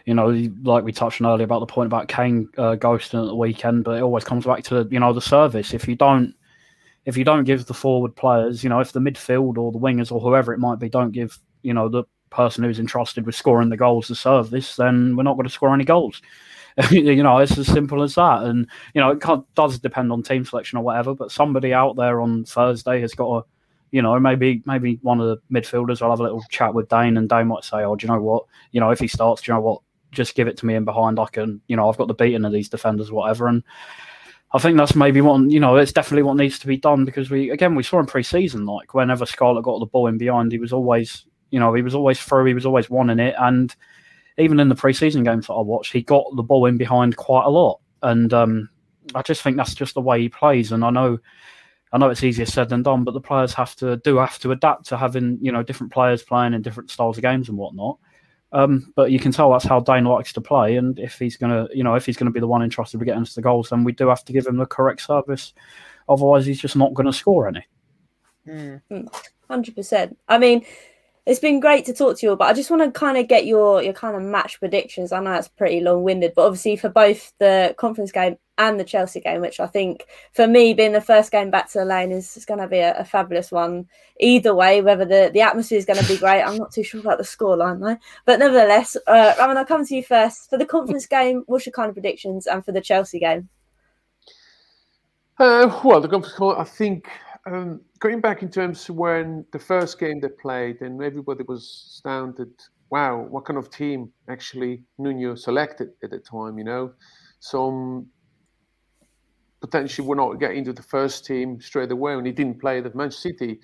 you 0.06 0.14
know, 0.14 0.28
like 0.62 0.84
we 0.84 0.92
touched 0.92 1.20
on 1.20 1.26
earlier 1.26 1.44
about 1.44 1.60
the 1.60 1.66
point 1.66 1.86
about 1.86 2.08
Kane 2.08 2.48
uh, 2.56 2.76
ghosting 2.76 3.22
at 3.22 3.26
the 3.26 3.36
weekend, 3.36 3.84
but 3.84 3.98
it 3.98 4.02
always 4.02 4.24
comes 4.24 4.46
back 4.46 4.64
to 4.64 4.88
you 4.90 5.00
know 5.00 5.12
the 5.12 5.20
service. 5.20 5.74
If 5.74 5.86
you 5.86 5.94
don't, 5.94 6.34
if 7.04 7.16
you 7.16 7.24
don't 7.24 7.44
give 7.44 7.66
the 7.66 7.74
forward 7.74 8.16
players, 8.16 8.64
you 8.64 8.70
know, 8.70 8.80
if 8.80 8.92
the 8.92 9.00
midfield 9.00 9.58
or 9.58 9.70
the 9.70 9.78
wingers 9.78 10.10
or 10.10 10.20
whoever 10.20 10.54
it 10.54 10.58
might 10.58 10.78
be 10.78 10.88
don't 10.88 11.12
give, 11.12 11.38
you 11.62 11.74
know, 11.74 11.88
the 11.88 12.04
person 12.30 12.64
who's 12.64 12.80
entrusted 12.80 13.26
with 13.26 13.34
scoring 13.34 13.68
the 13.68 13.76
goals 13.76 14.08
the 14.08 14.14
service, 14.14 14.76
then 14.76 15.14
we're 15.14 15.22
not 15.22 15.34
going 15.34 15.46
to 15.46 15.52
score 15.52 15.74
any 15.74 15.84
goals. 15.84 16.22
you 16.90 17.22
know, 17.22 17.36
it's 17.36 17.58
as 17.58 17.66
simple 17.66 18.02
as 18.02 18.14
that. 18.14 18.44
And 18.44 18.66
you 18.94 19.00
know, 19.02 19.10
it 19.10 19.22
does 19.54 19.78
depend 19.78 20.10
on 20.10 20.22
team 20.22 20.44
selection 20.46 20.78
or 20.78 20.84
whatever. 20.84 21.14
But 21.14 21.30
somebody 21.30 21.74
out 21.74 21.96
there 21.96 22.22
on 22.22 22.44
Thursday 22.44 23.00
has 23.02 23.12
got 23.12 23.42
to 23.42 23.48
you 23.92 24.00
know, 24.00 24.18
maybe 24.18 24.62
maybe 24.66 24.98
one 25.02 25.20
of 25.20 25.28
the 25.28 25.36
midfielders 25.52 26.00
will 26.00 26.10
have 26.10 26.18
a 26.18 26.22
little 26.22 26.42
chat 26.50 26.74
with 26.74 26.88
Dane, 26.88 27.16
and 27.16 27.28
Dane 27.28 27.46
might 27.46 27.62
say, 27.62 27.84
"Oh, 27.84 27.94
do 27.94 28.06
you 28.06 28.12
know 28.12 28.20
what? 28.20 28.46
You 28.72 28.80
know, 28.80 28.90
if 28.90 28.98
he 28.98 29.06
starts, 29.06 29.42
do 29.42 29.52
you 29.52 29.54
know 29.54 29.60
what? 29.60 29.82
Just 30.10 30.34
give 30.34 30.48
it 30.48 30.56
to 30.58 30.66
me 30.66 30.74
in 30.74 30.84
behind. 30.84 31.20
I 31.20 31.26
can, 31.26 31.60
you 31.68 31.76
know, 31.76 31.88
I've 31.88 31.98
got 31.98 32.08
the 32.08 32.14
beating 32.14 32.44
of 32.44 32.52
these 32.52 32.70
defenders, 32.70 33.12
whatever." 33.12 33.46
And 33.46 33.62
I 34.52 34.58
think 34.58 34.78
that's 34.78 34.94
maybe 34.94 35.20
what 35.20 35.42
you 35.50 35.60
know. 35.60 35.76
It's 35.76 35.92
definitely 35.92 36.22
what 36.22 36.38
needs 36.38 36.58
to 36.58 36.66
be 36.66 36.78
done 36.78 37.04
because 37.04 37.30
we 37.30 37.50
again 37.50 37.74
we 37.74 37.82
saw 37.82 38.00
in 38.00 38.06
pre-season 38.06 38.64
like 38.64 38.94
whenever 38.94 39.26
Scarlett 39.26 39.64
got 39.64 39.78
the 39.78 39.86
ball 39.86 40.06
in 40.06 40.16
behind, 40.16 40.52
he 40.52 40.58
was 40.58 40.72
always, 40.72 41.26
you 41.50 41.60
know, 41.60 41.74
he 41.74 41.82
was 41.82 41.94
always 41.94 42.18
through. 42.18 42.46
He 42.46 42.54
was 42.54 42.66
always 42.66 42.88
wanting 42.88 43.18
it, 43.18 43.34
and 43.38 43.76
even 44.38 44.58
in 44.58 44.70
the 44.70 44.74
pre-season 44.74 45.22
games 45.22 45.48
that 45.48 45.52
I 45.52 45.60
watched, 45.60 45.92
he 45.92 46.00
got 46.00 46.24
the 46.34 46.42
ball 46.42 46.64
in 46.64 46.78
behind 46.78 47.18
quite 47.18 47.44
a 47.44 47.50
lot. 47.50 47.80
And 48.02 48.32
um, 48.32 48.70
I 49.14 49.20
just 49.20 49.42
think 49.42 49.58
that's 49.58 49.74
just 49.74 49.92
the 49.92 50.00
way 50.00 50.22
he 50.22 50.30
plays. 50.30 50.72
And 50.72 50.82
I 50.82 50.88
know. 50.88 51.18
I 51.92 51.98
know 51.98 52.08
it's 52.08 52.24
easier 52.24 52.46
said 52.46 52.68
than 52.68 52.82
done, 52.82 53.04
but 53.04 53.12
the 53.12 53.20
players 53.20 53.52
have 53.54 53.76
to 53.76 53.98
do 53.98 54.16
have 54.16 54.38
to 54.40 54.52
adapt 54.52 54.86
to 54.86 54.96
having 54.96 55.38
you 55.40 55.52
know 55.52 55.62
different 55.62 55.92
players 55.92 56.22
playing 56.22 56.54
in 56.54 56.62
different 56.62 56.90
styles 56.90 57.18
of 57.18 57.22
games 57.22 57.48
and 57.48 57.58
whatnot. 57.58 57.98
Um, 58.52 58.92
but 58.96 59.10
you 59.10 59.18
can 59.18 59.32
tell 59.32 59.50
that's 59.50 59.64
how 59.64 59.80
Dane 59.80 60.04
likes 60.04 60.32
to 60.34 60.40
play, 60.40 60.76
and 60.76 60.98
if 60.98 61.18
he's 61.18 61.36
gonna, 61.36 61.68
you 61.72 61.84
know, 61.84 61.94
if 61.94 62.04
he's 62.06 62.16
gonna 62.16 62.30
be 62.30 62.40
the 62.40 62.46
one 62.46 62.62
entrusted 62.62 63.00
with 63.00 63.06
getting 63.06 63.22
us 63.22 63.34
the 63.34 63.42
goals, 63.42 63.70
then 63.70 63.84
we 63.84 63.92
do 63.92 64.08
have 64.08 64.24
to 64.24 64.32
give 64.32 64.46
him 64.46 64.56
the 64.56 64.66
correct 64.66 65.02
service. 65.02 65.54
Otherwise, 66.08 66.46
he's 66.46 66.60
just 66.60 66.76
not 66.76 66.94
going 66.94 67.06
to 67.06 67.12
score 67.12 67.48
any. 67.48 67.66
Hmm. 68.46 69.06
Hundred 69.48 69.76
percent. 69.76 70.18
I 70.28 70.38
mean, 70.38 70.64
it's 71.26 71.40
been 71.40 71.60
great 71.60 71.84
to 71.86 71.94
talk 71.94 72.18
to 72.18 72.26
you, 72.26 72.36
but 72.36 72.48
I 72.48 72.52
just 72.52 72.70
want 72.70 72.82
to 72.82 72.98
kind 72.98 73.16
of 73.18 73.28
get 73.28 73.46
your 73.46 73.82
your 73.82 73.92
kind 73.92 74.16
of 74.16 74.22
match 74.22 74.58
predictions. 74.58 75.12
I 75.12 75.20
know 75.20 75.34
it's 75.34 75.48
pretty 75.48 75.80
long 75.80 76.02
winded, 76.02 76.32
but 76.34 76.46
obviously 76.46 76.76
for 76.76 76.88
both 76.88 77.32
the 77.38 77.74
conference 77.78 78.12
game 78.12 78.36
and 78.58 78.78
the 78.78 78.84
Chelsea 78.84 79.20
game, 79.20 79.40
which 79.40 79.60
I 79.60 79.66
think 79.66 80.06
for 80.32 80.46
me 80.46 80.74
being 80.74 80.92
the 80.92 81.00
first 81.00 81.32
game 81.32 81.50
back 81.50 81.70
to 81.72 81.78
the 81.78 81.84
lane 81.84 82.12
is, 82.12 82.36
is 82.36 82.44
going 82.44 82.60
to 82.60 82.68
be 82.68 82.78
a, 82.78 82.94
a 82.98 83.04
fabulous 83.04 83.50
one. 83.50 83.86
Either 84.20 84.54
way, 84.54 84.82
whether 84.82 85.04
the, 85.04 85.30
the 85.32 85.40
atmosphere 85.40 85.78
is 85.78 85.86
going 85.86 85.98
to 85.98 86.06
be 86.06 86.18
great, 86.18 86.42
I'm 86.42 86.58
not 86.58 86.72
too 86.72 86.82
sure 86.82 87.00
about 87.00 87.18
the 87.18 87.24
scoreline 87.24 87.80
though. 87.80 87.96
But 88.26 88.38
nevertheless, 88.38 88.96
uh, 89.06 89.34
Ramon, 89.38 89.56
I'll 89.56 89.64
come 89.64 89.84
to 89.86 89.96
you 89.96 90.02
first 90.02 90.50
for 90.50 90.58
the 90.58 90.66
conference 90.66 91.06
game. 91.06 91.44
What's 91.46 91.66
your 91.66 91.72
kind 91.72 91.88
of 91.88 91.94
predictions, 91.94 92.46
and 92.46 92.64
for 92.64 92.72
the 92.72 92.80
Chelsea 92.80 93.18
game? 93.18 93.48
Uh, 95.38 95.80
well, 95.82 96.00
the 96.00 96.08
conference 96.08 96.36
call, 96.36 96.56
I 96.56 96.64
think, 96.64 97.08
um, 97.46 97.80
going 97.98 98.20
back 98.20 98.42
in 98.42 98.50
terms 98.50 98.88
when 98.88 99.44
the 99.50 99.58
first 99.58 99.98
game 99.98 100.20
they 100.20 100.28
played, 100.28 100.82
and 100.82 101.02
everybody 101.02 101.42
was 101.48 101.94
astounded. 101.94 102.52
Wow, 102.90 103.26
what 103.30 103.46
kind 103.46 103.58
of 103.58 103.70
team 103.70 104.12
actually 104.28 104.82
Nuno 104.98 105.34
selected 105.34 105.92
at 106.04 106.10
the 106.10 106.18
time? 106.18 106.58
You 106.58 106.64
know, 106.64 106.92
some 107.40 108.06
potentially 109.62 110.06
will 110.06 110.16
not 110.16 110.40
get 110.40 110.52
into 110.52 110.74
the 110.74 110.82
first 110.82 111.24
team 111.24 111.58
straight 111.60 111.90
away 111.90 112.16
when 112.16 112.26
he 112.26 112.32
didn't 112.32 112.60
play 112.60 112.78
at 112.78 112.94
Manchester 112.94 113.30
City. 113.30 113.60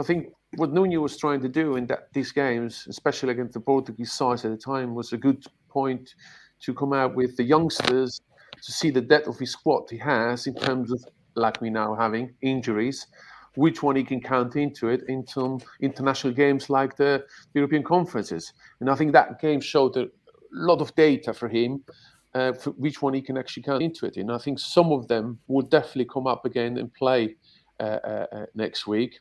I 0.00 0.02
think 0.02 0.32
what 0.56 0.72
Nuno 0.72 1.00
was 1.00 1.16
trying 1.16 1.40
to 1.42 1.48
do 1.48 1.76
in 1.76 1.86
that 1.86 2.08
these 2.12 2.32
games, 2.32 2.86
especially 2.88 3.30
against 3.30 3.54
the 3.54 3.60
Portuguese 3.60 4.12
sides 4.12 4.44
at 4.44 4.50
the 4.50 4.56
time, 4.56 4.94
was 4.94 5.12
a 5.12 5.16
good 5.16 5.44
point 5.68 6.14
to 6.62 6.74
come 6.74 6.92
out 6.92 7.14
with 7.14 7.36
the 7.36 7.44
youngsters 7.44 8.20
to 8.62 8.72
see 8.72 8.90
the 8.90 9.00
depth 9.00 9.28
of 9.28 9.38
his 9.38 9.52
squad 9.52 9.82
he 9.90 9.98
has 9.98 10.46
in 10.46 10.54
terms 10.54 10.90
of, 10.90 11.04
like 11.36 11.60
we 11.60 11.68
now 11.68 11.94
having 11.94 12.32
injuries, 12.40 13.06
which 13.56 13.82
one 13.82 13.96
he 13.96 14.04
can 14.04 14.20
count 14.20 14.56
into 14.56 14.88
it 14.88 15.02
in 15.08 15.26
some 15.26 15.60
international 15.80 16.32
games 16.32 16.70
like 16.70 16.96
the 16.96 17.24
European 17.52 17.82
conferences. 17.82 18.52
And 18.80 18.88
I 18.88 18.94
think 18.94 19.12
that 19.12 19.40
game 19.40 19.60
showed 19.60 19.96
a 19.96 20.06
lot 20.52 20.80
of 20.80 20.94
data 20.94 21.34
for 21.34 21.48
him, 21.48 21.84
uh, 22.34 22.52
which 22.76 23.00
one 23.02 23.14
he 23.14 23.22
can 23.22 23.38
actually 23.38 23.62
count 23.62 23.82
into 23.82 24.06
it. 24.06 24.16
And 24.16 24.32
I 24.32 24.38
think 24.38 24.58
some 24.58 24.92
of 24.92 25.08
them 25.08 25.38
will 25.46 25.62
definitely 25.62 26.06
come 26.06 26.26
up 26.26 26.44
again 26.44 26.78
and 26.78 26.92
play 26.92 27.36
uh, 27.80 27.98
uh, 28.04 28.26
uh, 28.32 28.46
next 28.54 28.86
week. 28.86 29.20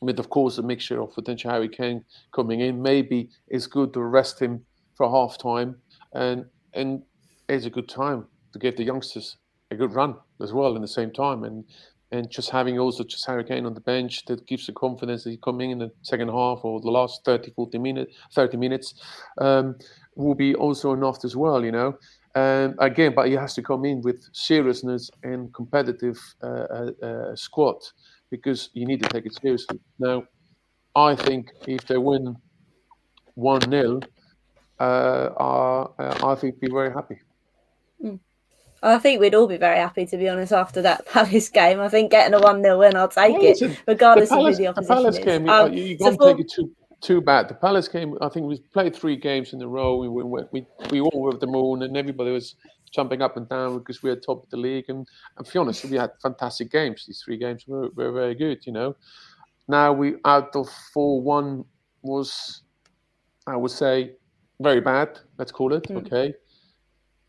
With, 0.00 0.20
of 0.20 0.30
course, 0.30 0.58
a 0.58 0.62
mixture 0.62 1.00
of 1.02 1.12
potential 1.12 1.50
Harry 1.50 1.68
Kane 1.68 2.04
coming 2.32 2.60
in. 2.60 2.80
Maybe 2.80 3.30
it's 3.48 3.66
good 3.66 3.92
to 3.94 4.02
rest 4.02 4.40
him 4.40 4.64
for 4.94 5.10
half 5.10 5.38
time 5.38 5.76
and 6.12 6.44
and 6.74 7.02
it's 7.48 7.66
a 7.66 7.70
good 7.70 7.88
time 7.88 8.26
to 8.52 8.58
give 8.58 8.76
the 8.76 8.84
youngsters 8.84 9.36
a 9.70 9.76
good 9.76 9.94
run 9.94 10.16
as 10.42 10.52
well 10.52 10.76
in 10.76 10.82
the 10.82 10.88
same 10.88 11.10
time. 11.10 11.44
And 11.44 11.64
and 12.10 12.30
just 12.30 12.48
having 12.48 12.78
also 12.78 13.04
just 13.04 13.26
Harry 13.26 13.44
Kane 13.44 13.66
on 13.66 13.74
the 13.74 13.80
bench 13.80 14.24
that 14.26 14.46
gives 14.46 14.66
the 14.66 14.72
confidence 14.72 15.24
that 15.24 15.30
he 15.30 15.36
coming 15.36 15.72
in 15.72 15.78
the 15.78 15.90
second 16.02 16.28
half 16.28 16.60
or 16.62 16.80
the 16.80 16.90
last 16.90 17.22
30, 17.26 17.50
40 17.50 17.78
minutes, 17.78 18.14
30 18.34 18.56
minutes 18.56 18.94
um, 19.38 19.76
will 20.16 20.34
be 20.34 20.54
also 20.54 20.94
enough 20.94 21.22
as 21.24 21.36
well, 21.36 21.62
you 21.62 21.70
know. 21.70 21.98
And 22.38 22.74
again, 22.78 23.12
but 23.16 23.26
he 23.28 23.34
has 23.34 23.54
to 23.54 23.62
come 23.62 23.84
in 23.84 24.00
with 24.02 24.20
seriousness 24.32 25.10
and 25.24 25.52
competitive 25.52 26.18
uh, 26.42 26.66
uh, 26.78 26.90
uh, 27.08 27.36
squad 27.36 27.78
because 28.30 28.70
you 28.74 28.86
need 28.86 29.02
to 29.02 29.08
take 29.08 29.26
it 29.26 29.34
seriously. 29.42 29.78
Now, 29.98 30.22
I 30.94 31.16
think 31.16 31.50
if 31.66 31.86
they 31.88 31.98
win 31.98 32.36
1 33.34 33.60
0, 33.70 34.00
uh, 34.78 34.82
uh, 34.82 35.86
I 36.30 36.34
think 36.36 36.60
be 36.60 36.68
very 36.70 36.92
happy. 36.92 37.18
I 38.80 38.98
think 38.98 39.20
we'd 39.20 39.34
all 39.34 39.48
be 39.48 39.56
very 39.56 39.78
happy, 39.78 40.06
to 40.06 40.16
be 40.16 40.28
honest, 40.28 40.52
after 40.52 40.80
that 40.82 41.04
Palace 41.12 41.48
game. 41.48 41.80
I 41.80 41.88
think 41.88 42.12
getting 42.12 42.34
a 42.34 42.40
1 42.40 42.62
0 42.62 42.78
win, 42.78 42.96
I'll 42.96 43.08
take 43.08 43.34
Yeah, 43.42 43.50
it, 43.50 43.78
regardless 43.88 44.28
Palace, 44.28 44.58
of 44.58 44.58
who 44.58 44.64
the 44.64 44.64
the 44.64 44.68
opposition 44.68 44.96
Palace 44.96 45.18
is. 45.18 45.24
game, 45.24 45.48
Um, 45.48 45.72
you, 45.72 45.82
you 45.84 45.98
so 45.98 46.04
can't 46.16 46.20
take 46.20 46.40
it 46.40 46.52
too 46.52 46.70
too 47.00 47.20
bad. 47.20 47.48
The 47.48 47.54
Palace 47.54 47.88
game, 47.88 48.16
I 48.20 48.28
think 48.28 48.46
we 48.46 48.58
played 48.72 48.94
three 48.94 49.16
games 49.16 49.52
in 49.52 49.62
a 49.62 49.68
row. 49.68 49.96
We 49.96 50.08
we 50.08 50.42
we, 50.52 50.66
we 50.90 51.00
all 51.00 51.22
were 51.22 51.36
the 51.36 51.46
moon, 51.46 51.82
and 51.82 51.96
everybody 51.96 52.30
was 52.30 52.56
jumping 52.92 53.22
up 53.22 53.36
and 53.36 53.48
down 53.48 53.78
because 53.78 54.02
we 54.02 54.10
were 54.10 54.16
top 54.16 54.44
of 54.44 54.50
the 54.50 54.56
league. 54.56 54.86
And, 54.88 55.06
and 55.36 55.46
to 55.46 55.52
be 55.52 55.58
honest, 55.58 55.84
we 55.84 55.96
had 55.96 56.10
fantastic 56.22 56.70
games. 56.70 57.04
These 57.06 57.22
three 57.24 57.36
games 57.36 57.64
were, 57.66 57.90
were 57.90 58.12
very 58.12 58.34
good. 58.34 58.66
You 58.66 58.72
know, 58.72 58.96
now 59.68 59.92
we 59.92 60.16
out 60.24 60.54
of 60.56 60.68
four, 60.92 61.20
one 61.20 61.64
was, 62.02 62.62
I 63.46 63.56
would 63.56 63.70
say, 63.70 64.14
very 64.60 64.80
bad. 64.80 65.20
Let's 65.38 65.52
call 65.52 65.72
it. 65.74 65.84
Mm. 65.84 65.98
Okay, 65.98 66.34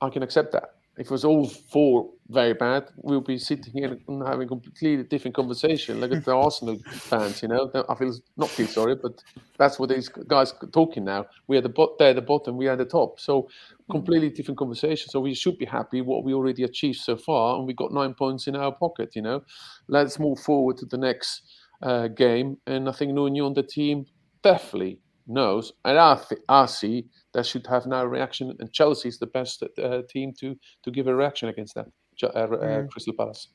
I 0.02 0.10
can 0.10 0.24
accept 0.24 0.52
that. 0.54 0.76
If 0.98 1.08
it 1.08 1.12
was 1.12 1.24
all 1.24 1.48
four 1.48 2.10
very 2.30 2.54
bad, 2.54 2.92
we'll 2.98 3.22
be 3.22 3.40
sitting 3.40 3.74
here 3.74 3.98
and 4.08 4.28
having 4.28 4.46
a 4.46 4.50
completely 4.50 5.04
different 5.04 5.36
conversation. 5.36 6.00
Look 6.00 6.12
at 6.12 6.24
the 6.24 6.36
Arsenal 6.36 6.78
fans, 6.92 7.42
you 7.42 7.48
know. 7.48 7.72
I 7.90 7.96
feel 7.96 8.14
not 8.38 8.50
feel 8.50 8.68
sorry, 8.68 8.96
but 8.96 9.24
that's 9.58 9.80
what 9.80 9.90
these 9.90 10.10
guys 10.10 10.54
are 10.62 10.68
talking 10.68 11.06
now. 11.06 11.26
We 11.48 11.58
are 11.58 11.62
the 11.62 11.70
bot, 11.70 11.98
they're 11.98 12.14
the 12.14 12.22
bottom, 12.22 12.56
we 12.56 12.68
are 12.68 12.76
the 12.76 12.86
top. 12.86 13.20
So 13.20 13.50
completely 13.90 14.30
different 14.30 14.60
conversation. 14.60 15.10
So 15.10 15.20
we 15.20 15.34
should 15.34 15.58
be 15.58 15.66
happy 15.66 16.02
what 16.02 16.24
we 16.24 16.34
already 16.34 16.64
achieved 16.64 17.00
so 17.00 17.18
far, 17.18 17.58
and 17.58 17.66
we 17.66 17.74
got 17.74 17.92
nine 17.92 18.14
points 18.14 18.46
in 18.46 18.56
our 18.56 18.74
pocket. 18.76 19.16
You 19.16 19.24
know, 19.24 19.42
let's 19.88 20.20
move 20.20 20.40
forward 20.40 20.78
to 20.78 20.86
the 20.86 20.98
next 20.98 21.42
uh, 21.82 22.10
game, 22.10 22.58
and 22.68 22.88
I 22.88 22.92
think 22.92 23.14
Nuno 23.14 23.48
on 23.48 23.54
the 23.56 23.64
team 23.64 24.06
definitely 24.44 25.00
knows, 25.26 25.74
and 25.84 25.98
I 25.98 26.16
th- 26.16 26.42
I 26.48 26.68
see 26.68 27.08
that 27.34 27.48
should 27.48 27.66
have 27.68 27.88
now 27.88 28.02
a 28.02 28.08
reaction, 28.08 28.56
and 28.60 28.72
Chelsea 28.72 29.10
is 29.10 29.18
the 29.18 29.28
best 29.28 29.64
uh, 29.82 30.02
team 30.08 30.34
to 30.42 30.56
to 30.84 30.92
give 30.92 31.08
a 31.08 31.16
reaction 31.16 31.50
against 31.50 31.74
that. 31.74 31.88
Ch- 32.20 32.24
Uh, 32.26 32.28
uh, 32.28 32.48
Mm. 32.48 32.92
Crystal 32.92 33.14
Palace. 33.14 33.48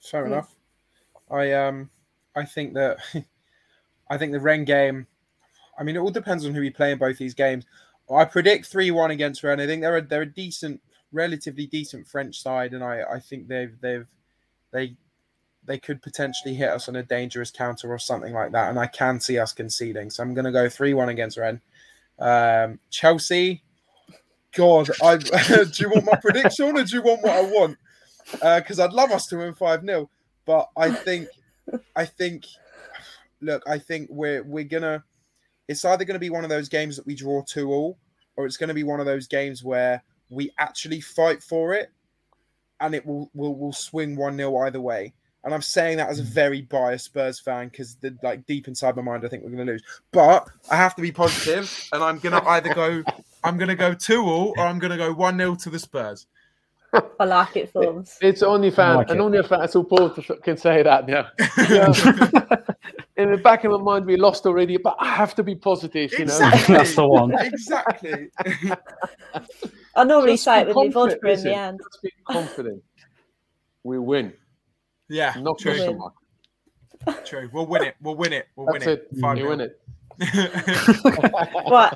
Fair 0.00 0.26
Hmm. 0.26 0.32
enough. 0.32 0.54
I 1.30 1.52
um 1.52 1.90
I 2.34 2.44
think 2.44 2.74
that 2.74 2.98
I 4.10 4.18
think 4.18 4.32
the 4.32 4.40
Rennes 4.40 4.64
game. 4.66 5.06
I 5.78 5.82
mean, 5.82 5.96
it 5.96 6.00
all 6.00 6.10
depends 6.10 6.44
on 6.44 6.52
who 6.54 6.60
we 6.60 6.70
play 6.70 6.92
in 6.92 6.98
both 6.98 7.18
these 7.18 7.34
games. 7.34 7.64
I 8.12 8.24
predict 8.24 8.66
three 8.66 8.90
one 8.90 9.10
against 9.12 9.42
Rennes. 9.44 9.60
I 9.62 9.66
think 9.66 9.82
they're 9.82 9.96
a, 9.98 10.02
they're 10.02 10.22
a 10.22 10.26
decent, 10.26 10.82
relatively 11.12 11.66
decent 11.66 12.08
French 12.08 12.40
side, 12.42 12.74
and 12.74 12.82
I 12.82 13.02
I 13.02 13.20
think 13.20 13.46
they've 13.48 13.78
they've 13.80 14.06
they 14.72 14.96
they 15.64 15.78
could 15.78 16.02
potentially 16.02 16.54
hit 16.54 16.70
us 16.70 16.88
on 16.88 16.96
a 16.96 17.02
dangerous 17.02 17.50
counter 17.50 17.92
or 17.92 17.98
something 17.98 18.32
like 18.32 18.50
that, 18.52 18.70
and 18.70 18.78
I 18.80 18.86
can 18.86 19.20
see 19.20 19.38
us 19.38 19.52
conceding. 19.52 20.10
So 20.10 20.22
I'm 20.22 20.34
going 20.34 20.46
to 20.46 20.52
go 20.52 20.68
three 20.68 20.94
one 20.94 21.08
against 21.10 21.36
Rennes. 21.38 21.60
Um, 22.18 22.80
Chelsea. 22.90 23.62
God, 24.54 24.90
I 25.02 25.16
do 25.18 25.70
you 25.78 25.90
want 25.90 26.06
my 26.06 26.16
prediction 26.16 26.76
or 26.76 26.84
do 26.84 26.96
you 26.96 27.02
want 27.02 27.22
what 27.22 27.32
I 27.32 27.42
want? 27.42 27.78
Uh, 28.40 28.60
because 28.60 28.78
I'd 28.78 28.92
love 28.92 29.10
us 29.10 29.26
to 29.28 29.38
win 29.38 29.54
five 29.54 29.84
0 29.84 30.08
but 30.46 30.68
I 30.76 30.90
think, 30.90 31.28
I 31.94 32.04
think, 32.04 32.44
look, 33.40 33.62
I 33.68 33.78
think 33.78 34.08
we're 34.10 34.42
we're 34.42 34.64
gonna. 34.64 35.04
It's 35.68 35.84
either 35.84 36.04
going 36.04 36.16
to 36.16 36.20
be 36.20 36.30
one 36.30 36.42
of 36.42 36.50
those 36.50 36.68
games 36.68 36.96
that 36.96 37.06
we 37.06 37.14
draw 37.14 37.44
two 37.44 37.70
all, 37.70 37.98
or 38.36 38.44
it's 38.44 38.56
going 38.56 38.68
to 38.68 38.74
be 38.74 38.82
one 38.82 38.98
of 38.98 39.06
those 39.06 39.28
games 39.28 39.62
where 39.62 40.02
we 40.28 40.50
actually 40.58 41.00
fight 41.00 41.40
for 41.42 41.74
it, 41.74 41.92
and 42.80 42.94
it 42.94 43.06
will 43.06 43.30
will 43.34 43.54
will 43.54 43.72
swing 43.72 44.16
one 44.16 44.36
0 44.36 44.56
either 44.58 44.80
way. 44.80 45.14
And 45.42 45.54
I'm 45.54 45.62
saying 45.62 45.96
that 45.96 46.10
as 46.10 46.18
a 46.18 46.22
hmm. 46.22 46.28
very 46.28 46.62
biased 46.62 47.06
Spurs 47.06 47.40
fan 47.40 47.68
because 47.68 47.94
the 47.96 48.16
like 48.22 48.46
deep 48.46 48.68
inside 48.68 48.96
my 48.96 49.02
mind, 49.02 49.24
I 49.24 49.28
think 49.28 49.42
we're 49.42 49.50
going 49.50 49.66
to 49.66 49.72
lose. 49.72 49.82
But 50.12 50.48
I 50.70 50.76
have 50.76 50.94
to 50.96 51.02
be 51.02 51.12
positive, 51.12 51.88
and 51.92 52.02
I'm 52.02 52.18
going 52.18 52.40
to 52.40 52.46
either 52.48 52.74
go, 52.74 53.02
I'm 53.44 53.56
going 53.56 53.68
to 53.68 53.76
go 53.76 53.94
two 53.94 54.22
all, 54.22 54.54
or 54.58 54.66
I'm 54.66 54.78
going 54.78 54.90
to 54.90 54.98
go 54.98 55.12
one 55.12 55.38
0 55.38 55.54
to 55.56 55.70
the 55.70 55.78
Spurs. 55.78 56.26
I 57.20 57.24
like 57.24 57.56
it, 57.56 57.72
Formz. 57.72 58.16
It's 58.20 58.42
only 58.42 58.70
fan, 58.70 58.96
like 58.96 59.10
and 59.10 59.20
it. 59.20 59.22
only 59.22 59.38
a 59.38 59.44
fan 59.44 59.68
supporter 59.68 60.22
can 60.42 60.56
say 60.56 60.82
that. 60.82 61.08
Yeah. 61.08 61.28
Yeah. 61.68 62.56
In 63.16 63.30
the 63.30 63.36
back 63.36 63.64
of 63.64 63.72
my 63.72 63.78
mind, 63.78 64.06
we 64.06 64.16
lost 64.16 64.46
already, 64.46 64.78
but 64.78 64.96
I 64.98 65.10
have 65.10 65.34
to 65.34 65.42
be 65.42 65.54
positive. 65.54 66.10
You 66.12 66.24
know. 66.24 66.34
Exactly. 66.34 66.74
That's 66.74 66.94
the 66.94 67.06
one. 67.06 67.32
exactly. 67.38 68.28
I 69.94 70.04
normally 70.04 70.32
Just 70.32 70.44
say 70.44 70.62
it 70.62 70.68
with 70.68 70.76
my 70.76 70.88
vodka 70.88 71.28
in 71.28 71.42
the 71.42 71.54
end. 71.54 71.80
Just 71.80 72.02
be 72.02 72.12
confident. 72.26 72.82
We 73.82 73.98
win. 73.98 74.32
Yeah, 75.10 75.34
Not 75.38 75.58
true. 75.58 75.72
question 75.72 75.90
Win. 75.90 75.98
mark. 75.98 76.14
True. 77.26 77.50
We'll 77.52 77.66
win 77.66 77.82
it. 77.82 77.96
We'll 78.00 78.14
win 78.16 78.32
it. 78.32 78.48
We'll 78.56 78.66
That's 78.72 78.86
win 78.86 78.94
it. 78.94 79.08
it. 79.10 79.38
You 79.38 79.48
win 79.48 79.60
it. 79.60 79.80
Right, 81.70 81.94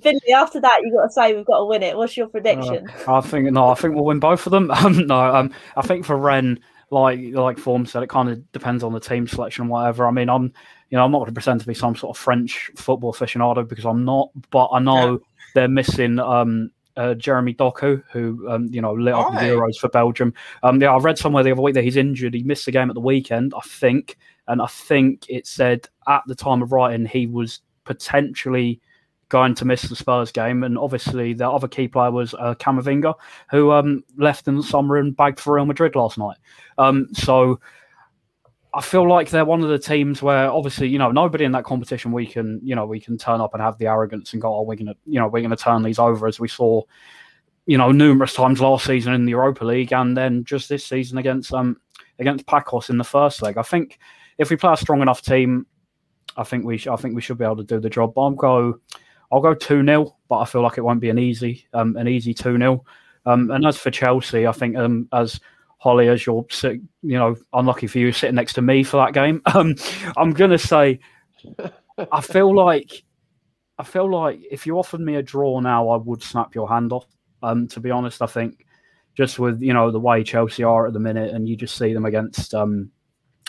Finley, 0.00 0.32
after 0.34 0.60
that, 0.60 0.80
you've 0.82 0.94
got 0.94 1.06
to 1.06 1.12
say 1.12 1.34
we've 1.34 1.46
got 1.46 1.58
to 1.58 1.64
win 1.64 1.82
it. 1.82 1.96
What's 1.96 2.16
your 2.16 2.28
prediction? 2.28 2.88
I 3.08 3.20
think 3.20 3.50
no, 3.50 3.68
I 3.68 3.74
think 3.74 3.94
we'll 3.94 4.04
win 4.04 4.20
both 4.20 4.46
of 4.46 4.50
them. 4.50 4.70
Um, 4.74 5.06
no, 5.06 5.34
um, 5.34 5.52
I 5.76 5.82
think 5.82 6.04
for 6.04 6.16
Rennes, 6.16 6.58
like 6.90 7.20
like 7.32 7.58
Form 7.58 7.86
said, 7.86 8.02
it 8.02 8.08
kind 8.08 8.28
of 8.28 8.52
depends 8.52 8.82
on 8.84 8.92
the 8.92 9.00
team 9.00 9.26
selection 9.26 9.62
and 9.62 9.70
whatever. 9.70 10.06
I 10.06 10.10
mean, 10.10 10.28
I'm 10.28 10.52
you 10.90 10.98
know 10.98 11.04
I'm 11.04 11.10
not 11.10 11.18
going 11.18 11.28
to 11.28 11.32
pretend 11.32 11.60
to 11.60 11.66
be 11.66 11.74
some 11.74 11.96
sort 11.96 12.16
of 12.16 12.20
French 12.22 12.70
football 12.76 13.12
aficionado 13.12 13.66
because 13.66 13.84
I'm 13.84 14.04
not, 14.04 14.30
but 14.50 14.68
I 14.72 14.78
know 14.78 15.20
they're 15.54 15.68
missing 15.68 16.18
um, 16.18 16.70
uh, 16.96 17.14
Jeremy 17.14 17.54
Doku, 17.54 18.02
who 18.12 18.48
um, 18.48 18.68
you 18.70 18.80
know 18.80 18.92
lit 18.92 19.14
up 19.14 19.32
the. 19.32 19.40
Euros 19.40 19.76
for 19.76 19.88
Belgium. 19.88 20.32
Um, 20.62 20.80
yeah, 20.80 20.92
I 20.92 20.98
read 20.98 21.18
somewhere 21.18 21.42
the 21.42 21.52
other 21.52 21.62
week 21.62 21.74
that 21.74 21.84
he's 21.84 21.96
injured. 21.96 22.34
He 22.34 22.42
missed 22.42 22.66
the 22.66 22.72
game 22.72 22.90
at 22.90 22.94
the 22.94 23.00
weekend, 23.00 23.54
I 23.56 23.60
think, 23.66 24.16
and 24.48 24.62
I 24.62 24.66
think 24.66 25.26
it 25.28 25.46
said 25.46 25.88
at 26.08 26.22
the 26.26 26.34
time 26.34 26.62
of 26.62 26.72
writing 26.72 27.06
he 27.06 27.26
was 27.26 27.60
potentially 27.84 28.80
going 29.28 29.54
to 29.54 29.64
miss 29.64 29.82
the 29.82 29.96
Spurs 29.96 30.30
game, 30.30 30.62
and 30.62 30.78
obviously 30.78 31.32
the 31.32 31.50
other 31.50 31.68
key 31.68 31.88
player 31.88 32.10
was 32.10 32.34
uh, 32.34 32.54
Camavinga, 32.54 33.14
who 33.50 33.72
um, 33.72 34.04
left 34.16 34.46
in 34.48 34.56
the 34.56 34.62
summer 34.62 34.96
and 34.96 35.16
bagged 35.16 35.40
for 35.40 35.54
Real 35.54 35.66
Madrid 35.66 35.96
last 35.96 36.18
night. 36.18 36.36
Um, 36.78 37.08
so 37.14 37.60
I 38.74 38.80
feel 38.80 39.08
like 39.08 39.30
they're 39.30 39.44
one 39.44 39.62
of 39.62 39.68
the 39.68 39.78
teams 39.78 40.20
where 40.20 40.50
obviously 40.50 40.88
you 40.88 40.98
know 40.98 41.10
nobody 41.10 41.44
in 41.44 41.52
that 41.52 41.64
competition 41.64 42.12
we 42.12 42.26
can 42.26 42.60
you 42.62 42.74
know 42.74 42.86
we 42.86 43.00
can 43.00 43.16
turn 43.16 43.40
up 43.40 43.54
and 43.54 43.62
have 43.62 43.78
the 43.78 43.86
arrogance 43.86 44.32
and 44.32 44.42
go 44.42 44.54
oh 44.54 44.62
we're 44.62 44.76
gonna 44.76 44.96
you 45.06 45.18
know 45.18 45.28
we're 45.28 45.42
gonna 45.42 45.56
turn 45.56 45.82
these 45.82 45.98
over 45.98 46.26
as 46.26 46.40
we 46.40 46.48
saw 46.48 46.82
you 47.66 47.78
know 47.78 47.92
numerous 47.92 48.34
times 48.34 48.60
last 48.60 48.84
season 48.84 49.14
in 49.14 49.24
the 49.24 49.30
Europa 49.30 49.64
League 49.64 49.92
and 49.92 50.16
then 50.16 50.44
just 50.44 50.68
this 50.68 50.84
season 50.84 51.18
against 51.18 51.52
um 51.52 51.76
against 52.18 52.46
Pacos 52.46 52.90
in 52.90 52.98
the 52.98 53.04
first 53.04 53.42
leg. 53.42 53.58
I 53.58 53.62
think 53.62 53.98
if 54.38 54.50
we 54.50 54.56
play 54.56 54.72
a 54.72 54.76
strong 54.76 55.02
enough 55.02 55.22
team, 55.22 55.66
I 56.36 56.44
think 56.44 56.64
we 56.64 56.78
sh- 56.78 56.88
I 56.88 56.96
think 56.96 57.14
we 57.14 57.22
should 57.22 57.38
be 57.38 57.44
able 57.44 57.56
to 57.56 57.64
do 57.64 57.80
the 57.80 57.90
job. 57.90 58.14
But 58.14 58.22
I'll 58.22 58.30
go 58.32 58.80
I'll 59.32 59.40
go 59.40 59.54
two 59.54 59.84
0 59.84 60.16
but 60.28 60.38
I 60.38 60.44
feel 60.44 60.62
like 60.62 60.78
it 60.78 60.82
won't 60.82 61.00
be 61.00 61.10
an 61.10 61.18
easy 61.18 61.66
um 61.72 61.96
an 61.96 62.08
easy 62.08 62.34
two 62.34 62.56
0 62.58 62.84
um, 63.26 63.50
and 63.50 63.66
as 63.66 63.76
for 63.76 63.90
Chelsea, 63.90 64.46
I 64.46 64.52
think 64.52 64.76
um, 64.76 65.08
as 65.12 65.40
Hollie, 65.84 66.08
as 66.08 66.24
you're 66.24 66.46
you 66.62 66.80
know, 67.02 67.36
unlucky 67.52 67.86
for 67.88 67.98
you 67.98 68.10
sitting 68.10 68.36
next 68.36 68.54
to 68.54 68.62
me 68.62 68.82
for 68.82 68.96
that 68.96 69.12
game. 69.12 69.42
Um, 69.54 69.76
I'm 70.16 70.32
gonna 70.32 70.58
say, 70.58 70.98
I 72.10 72.22
feel 72.22 72.56
like, 72.56 73.04
I 73.78 73.84
feel 73.84 74.10
like 74.10 74.40
if 74.50 74.66
you 74.66 74.78
offered 74.78 75.02
me 75.02 75.16
a 75.16 75.22
draw 75.22 75.60
now, 75.60 75.90
I 75.90 75.96
would 75.98 76.22
snap 76.22 76.54
your 76.54 76.70
hand 76.70 76.90
off. 76.92 77.06
Um, 77.42 77.68
to 77.68 77.80
be 77.80 77.90
honest, 77.90 78.22
I 78.22 78.26
think 78.26 78.64
just 79.14 79.38
with 79.38 79.60
you 79.60 79.74
know 79.74 79.90
the 79.90 80.00
way 80.00 80.24
Chelsea 80.24 80.64
are 80.64 80.86
at 80.86 80.94
the 80.94 80.98
minute, 80.98 81.34
and 81.34 81.46
you 81.46 81.54
just 81.54 81.76
see 81.76 81.92
them 81.92 82.06
against 82.06 82.54
um, 82.54 82.90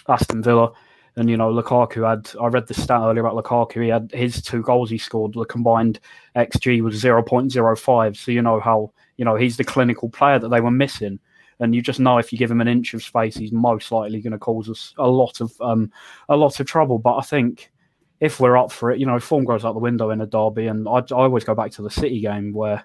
Aston 0.09 0.43
Villa, 0.43 0.73
and 1.15 1.29
you 1.29 1.37
know 1.37 1.53
Lukaku 1.53 2.07
had. 2.07 2.29
I 2.39 2.47
read 2.47 2.67
the 2.67 2.73
stat 2.73 2.99
earlier 3.01 3.25
about 3.25 3.41
Lukaku. 3.41 3.81
He 3.81 3.89
had 3.89 4.11
his 4.13 4.41
two 4.41 4.61
goals 4.61 4.89
he 4.89 4.97
scored. 4.97 5.33
The 5.33 5.45
combined 5.45 6.01
xG 6.35 6.81
was 6.81 6.95
zero 6.95 7.23
point 7.23 7.53
zero 7.53 7.77
five. 7.77 8.17
So 8.17 8.31
you 8.31 8.41
know 8.41 8.59
how 8.59 8.91
you 9.15 9.23
know 9.23 9.37
he's 9.37 9.55
the 9.55 9.63
clinical 9.63 10.09
player 10.09 10.37
that 10.37 10.49
they 10.49 10.59
were 10.59 10.69
missing 10.69 11.19
and 11.59 11.73
you 11.73 11.81
just 11.81 11.99
know 11.99 12.17
if 12.17 12.31
you 12.31 12.37
give 12.37 12.51
him 12.51 12.61
an 12.61 12.67
inch 12.67 12.93
of 12.93 13.03
space, 13.03 13.35
he's 13.35 13.51
most 13.51 13.91
likely 13.91 14.21
going 14.21 14.33
to 14.33 14.39
cause 14.39 14.69
us 14.69 14.93
a 14.97 15.07
lot 15.07 15.41
of 15.41 15.53
um, 15.61 15.91
a 16.29 16.35
lot 16.35 16.59
of 16.59 16.67
trouble. 16.67 16.99
But 16.99 17.17
I 17.17 17.21
think 17.21 17.71
if 18.19 18.39
we're 18.39 18.57
up 18.57 18.71
for 18.71 18.91
it, 18.91 18.99
you 18.99 19.05
know, 19.05 19.19
form 19.19 19.45
goes 19.45 19.65
out 19.65 19.73
the 19.73 19.79
window 19.79 20.09
in 20.09 20.21
a 20.21 20.25
derby, 20.25 20.67
and 20.67 20.87
I, 20.87 20.97
I 20.97 21.03
always 21.11 21.43
go 21.43 21.55
back 21.55 21.71
to 21.71 21.81
the 21.81 21.89
City 21.89 22.19
game 22.19 22.53
where 22.53 22.83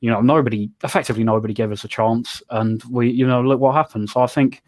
you 0.00 0.10
know 0.10 0.20
nobody, 0.20 0.70
effectively 0.84 1.24
nobody 1.24 1.54
gave 1.54 1.72
us 1.72 1.84
a 1.84 1.88
chance, 1.88 2.42
and 2.50 2.82
we, 2.84 3.10
you 3.10 3.26
know, 3.26 3.42
look 3.42 3.60
what 3.60 3.74
happened. 3.74 4.10
So 4.10 4.20
I 4.20 4.26
think, 4.26 4.62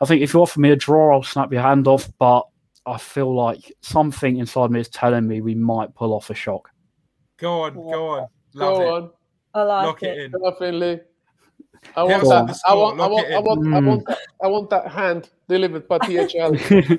I 0.00 0.04
think 0.04 0.22
if 0.22 0.34
you 0.34 0.40
offer 0.40 0.60
me 0.60 0.70
a 0.70 0.76
draw, 0.76 1.14
I'll 1.14 1.22
snap 1.22 1.52
your 1.52 1.62
hand 1.62 1.86
off, 1.86 2.10
but 2.18 2.46
I 2.86 2.98
feel 2.98 3.34
like 3.34 3.72
something 3.80 4.38
inside 4.38 4.70
me 4.70 4.80
is 4.80 4.88
telling 4.88 5.26
me 5.28 5.40
we 5.40 5.54
might 5.54 5.94
pull 5.94 6.12
off 6.12 6.30
a 6.30 6.34
shock. 6.34 6.70
Go 7.36 7.62
on, 7.62 7.74
go 7.74 8.08
on. 8.08 8.26
Love 8.54 8.76
Go 8.78 8.82
it. 8.82 8.88
on. 8.90 9.10
I 9.54 9.62
like 9.62 9.86
Lock 9.86 10.02
it. 10.02 10.18
it 10.18 10.24
in. 10.24 10.32
Come 10.32 10.42
on, 10.42 10.56
Finley. 10.56 11.00
I 11.96 12.02
want 12.04 12.22
that. 12.28 12.46
with 12.46 12.60
I 12.66 12.74
want. 12.74 13.00
I 13.00 13.06
want. 13.06 13.26
I 13.26 13.38
in. 13.38 13.44
want. 13.44 13.60
I 13.74 13.80
Mm. 13.80 13.86
want. 13.86 14.06
That, 14.06 14.18
I 14.42 14.46
want 14.48 14.70
that 14.70 14.88
hand 14.88 15.30
delivered 15.48 15.86
by 15.88 15.98
DHL. 15.98 16.98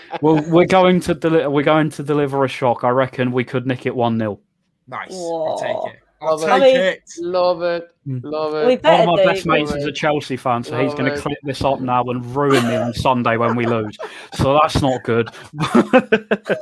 well, 0.22 0.42
we're 0.48 0.66
going 0.66 1.00
to 1.00 1.14
deli- 1.14 1.46
we're 1.48 1.62
going 1.64 1.90
to 1.90 2.02
deliver 2.02 2.44
a 2.44 2.48
shock. 2.48 2.84
I 2.84 2.88
reckon 2.90 3.32
we 3.32 3.44
could 3.44 3.66
nick 3.66 3.86
it 3.86 3.94
one 3.94 4.18
0 4.18 4.38
Nice. 4.88 5.12
I'll 5.14 5.58
take 5.58 5.94
it. 5.94 6.00
I'll 6.22 6.36
Love 6.38 6.42
it. 6.42 6.44
take 6.46 6.52
I 6.52 6.58
mean- 6.60 6.76
it. 6.76 7.02
Love 7.20 7.62
it. 7.62 7.88
Mm. 8.06 8.20
Love 8.24 8.54
it. 8.54 8.82
One 8.82 9.00
of 9.00 9.06
my 9.06 9.16
Better 9.16 9.28
best 9.34 9.46
mates 9.46 9.74
is 9.74 9.84
a 9.84 9.92
Chelsea 9.92 10.36
fan, 10.36 10.62
so 10.64 10.78
he's 10.82 10.92
Oh, 10.92 10.96
going 10.96 11.12
to 11.12 11.18
clip 11.20 11.38
this 11.44 11.62
up 11.64 11.80
now 11.80 12.02
and 12.04 12.24
ruin 12.36 12.66
me 12.66 12.76
on 12.76 12.92
Sunday 12.94 13.36
when 13.36 13.56
we 13.56 13.66
lose. 13.66 13.96
So 14.34 14.54
that's 14.60 14.80
not 14.82 15.02
good. 15.04 15.28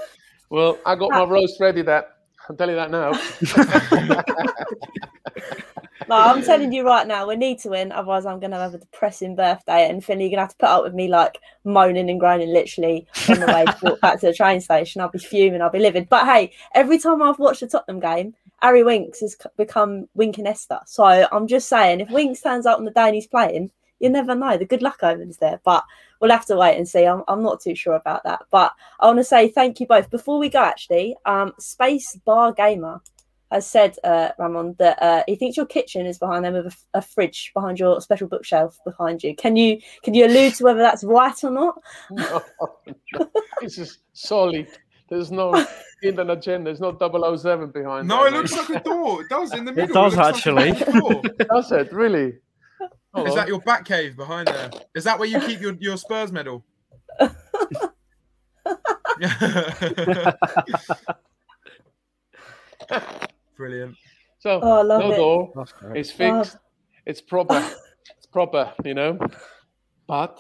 Well, 0.51 0.79
I 0.87 0.95
got 0.97 1.11
my 1.11 1.25
roast 1.25 1.61
ready. 1.61 1.83
That 1.83 2.09
I'll 2.49 2.57
tell 2.57 2.71
you 2.71 2.77
that 2.77 2.91
now. 2.91 3.13
No, 6.09 6.17
I'm 6.17 6.43
telling 6.43 6.73
you 6.73 6.87
right 6.87 7.07
now, 7.07 7.29
we 7.29 7.37
need 7.37 7.59
to 7.61 7.69
win. 7.69 7.93
Otherwise, 7.93 8.25
I'm 8.25 8.41
going 8.41 8.53
to 8.53 8.57
have 8.57 8.75
a 8.75 8.79
depressing 8.79 9.37
birthday, 9.37 9.89
and 9.91 10.03
Finley, 10.03 10.25
you're 10.25 10.31
going 10.31 10.39
to 10.39 10.43
have 10.43 10.51
to 10.53 10.57
put 10.57 10.69
up 10.69 10.83
with 10.83 10.95
me 10.95 11.09
like 11.09 11.39
moaning 11.65 12.09
and 12.09 12.19
groaning, 12.19 12.53
literally 12.53 13.07
on 13.29 13.41
the 13.41 13.47
way 13.47 13.65
back 14.01 14.21
to 14.21 14.27
the 14.27 14.35
train 14.35 14.61
station. 14.61 15.01
I'll 15.01 15.11
be 15.11 15.19
fuming. 15.19 15.61
I'll 15.61 15.71
be 15.71 15.79
livid. 15.79 16.09
But 16.09 16.25
hey, 16.25 16.53
every 16.75 16.99
time 16.99 17.23
I've 17.23 17.39
watched 17.39 17.63
a 17.63 17.67
Tottenham 17.67 18.01
game, 18.01 18.35
Harry 18.63 18.83
Winks 18.83 19.21
has 19.21 19.37
become 19.57 20.09
Wink 20.15 20.39
and 20.39 20.49
Esther. 20.49 20.81
So 20.87 21.05
I'm 21.05 21.47
just 21.47 21.69
saying, 21.69 22.01
if 22.01 22.11
Winks 22.11 22.41
turns 22.41 22.67
up 22.67 22.79
on 22.79 22.85
the 22.85 22.91
day 22.91 23.07
and 23.07 23.15
he's 23.15 23.27
playing, 23.27 23.71
you 24.01 24.09
never 24.09 24.35
know. 24.35 24.57
The 24.57 24.65
good 24.65 24.83
luck 24.83 25.03
omens 25.03 25.39
there, 25.39 25.61
but 25.65 25.85
we'll 26.21 26.31
have 26.31 26.47
to 26.47 26.57
wait 26.57 26.77
and 26.77 26.89
see. 26.89 27.05
I'm, 27.05 27.23
I'm 27.29 27.43
not 27.43 27.61
too 27.61 27.75
sure 27.75 27.95
about 27.95 28.25
that. 28.25 28.43
But 28.51 28.73
I 29.01 29.07
want 29.07 29.19
to 29.19 29.25
say 29.25 29.49
thank 29.49 29.81
you 29.81 29.87
both. 29.87 30.11
Before 30.11 30.39
we 30.39 30.49
go, 30.49 30.63
actually, 30.63 31.17
um, 31.27 31.53
Space 31.59 32.17
Bar 32.25 32.53
Gamer 32.53 33.01
has 33.51 33.67
said, 33.67 33.97
uh, 34.05 34.31
Ramon, 34.39 34.77
that 34.79 35.03
uh, 35.03 35.23
he 35.27 35.37
thinks 35.37 35.57
your 35.57 35.67
kitchen 35.67 36.07
is 36.07 36.19
behind 36.19 36.45
them 36.45 36.55
with 36.55 36.67
a, 36.67 36.69
f- 36.69 36.87
a 36.95 37.03
fridge 37.03 37.51
behind 37.55 37.79
your 37.79 38.01
special 38.01 38.29
bookshelf 38.29 38.79
behind 38.85 39.23
you. 39.23 39.35
Can 39.35 39.57
you 39.57 39.79
can 40.03 40.15
you 40.15 40.27
allude 40.27 40.55
to 40.57 40.65
whether 40.65 40.81
that's 40.81 41.05
right 41.05 41.43
or 41.45 41.51
not? 41.51 41.81
no, 42.11 42.43
no. 43.15 43.31
This 43.61 43.79
is 43.79 43.99
solid. 44.13 44.69
There's 45.09 45.31
no 45.31 45.67
hidden 46.03 46.31
agenda. 46.31 46.69
There's 46.69 46.81
no 46.81 46.97
007 47.37 47.71
behind. 47.71 48.07
No, 48.09 48.25
that, 48.25 48.35
it 48.35 48.37
looks 48.37 48.57
like 48.57 48.81
a 48.81 48.81
door. 48.85 49.23
It 49.23 49.29
does 49.31 49.53
in 49.55 49.65
the 49.65 49.73
middle. 49.73 49.91
It 49.91 49.95
does 49.95 50.17
looks 50.17 50.47
like 50.47 50.67
a 50.67 50.89
actually. 50.89 51.01
door. 51.01 51.23
Does 51.51 51.73
it 51.73 51.93
really? 51.93 52.35
Hold 53.15 53.29
Is 53.29 53.35
that 53.35 53.49
your 53.49 53.61
back 53.61 53.87
cave 53.87 54.17
behind 54.17 54.49
there? 54.49 54.71
Is 54.95 55.05
that 55.05 55.19
where 55.19 55.29
you 55.29 55.41
keep 55.41 55.61
your, 55.61 55.75
your 55.81 55.97
Spurs 55.97 56.31
medal? 56.31 56.65
Brilliant. 63.59 63.97
So 64.39 64.61
Oh, 64.63 64.83
no 64.83 65.13
it. 65.13 65.17
door. 65.17 65.53
It's 65.95 66.11
fixed. 66.13 66.57
Oh. 66.59 66.61
It's 67.05 67.21
proper. 67.21 67.59
it's 68.17 68.27
proper. 68.27 68.73
You 68.85 68.95
know. 68.95 69.19
But 70.07 70.39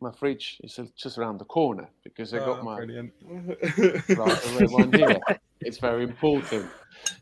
my 0.00 0.10
fridge 0.10 0.56
is 0.64 0.80
just 0.96 1.18
around 1.18 1.38
the 1.38 1.44
corner 1.44 1.88
because 2.02 2.34
I 2.34 2.38
got 2.38 2.60
Oh, 2.60 2.62
my 2.64 2.76
brilliant. 2.76 3.12
rather 4.08 4.58
red 4.58 4.70
one 4.70 4.92
here. 4.92 5.20
It's 5.60 5.78
very 5.78 6.02
important. 6.02 6.68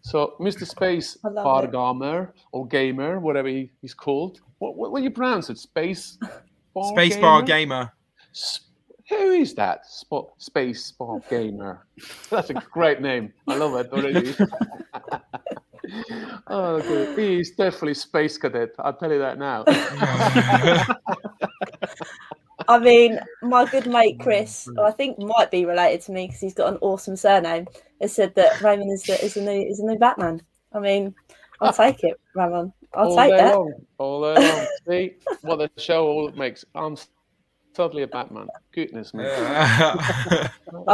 So, 0.03 0.37
Mr. 0.41 0.67
Space 0.67 1.19
I 1.25 1.29
love 1.29 1.45
Bar. 1.45 1.67
Gamer 1.67 2.33
or 2.53 2.67
Gamer, 2.67 3.21
whatever 3.21 3.49
he, 3.49 3.71
he's 3.83 3.93
called. 3.93 4.41
What, 4.59 4.77
what, 4.77 4.93
what 4.93 4.99
do 5.01 5.05
you 5.05 5.11
pronounce 5.11 5.51
it? 5.51 5.59
Space 5.59 6.17
Bar 6.75 6.93
Spacebar 6.93 7.45
Gamer? 7.45 7.47
gamer. 7.47 7.93
S- 8.35 8.61
Who 9.11 9.33
is 9.33 9.55
that? 9.55 9.87
Spot 9.87 10.31
Space 10.39 10.87
spot 10.87 11.29
Gamer. 11.29 11.85
That's 12.31 12.49
a 12.51 12.55
great 12.55 13.03
name. 13.03 13.33
I 13.49 13.57
love 13.57 13.75
it 13.75 13.93
already. 13.93 14.37
oh, 16.47 16.77
okay. 16.77 17.17
He 17.17 17.41
is 17.41 17.51
definitely 17.51 17.95
Space 17.95 18.39
Cadet. 18.39 18.71
I'll 18.79 18.93
tell 18.93 19.11
you 19.11 19.19
that 19.19 19.37
now. 19.37 19.65
I 22.69 22.79
mean, 22.79 23.19
my 23.43 23.65
good 23.65 23.89
mate 23.89 24.21
Chris, 24.21 24.67
who 24.67 24.81
I 24.81 24.93
think 24.93 25.19
might 25.19 25.51
be 25.51 25.65
related 25.65 26.03
to 26.03 26.13
me 26.13 26.29
because 26.29 26.41
he's 26.41 26.55
got 26.55 26.73
an 26.73 26.79
awesome 26.81 27.17
surname, 27.17 27.67
has 28.01 28.13
said 28.13 28.37
that 28.37 28.61
Raymond 28.61 28.93
is 28.93 29.03
the 29.03 29.25
is 29.25 29.35
the 29.35 29.41
new 29.41 29.51
is 29.51 29.79
the 29.79 29.87
new 29.87 29.99
Batman. 29.99 30.41
I 30.73 30.79
mean, 30.79 31.17
I'll 31.61 31.73
take 31.73 32.05
it, 32.05 32.21
Ramon. 32.37 32.73
I'll 32.95 33.09
all 33.09 33.17
take 33.17 33.33
day 33.33 33.39
that. 33.39 33.57
long. 33.57 33.73
All 33.99 34.35
day 34.35 34.41
long. 34.41 34.67
See 34.89 35.17
what 35.41 35.57
the 35.57 35.69
show 35.83 36.07
all 36.07 36.31
makes. 36.31 36.65
I'm 36.77 36.97
totally 37.75 38.03
a 38.03 38.07
Batman. 38.07 38.49
Goodness 38.73 39.15
me. 39.15 39.25
I 39.29 40.49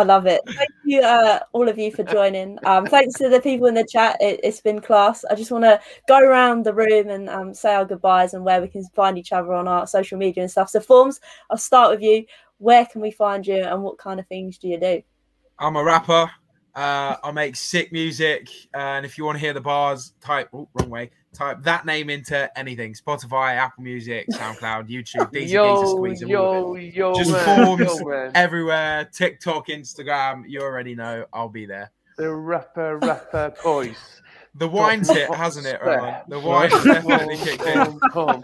love 0.04 0.26
it. 0.26 0.40
Thank 0.46 0.70
you, 0.84 1.00
uh, 1.00 1.40
all 1.52 1.68
of 1.68 1.78
you, 1.78 1.90
for 1.90 2.04
joining. 2.04 2.58
Um, 2.64 2.86
thanks 2.86 3.14
to 3.18 3.28
the 3.28 3.40
people 3.40 3.66
in 3.66 3.74
the 3.74 3.86
chat. 3.90 4.16
It, 4.20 4.40
it's 4.42 4.60
been 4.60 4.80
class. 4.80 5.24
I 5.30 5.34
just 5.34 5.50
want 5.50 5.64
to 5.64 5.80
go 6.08 6.18
around 6.18 6.64
the 6.64 6.74
room 6.74 7.08
and 7.08 7.28
um, 7.28 7.54
say 7.54 7.74
our 7.74 7.84
goodbyes 7.84 8.34
and 8.34 8.44
where 8.44 8.60
we 8.60 8.68
can 8.68 8.84
find 8.94 9.18
each 9.18 9.32
other 9.32 9.52
on 9.52 9.68
our 9.68 9.86
social 9.86 10.18
media 10.18 10.42
and 10.42 10.50
stuff. 10.50 10.70
So, 10.70 10.80
Formz, 10.80 11.20
I'll 11.50 11.56
start 11.56 11.90
with 11.90 12.02
you. 12.02 12.24
Where 12.58 12.86
can 12.86 13.00
we 13.00 13.10
find 13.10 13.46
you 13.46 13.62
and 13.62 13.82
what 13.82 13.98
kind 13.98 14.18
of 14.18 14.26
things 14.26 14.58
do 14.58 14.68
you 14.68 14.80
do? 14.80 15.02
I'm 15.58 15.76
a 15.76 15.84
rapper. 15.84 16.30
Uh, 16.74 17.16
I 17.24 17.32
make 17.32 17.56
sick 17.56 17.90
music, 17.90 18.50
and 18.74 19.06
if 19.06 19.16
you 19.16 19.24
want 19.24 19.36
to 19.36 19.40
hear 19.40 19.54
the 19.54 19.62
bars, 19.62 20.12
type 20.20 20.50
oh, 20.52 20.68
wrong 20.74 20.90
way. 20.90 21.10
Type 21.36 21.62
that 21.64 21.84
name 21.84 22.08
into 22.08 22.50
anything: 22.58 22.94
Spotify, 22.94 23.56
Apple 23.56 23.82
Music, 23.84 24.26
SoundCloud, 24.32 24.88
YouTube. 24.88 25.30
These 25.30 25.52
are 25.52 25.66
Yo, 25.66 25.84
squeeze 25.96 26.20
them 26.20 26.34
all 26.34 26.72
of 26.72 26.78
it. 26.78 26.94
yo, 26.94 27.12
yo, 27.12 27.14
Just 27.14 27.30
man, 27.30 27.66
Formz 27.76 28.00
yo, 28.00 28.30
everywhere. 28.34 29.04
TikTok, 29.12 29.66
Instagram. 29.68 30.44
You 30.48 30.62
already 30.62 30.94
know. 30.94 31.26
I'll 31.34 31.50
be 31.50 31.66
there. 31.66 31.90
The 32.16 32.32
rapper, 32.32 32.96
rapper 32.98 33.52
voice. 33.62 34.22
The 34.54 34.66
wine's 34.66 35.10
hit, 35.10 35.28
hasn't 35.34 35.66
it, 35.66 35.78
Roman? 35.84 36.14
The 36.28 36.40
wine's 36.40 36.82
definitely 36.82 37.36
kicked 37.36 37.62
in. 37.66 37.74
Come, 37.74 38.00
come. 38.10 38.42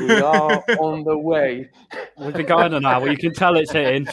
We 0.00 0.10
are 0.20 0.64
on 0.80 1.04
the 1.04 1.16
way. 1.16 1.70
We've 2.18 2.34
been 2.34 2.46
going 2.46 2.74
an 2.74 2.84
hour. 2.84 3.08
You 3.08 3.16
can 3.16 3.32
tell 3.32 3.54
it's 3.56 3.70
hitting. 3.70 4.06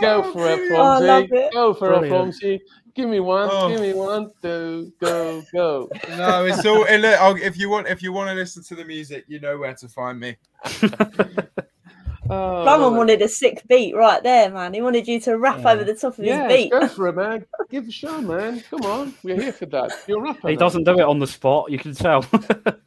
Go 0.00 0.22
for 0.32 0.48
it, 0.48 0.70
Oh, 0.70 1.00
Fonzie. 1.00 1.28
it. 1.32 1.52
Go 1.52 1.74
for 1.74 1.92
it, 1.94 1.98
Brilliant. 2.08 2.34
Fonzie. 2.34 2.60
Give 2.96 3.08
me 3.10 3.20
one. 3.20 3.48
Oh. 3.52 3.68
Give 3.68 3.80
me 3.80 3.92
one. 3.92 4.30
Two, 4.42 4.90
go, 5.00 5.42
go. 5.52 5.88
No, 6.16 6.46
it's 6.46 6.64
all. 6.64 6.78
look, 6.80 7.20
I'll, 7.20 7.36
if 7.36 7.58
you 7.58 7.68
want, 7.68 7.88
if 7.88 8.02
you 8.02 8.10
want 8.10 8.30
to 8.30 8.34
listen 8.34 8.62
to 8.64 8.74
the 8.74 8.84
music, 8.86 9.24
you 9.28 9.38
know 9.38 9.58
where 9.58 9.74
to 9.74 9.88
find 9.88 10.18
me. 10.18 10.36
Oh, 12.28 12.64
Ramon 12.64 12.80
love 12.80 12.96
wanted 12.96 13.22
a 13.22 13.28
sick 13.28 13.62
beat 13.68 13.94
right 13.94 14.20
there, 14.20 14.50
man. 14.50 14.74
He 14.74 14.82
wanted 14.82 15.06
you 15.06 15.20
to 15.20 15.38
rap 15.38 15.60
Yeah. 15.60 15.70
over 15.70 15.84
the 15.84 15.94
top 15.94 16.18
of 16.18 16.24
Yes, 16.24 16.50
his 16.50 16.58
beat. 16.64 16.70
go 16.72 16.88
for 16.96 17.06
it, 17.06 17.14
man. 17.14 17.44
Give 17.70 17.86
a 17.86 17.90
show, 17.92 18.20
man. 18.20 18.64
Come 18.68 18.82
on. 18.82 19.14
We're 19.22 19.40
here 19.40 19.52
for 19.52 19.66
that. 19.66 19.92
You're 20.08 20.18
a 20.18 20.22
rapper. 20.32 20.48
He 20.48 20.56
doesn't 20.56 20.82
do 20.82 20.98
it 20.98 21.02
on 21.02 21.20
the 21.20 21.26
spot. 21.28 21.70
You 21.70 21.78
can 21.78 21.94
tell. 21.94 22.22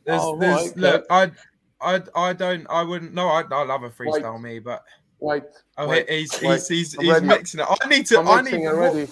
There's, 0.04 0.22
Oh, 0.22 0.38
there's, 0.38 0.68
right, 0.68 0.76
look, 0.78 1.06
I, 1.10 1.32
I, 1.80 2.02
I 2.16 2.34
don't, 2.34 2.68
I 2.70 2.82
wouldn't. 2.84 3.14
No, 3.14 3.28
I, 3.30 3.44
I 3.50 3.64
love 3.64 3.84
a 3.84 3.86
Wait. 3.86 3.94
freestyle 3.96 4.42
me, 4.42 4.60
but 4.60 4.84
Wait. 5.22 5.44
oh, 5.78 5.88
Wait, 5.88 6.10
he's, 6.10 6.42
wait. 6.42 6.56
he's, 6.56 6.68
he's, 6.68 6.98
I'm 6.98 7.06
he's 7.06 7.14
ready. 7.14 7.26
mixing 7.28 7.60
it. 7.62 7.68
I 7.82 7.88
need 7.88 8.08
to, 8.08 8.20
I'm 8.20 8.28
I 8.28 8.42
mixing 8.42 8.60
need, 8.62 8.68
already. 8.68 9.08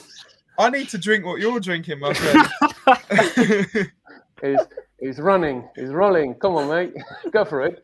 I 0.57 0.69
need 0.69 0.89
to 0.89 0.97
drink 0.97 1.25
what 1.25 1.39
you're 1.39 1.59
drinking, 1.59 1.99
my 1.99 2.13
friend. 2.13 3.91
He's, 4.41 4.59
he's 4.99 5.19
running. 5.19 5.67
He's 5.75 5.89
rolling. 5.89 6.35
Come 6.35 6.55
on, 6.55 6.69
mate. 6.69 6.93
Go 7.31 7.43
for 7.43 7.65
it. 7.65 7.83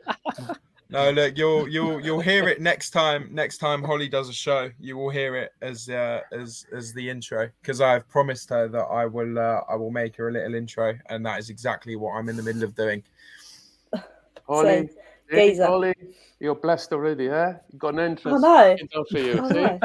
no, 0.88 1.10
look, 1.10 1.36
you'll, 1.36 1.68
you'll, 1.68 2.00
you'll 2.00 2.20
hear 2.20 2.48
it 2.48 2.60
next 2.60 2.90
time. 2.90 3.28
Next 3.32 3.58
time 3.58 3.82
Hollie 3.82 4.08
does 4.08 4.28
a 4.28 4.32
show, 4.32 4.70
you 4.78 4.96
will 4.96 5.10
hear 5.10 5.36
it 5.36 5.52
as, 5.62 5.88
uh, 5.88 6.20
as, 6.32 6.66
as 6.72 6.92
the 6.92 7.08
intro 7.10 7.50
because 7.60 7.80
I've 7.80 8.08
promised 8.08 8.50
her 8.50 8.68
that 8.68 8.84
I 8.84 9.06
will, 9.06 9.38
uh, 9.38 9.62
I 9.68 9.74
will 9.74 9.90
make 9.90 10.16
her 10.16 10.28
a 10.28 10.32
little 10.32 10.54
intro, 10.54 10.94
and 11.08 11.26
that 11.26 11.40
is 11.40 11.50
exactly 11.50 11.96
what 11.96 12.12
I'm 12.12 12.28
in 12.28 12.36
the 12.36 12.42
middle 12.42 12.62
of 12.62 12.74
doing. 12.74 13.02
Hollie. 14.46 14.88
So, 14.88 14.94
Hey. 15.30 15.56
Hollie, 15.56 15.94
you're 16.38 16.54
blessed 16.54 16.92
already, 16.92 17.28
huh? 17.28 17.54
You 17.72 17.78
got 17.78 17.94
an 17.98 18.18
I 18.24 18.30
know. 18.30 18.76
Done 18.76 19.04
for 19.10 19.18
you. 19.18 19.42
I 19.42 19.48
See? 19.48 19.54
know. 19.54 19.80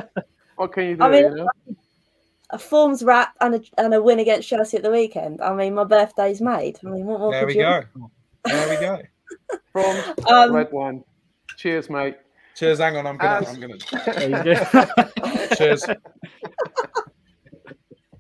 What 0.58 0.74
can 0.74 0.84
you 0.84 0.98
do? 0.98 1.04
I 1.04 1.10
mean, 1.10 1.24
you 1.24 1.36
know? 1.36 1.48
A 2.52 2.58
Formz 2.58 3.06
rap 3.06 3.36
and 3.42 3.56
a, 3.56 3.62
and 3.78 3.94
a 3.94 4.02
win 4.02 4.20
against 4.20 4.48
Chelsea 4.50 4.78
at 4.78 4.84
the 4.84 4.90
weekend. 4.92 5.40
I 5.42 5.54
mean, 5.54 5.76
my 5.76 5.84
birthday's 5.84 6.42
made. 6.42 6.80
I 6.86 6.90
mean, 6.90 7.06
what 7.06 7.20
more 7.20 7.32
There 7.32 7.42
could 7.42 7.48
we 7.48 7.54
you 7.56 7.62
go. 7.62 7.84
There 8.46 8.70
we 8.70 8.76
go. 8.78 9.02
From 9.72 10.26
Um, 10.28 10.54
red 10.54 10.72
one. 10.72 11.04
Cheers, 11.58 11.90
mate. 11.90 12.18
Cheers. 12.56 12.80
Hang 12.80 12.98
on. 12.98 13.06
I'm 13.06 13.18
gonna. 13.18 13.46
As- 13.46 13.50
I'm 13.50 13.60
gonna. 13.60 13.78
Cheers. 15.58 15.84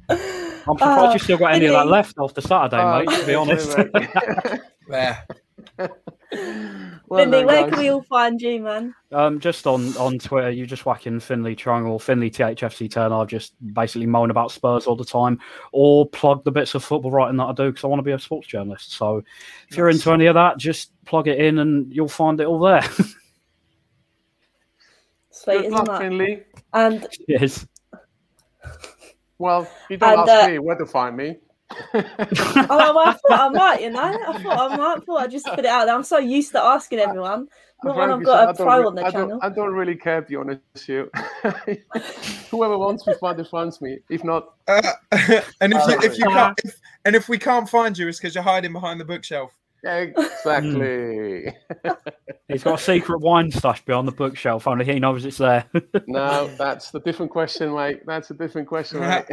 I'm 0.09 0.17
surprised 0.77 0.81
Uh, 0.81 1.11
you 1.13 1.19
still 1.19 1.37
got 1.37 1.53
any 1.53 1.65
of 1.67 1.73
that 1.73 1.87
left 1.87 2.15
after 2.19 2.41
Saturday, 2.41 2.81
Oh, 2.81 2.99
mate. 2.99 3.09
To 3.19 3.25
be 3.25 3.35
honest. 3.35 3.77
mate. 3.77 4.59
There. 4.87 5.25
Well 7.09 7.21
Finley, 7.21 7.37
done, 7.39 7.47
where 7.47 7.61
guys. 7.63 7.69
can 7.71 7.79
we 7.79 7.89
all 7.89 8.03
find 8.03 8.39
you, 8.39 8.61
man? 8.61 8.93
Um, 9.11 9.39
just 9.39 9.65
on, 9.65 9.97
on 9.97 10.19
Twitter, 10.19 10.51
you 10.51 10.67
just 10.67 10.85
whack 10.85 11.07
in 11.07 11.19
Finley 11.19 11.55
Triangle, 11.55 11.97
Finley 11.97 12.29
THFC 12.29 12.91
Turner, 12.91 13.25
just 13.25 13.53
basically 13.73 14.05
moan 14.05 14.29
about 14.29 14.51
Spurs 14.51 14.85
all 14.85 14.95
the 14.95 15.03
time, 15.03 15.39
or 15.71 16.07
plug 16.07 16.43
the 16.43 16.51
bits 16.51 16.75
of 16.75 16.83
football 16.83 17.09
writing 17.09 17.37
that 17.37 17.45
I 17.45 17.53
do 17.53 17.71
because 17.71 17.83
I 17.83 17.87
want 17.87 17.97
to 17.97 18.03
be 18.03 18.11
a 18.11 18.19
sports 18.19 18.47
journalist. 18.47 18.91
So 18.93 19.23
if 19.69 19.75
you're 19.75 19.87
Nice. 19.87 19.95
into 19.95 20.11
any 20.11 20.27
of 20.27 20.35
that, 20.35 20.59
just 20.59 20.91
plug 21.05 21.27
it 21.27 21.39
in 21.39 21.57
and 21.57 21.91
you'll 21.91 22.07
find 22.09 22.39
it 22.39 22.45
all 22.45 22.59
there. 22.59 22.83
Sweet, 25.31 25.53
Good 25.55 25.65
isn't 25.65 25.71
luck, 25.71 25.85
that? 25.87 25.99
Finley. 26.01 26.43
And 26.73 27.07
yes. 27.27 27.65
Well, 29.39 29.67
you 29.89 29.97
don't 29.97 30.19
And, 30.19 30.29
ask 30.29 30.43
uh, 30.43 30.47
me 30.51 30.59
where 30.59 30.75
to 30.75 30.85
find 30.85 31.17
me. 31.17 31.37
Oh, 31.71 32.67
well, 32.69 32.99
I 32.99 33.13
thought 33.13 33.39
I 33.39 33.49
might, 33.49 33.81
you 33.81 33.91
know. 33.91 34.01
I 34.01 34.41
thought 34.41 34.71
I 34.71 34.77
might. 34.77 35.03
Thought 35.05 35.21
I'd 35.21 35.31
just 35.31 35.45
put 35.45 35.59
it 35.59 35.65
out 35.65 35.85
there. 35.85 35.95
I'm 35.95 36.03
so 36.03 36.17
used 36.17 36.51
to 36.53 36.63
asking 36.63 36.99
everyone. 36.99 37.47
Not 37.83 37.95
when 37.95 38.11
I've 38.11 38.23
got 38.23 38.49
a 38.49 38.63
pro 38.63 38.87
on 38.87 38.95
the 38.95 39.05
I 39.05 39.11
channel. 39.11 39.29
Don't, 39.29 39.43
I 39.43 39.49
don't 39.49 39.73
really 39.73 39.95
care, 39.95 40.21
to 40.21 40.27
be 40.27 40.35
honest 40.35 40.61
with 40.73 40.89
you. 40.89 41.11
Whoever 42.51 42.77
wants 42.77 43.07
me, 43.07 43.13
find 43.21 43.47
finds 43.47 43.81
me. 43.81 43.99
If 44.09 44.23
not, 44.23 44.53
uh, 44.67 44.81
and 45.61 45.73
if 45.73 45.87
you, 45.87 45.99
if 46.01 46.17
you 46.17 46.25
can't, 46.25 46.59
if, 46.65 46.75
and 47.05 47.15
if 47.15 47.29
we 47.29 47.37
can't 47.37 47.69
find 47.69 47.97
you, 47.97 48.09
it's 48.09 48.19
because 48.19 48.35
you're 48.35 48.43
hiding 48.43 48.73
behind 48.73 48.99
the 48.99 49.05
bookshelf. 49.05 49.55
Exactly. 49.83 51.53
He's 52.47 52.63
got 52.63 52.79
a 52.79 52.83
secret 52.83 53.19
wine 53.19 53.51
stash 53.51 53.83
behind 53.85 54.07
the 54.07 54.11
bookshelf. 54.11 54.67
Only 54.67 54.85
he 54.85 54.99
knows 54.99 55.25
it's 55.25 55.37
there. 55.37 55.65
no, 56.07 56.47
that's 56.57 56.91
the 56.91 56.99
different 56.99 57.31
question, 57.31 57.73
mate. 57.73 58.05
That's 58.05 58.31
a 58.31 58.33
different 58.33 58.67
question, 58.67 59.01
mate. 59.01 59.25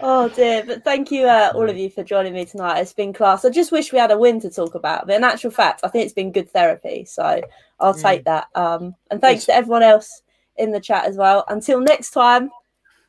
oh 0.00 0.28
dear! 0.28 0.64
But 0.64 0.84
thank 0.84 1.10
you, 1.10 1.26
uh, 1.26 1.52
all 1.54 1.68
of 1.68 1.76
you, 1.76 1.90
for 1.90 2.04
joining 2.04 2.32
me 2.32 2.44
tonight. 2.44 2.80
It's 2.80 2.92
been 2.92 3.12
class. 3.12 3.44
I 3.44 3.50
just 3.50 3.72
wish 3.72 3.92
we 3.92 3.98
had 3.98 4.12
a 4.12 4.18
win 4.18 4.40
to 4.40 4.50
talk 4.50 4.74
about, 4.74 5.06
but 5.06 5.16
in 5.16 5.24
actual 5.24 5.50
fact, 5.50 5.80
I 5.82 5.88
think 5.88 6.04
it's 6.04 6.14
been 6.14 6.32
good 6.32 6.50
therapy. 6.50 7.04
So 7.04 7.42
I'll 7.80 7.94
mm. 7.94 8.02
take 8.02 8.24
that. 8.24 8.46
Um, 8.54 8.94
and 9.10 9.20
thanks 9.20 9.44
to 9.46 9.54
everyone 9.54 9.82
else 9.82 10.22
in 10.56 10.70
the 10.70 10.80
chat 10.80 11.06
as 11.06 11.16
well. 11.16 11.44
Until 11.48 11.80
next 11.80 12.12
time, 12.12 12.50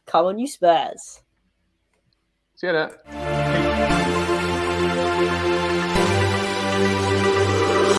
come 0.07 0.25
on, 0.25 0.39
you 0.39 0.47
Spurs. 0.47 1.21
See 2.55 2.67
you 2.67 2.73
later. 2.73 3.97